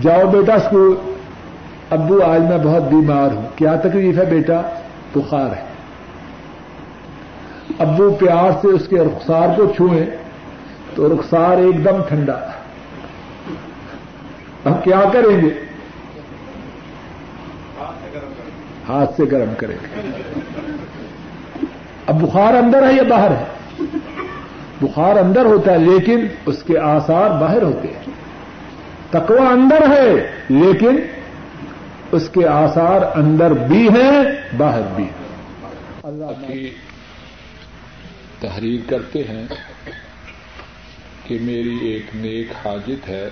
جاؤ 0.01 0.29
بیٹا 0.31 0.53
اسکول 0.53 0.95
ابو 1.89 2.21
آج 2.23 2.41
میں 2.41 2.57
بہت 2.57 2.83
بیمار 2.83 3.31
ہوں 3.31 3.45
کیا 3.55 3.75
تکلیف 3.75 4.17
ہے 4.17 4.25
بیٹا 4.25 4.61
بخار 5.15 5.49
ہے 5.55 5.63
ابو 7.79 8.09
پیار 8.19 8.51
سے 8.61 8.67
اس 8.67 8.87
کے 8.87 8.99
رخسار 8.99 9.57
کو 9.57 9.71
چھوئیں 9.77 10.05
تو 10.95 11.09
رخسار 11.09 11.57
ایک 11.57 11.83
دم 11.85 12.01
ٹھنڈا 12.07 12.37
ہم 14.65 14.73
کیا 14.83 15.03
کریں 15.13 15.35
گے 15.41 15.49
ہاتھ 18.89 19.15
سے 19.17 19.25
گرم 19.31 19.53
کرے 19.57 19.75
اب 22.07 22.21
بخار 22.21 22.53
اندر 22.53 22.87
ہے 22.87 22.93
یا 22.93 23.03
باہر 23.09 23.31
ہے 23.31 23.85
بخار 24.81 25.15
اندر 25.15 25.45
ہوتا 25.45 25.71
ہے 25.71 25.77
لیکن 25.79 26.25
اس 26.45 26.63
کے 26.63 26.77
آثار 26.77 27.39
باہر 27.39 27.61
ہوتے 27.61 27.87
ہیں 27.87 28.13
تکوا 29.11 29.49
اندر 29.49 29.89
ہے 29.89 30.09
لیکن 30.51 30.99
اس 32.11 32.29
کے 32.29 32.47
آثار 32.47 33.01
اندر 33.15 33.53
بھی 33.67 33.87
ہیں 33.89 34.23
باہر 34.57 34.81
بھی 34.95 35.07
اللہ 36.03 36.41
کی 36.47 36.69
تحریر 38.39 38.89
کرتے 38.89 39.23
ہیں 39.23 39.45
کہ 41.23 41.37
میری 41.41 41.77
ایک 41.83 42.15
نیک 42.15 42.51
حاجت 42.65 43.07
ہے 43.07 43.27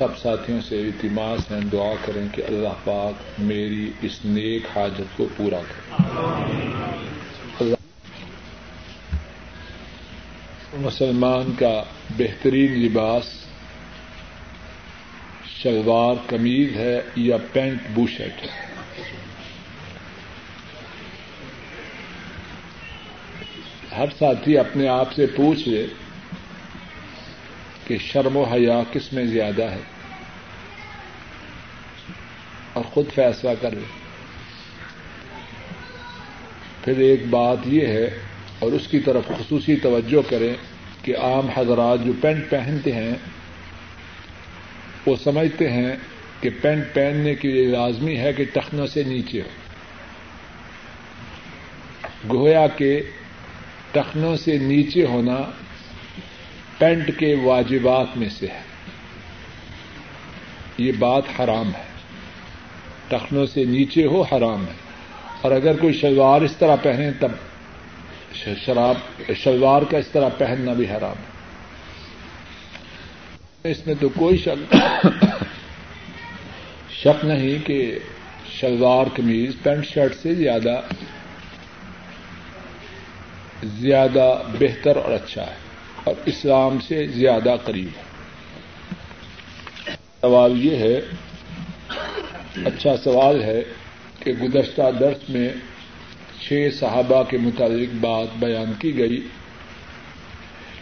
سب 0.00 0.18
ساتھیوں 0.18 0.60
سے 0.60 0.80
اتماس 0.80 1.50
ہیں 1.50 1.60
دعا 1.72 1.92
کریں 2.04 2.26
کہ 2.32 2.42
اللہ 2.48 2.84
پاک 2.84 3.40
میری 3.40 3.90
اس 4.02 4.18
نیک 4.24 4.66
حاجت 4.76 5.16
کو 5.16 5.26
پورا 5.36 5.60
کرے 5.68 6.04
مسلمان 10.78 11.52
کا 11.58 11.82
بہترین 12.16 12.80
لباس 12.80 13.24
شلوار 15.52 16.14
قمیض 16.26 16.76
ہے 16.76 17.00
یا 17.16 17.36
پینٹ 17.52 17.88
بو 17.94 18.06
شرٹ 18.06 18.42
ہے 18.42 18.68
ہر 23.96 24.08
ساتھی 24.18 24.58
اپنے 24.58 24.88
آپ 24.88 25.12
سے 25.12 25.26
پوچھ 25.36 25.68
لے 25.68 25.86
کہ 27.90 27.96
شرم 27.98 28.36
و 28.36 28.42
حیا 28.44 28.82
کس 28.92 29.12
میں 29.12 29.24
زیادہ 29.26 29.62
ہے 29.62 29.80
اور 32.72 32.84
خود 32.84 33.06
فیصلہ 33.14 33.50
لیں 33.62 33.86
پھر 36.84 36.98
ایک 36.98 37.26
بات 37.30 37.66
یہ 37.66 37.86
ہے 37.86 38.04
اور 38.58 38.72
اس 38.72 38.86
کی 38.86 39.00
طرف 39.00 39.26
خصوصی 39.28 39.76
توجہ 39.76 40.22
کریں 40.30 40.54
کہ 41.02 41.16
عام 41.16 41.48
حضرات 41.48 42.04
جو 42.04 42.12
پینٹ 42.20 42.50
پہنتے 42.50 42.92
ہیں 42.92 43.14
وہ 45.06 45.16
سمجھتے 45.16 45.70
ہیں 45.70 45.92
کہ 46.40 46.50
پینٹ 46.60 46.94
پہننے 46.94 47.34
کے 47.34 47.48
لیے 47.48 47.66
لازمی 47.66 48.16
ہے 48.18 48.32
کہ 48.32 48.44
ٹخنوں 48.52 48.86
سے 48.86 49.02
نیچے 49.02 49.40
ہو 49.40 49.50
گویا 52.34 52.66
کے 52.76 53.00
ٹخنوں 53.92 54.36
سے 54.36 54.58
نیچے 54.58 55.04
ہونا 55.04 55.38
پینٹ 56.80 57.10
کے 57.18 57.34
واجبات 57.42 58.16
میں 58.16 58.28
سے 58.28 58.46
ہے 58.46 58.62
یہ 60.78 60.92
بات 60.98 61.24
حرام 61.38 61.70
ہے 61.74 61.88
ٹخنوں 63.08 63.46
سے 63.46 63.64
نیچے 63.64 64.04
ہو 64.06 64.22
حرام 64.22 64.66
ہے 64.66 64.76
اور 65.42 65.52
اگر 65.52 65.76
کوئی 65.76 65.92
شلوار 65.92 66.40
اس 66.40 66.56
طرح 66.56 66.76
پہنے 66.76 67.10
تب 67.20 67.32
شراب 68.34 68.96
شلوار 69.36 69.82
کا 69.82 69.98
اس 69.98 70.08
طرح 70.08 70.28
پہننا 70.38 70.72
بھی 70.72 70.86
حرام 70.90 71.18
ہے 71.18 71.28
اس 73.64 73.86
میں 73.86 73.94
تو 74.00 74.08
کوئی 74.08 74.36
شک 74.36 74.74
شک 76.92 77.24
نہیں 77.24 77.66
کہ 77.66 77.78
شلوار 78.50 79.06
قمیض 79.16 79.62
پینٹ 79.62 79.86
شرٹ 79.86 80.14
سے 80.14 80.34
زیادہ 80.34 80.80
زیادہ 83.80 84.26
بہتر 84.58 84.96
اور 84.96 85.12
اچھا 85.12 85.42
ہے 85.42 85.69
اور 86.04 86.14
اسلام 86.26 86.78
سے 86.80 87.06
زیادہ 87.06 87.56
قریب 87.64 87.96
ہے 87.96 88.08
سوال 90.22 90.64
یہ 90.64 90.76
ہے 90.76 91.00
اچھا 92.64 92.96
سوال 92.96 93.42
ہے 93.42 93.62
کہ 94.18 94.32
گزشتہ 94.32 94.90
درس 95.00 95.28
میں 95.28 95.48
چھ 96.40 96.68
صحابہ 96.78 97.22
کے 97.22 97.38
متعلق 97.38 97.94
بات 98.00 98.36
بیان 98.38 98.72
کی 98.78 98.96
گئی 98.98 99.20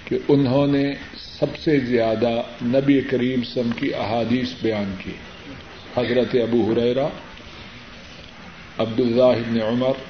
کہ 0.04 0.18
انہوں 0.28 0.66
نے 0.66 0.84
سب 1.16 1.56
سے 1.56 1.78
زیادہ 1.80 2.30
نبی 2.64 3.00
کریم 3.00 3.42
سم 3.44 3.70
کی 3.70 3.94
احادیث 3.94 4.54
بیان 4.62 4.94
کی 4.98 5.12
حضرت 5.96 6.34
ابو 6.42 6.62
حریرا 6.70 7.06
عبد 8.78 9.00
اللہ 9.00 9.50
نے 9.50 9.61
عمر 9.62 10.00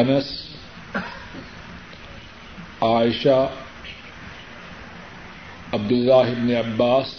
انس 0.00 0.30
عائشہ 2.82 3.46
عبداللہ 5.72 6.58
عباس 6.58 7.14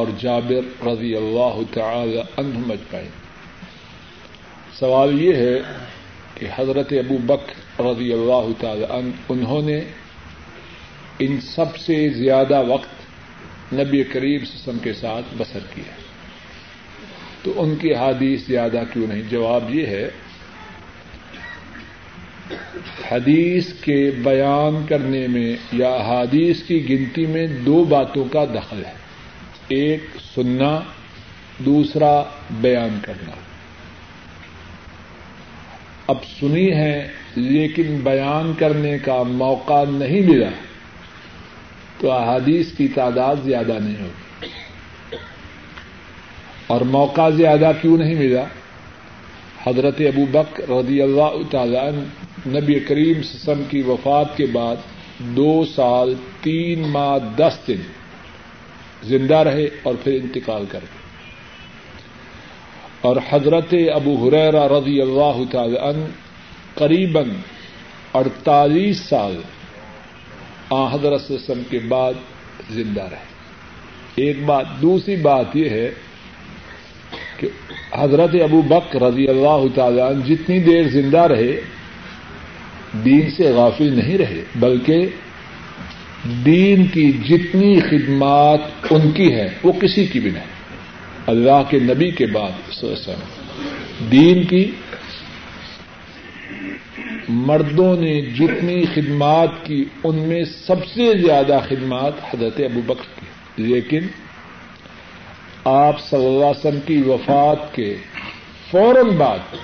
اور 0.00 0.06
جابر 0.18 0.84
رضی 0.86 1.14
اللہ 1.16 1.60
تعالی 1.72 2.20
عنہ 2.36 2.58
مجمعین 2.66 3.10
سوال 4.78 5.20
یہ 5.20 5.34
ہے 5.34 5.58
کہ 6.34 6.46
حضرت 6.56 6.92
ابو 6.92 7.18
بک 7.26 7.80
رضی 7.80 8.12
اللہ 8.12 8.48
تعالی 8.60 8.84
انہوں 9.28 9.62
نے 9.62 9.80
ان 11.18 11.40
سب 11.40 11.76
سے 11.76 12.08
زیادہ 12.08 12.62
وقت 12.68 13.74
نبی 13.74 14.02
کریم 14.04 14.44
سسم 14.44 14.78
کے 14.78 14.92
ساتھ 14.92 15.34
بسر 15.36 15.66
کیا 15.74 15.94
تو 17.42 17.52
ان 17.56 17.74
کی 17.74 17.94
حادیث 17.94 18.46
زیادہ 18.46 18.82
کیوں 18.92 19.06
نہیں 19.06 19.22
جواب 19.30 19.74
یہ 19.74 19.86
ہے 19.86 20.08
حدیث 23.10 23.72
کے 23.72 24.10
بیان 24.22 24.84
کرنے 24.88 25.26
میں 25.26 25.56
یا 25.72 25.96
حادیث 25.96 26.62
کی 26.62 26.78
گنتی 26.88 27.26
میں 27.26 27.46
دو 27.46 27.84
باتوں 27.84 28.24
کا 28.24 28.44
دخل 28.44 28.84
ہے 28.84 28.94
ایک 29.68 30.00
سننا 30.34 30.78
دوسرا 31.58 32.12
بیان 32.60 32.98
کرنا 33.02 33.32
اب 36.06 36.24
سنی 36.40 36.72
ہے 36.72 37.08
لیکن 37.36 37.96
بیان 38.02 38.52
کرنے 38.58 38.98
کا 38.98 39.22
موقع 39.22 39.82
نہیں 39.90 40.20
ملا 40.20 40.50
تو 41.98 42.10
احادیث 42.10 42.72
کی 42.76 42.88
تعداد 42.88 43.36
زیادہ 43.44 43.78
نہیں 43.80 44.02
ہوگی 44.02 44.48
اور 46.66 46.80
موقع 46.80 47.28
زیادہ 47.30 47.72
کیوں 47.82 47.96
نہیں 47.98 48.14
ملا 48.14 48.44
حضرت 49.66 50.00
ابو 50.00 50.24
بک 50.30 50.60
رضی 50.70 51.02
اللہ 51.02 51.36
تعالی 51.50 51.78
نبی 52.46 52.78
کریم 52.80 53.22
سسم 53.22 53.62
کی 53.68 53.82
وفات 53.82 54.36
کے 54.36 54.46
بعد 54.46 54.76
دو 55.36 55.64
سال 55.74 56.14
تین 56.42 56.88
ماہ 56.88 57.18
دس 57.36 57.58
دن 57.68 57.82
زندہ 59.02 59.38
رہے 59.38 59.66
اور 59.82 59.94
پھر 60.02 60.12
انتقال 60.12 60.64
کر 60.68 60.80
گئے 60.82 61.04
اور 63.00 63.16
حضرت 63.30 63.74
ابو 63.94 64.14
حریرا 64.22 64.66
رضی 64.68 65.00
اللہ 65.00 65.42
تعالی 65.50 65.76
قریب 66.74 67.18
اڑتالیس 68.14 69.00
سال 69.00 69.36
آ 70.70 70.86
حضرت 70.94 71.20
سسم 71.20 71.62
کے 71.70 71.78
بعد 71.88 72.14
زندہ 72.70 73.02
رہے 73.02 74.24
ایک 74.24 74.44
بات 74.44 74.66
دوسری 74.82 75.16
بات 75.16 75.56
یہ 75.56 75.70
ہے 75.70 75.88
کہ 77.38 77.48
حضرت 77.92 78.34
ابو 78.42 78.60
بک 78.62 78.96
رضی 78.96 79.28
اللہ 79.28 79.64
تعالی 79.74 80.02
جتنی 80.26 80.58
دیر 80.60 80.88
زندہ 80.88 81.26
رہے 81.26 81.54
دین 83.04 83.30
سے 83.30 83.52
غافل 83.52 83.94
نہیں 83.94 84.18
رہے 84.18 84.42
بلکہ 84.56 85.06
دین 86.44 86.86
کی 86.86 87.12
جتنی 87.12 87.80
خدمات 87.80 88.92
ان 88.92 89.10
کی 89.10 89.32
ہے 89.34 89.48
وہ 89.62 89.72
کسی 89.72 90.06
کی 90.06 90.20
بھی 90.20 90.30
نہیں 90.30 90.54
اللہ 91.26 91.62
کے 91.70 91.78
نبی 91.78 92.10
کے 92.10 92.26
بعد 92.26 92.82
دین 94.10 94.42
کی 94.44 94.70
مردوں 97.28 97.96
نے 97.96 98.20
جتنی 98.20 98.84
خدمات 98.94 99.48
کی 99.62 99.84
ان 100.04 100.18
میں 100.18 100.44
سب 100.44 100.86
سے 100.86 101.12
زیادہ 101.26 101.58
خدمات 101.68 102.12
حضرت 102.34 102.60
ابو 102.60 102.80
بکر 102.86 103.20
کی 103.20 103.62
لیکن 103.62 104.06
آپ 105.64 106.00
صلی 106.00 106.26
اللہ 106.26 106.44
علیہ 106.44 106.66
وسلم 106.66 106.80
کی 106.86 107.02
وفات 107.06 107.74
کے 107.74 107.94
فوراً 108.70 109.08
بعد 109.08 109.38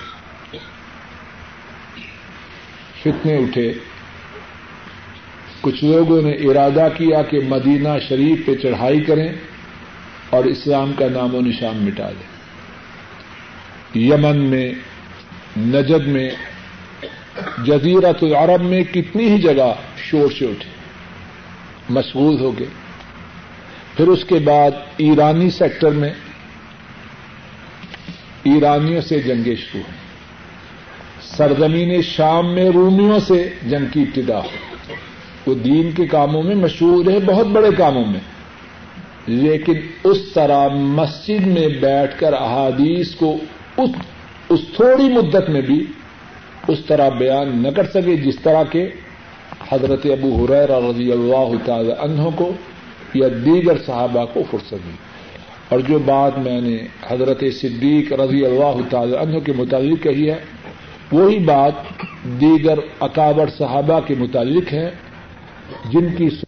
فتنے 3.03 3.37
اٹھے 3.37 3.71
کچھ 5.61 5.83
لوگوں 5.83 6.21
نے 6.21 6.31
ارادہ 6.43 6.87
کیا 6.97 7.21
کہ 7.21 7.39
مدینہ 7.47 7.97
شریف 8.07 8.45
پہ 8.45 8.55
چڑھائی 8.55 8.99
کریں 9.03 9.29
اور 10.29 10.45
اسلام 10.45 10.91
کا 10.93 11.07
نام 11.11 11.35
و 11.35 11.41
نشان 11.41 11.83
مٹا 11.85 12.09
دیں 12.09 12.31
یمن 13.99 14.39
میں 14.45 14.71
نجد 15.57 16.07
میں 16.07 16.29
جزیرت 17.65 18.23
العرب 18.23 18.61
میں 18.61 18.83
کتنی 18.83 19.29
ہی 19.29 19.37
جگہ 19.41 19.71
شور 20.03 20.31
سے 20.39 20.45
اٹھے 20.45 20.71
مشغول 21.89 22.39
ہو 22.39 22.51
گئے 22.59 22.71
پھر 23.97 24.07
اس 24.07 24.23
کے 24.23 24.39
بعد 24.43 24.71
ایرانی 24.97 25.49
سیکٹر 25.49 25.91
میں 25.95 26.13
ایرانیوں 28.43 29.01
سے 29.01 29.19
جنگیں 29.19 29.55
شروع 29.55 29.81
ہیں 29.81 30.02
سرزمین 31.33 32.01
شام 32.05 32.53
میں 32.53 32.65
رومیوں 32.69 33.19
سے 33.19 33.43
جنگ 33.69 33.85
کی 33.93 34.01
ابتدا 34.01 34.39
ہو 34.39 34.93
وہ 35.45 35.53
دین 35.55 35.91
کے 35.91 36.05
کاموں 36.07 36.41
میں 36.43 36.55
مشہور 36.55 37.11
ہے 37.11 37.19
بہت 37.25 37.47
بڑے 37.53 37.69
کاموں 37.77 38.05
میں 38.05 38.19
لیکن 39.27 39.79
اس 40.03 40.17
طرح 40.33 40.67
مسجد 40.93 41.47
میں 41.47 41.67
بیٹھ 41.81 42.19
کر 42.19 42.33
احادیث 42.33 43.15
کو 43.15 43.35
اس 43.77 43.89
اس 44.49 44.59
تھوڑی 44.75 45.09
مدت 45.09 45.49
میں 45.49 45.61
بھی 45.61 45.83
اس 46.67 46.85
طرح 46.87 47.09
بیان 47.17 47.57
نہ 47.63 47.67
کر 47.75 47.85
سکے 47.93 48.15
جس 48.17 48.39
طرح 48.43 48.63
کے 48.71 48.87
حضرت 49.69 50.05
ابو 50.11 50.35
حریر 50.35 50.71
رضی 50.81 51.11
اللہ 51.11 51.53
تعالی 51.65 51.93
انہوں 51.99 52.31
کو 52.35 52.51
یا 53.13 53.27
دیگر 53.45 53.77
صحابہ 53.85 54.25
کو 54.33 54.43
فرصت 54.51 54.85
دی 54.85 54.95
اور 55.69 55.79
جو 55.79 55.99
بات 56.05 56.37
میں 56.37 56.59
نے 56.61 56.77
حضرت 57.07 57.43
صدیق 57.61 58.11
رضی 58.19 58.45
اللہ 58.45 58.81
تعالی 58.89 59.15
عنہ 59.17 59.39
کے 59.39 59.53
متعلق 59.55 60.03
کہی 60.03 60.29
ہے 60.29 60.39
وہی 61.13 61.39
بات 61.39 61.73
دیگر 62.41 62.79
اکابر 62.99 63.49
صحابہ 63.49 63.99
کے 64.07 64.15
متعلق 64.15 64.73
ہے 64.73 64.91
جن 65.91 66.15
کی 66.17 66.29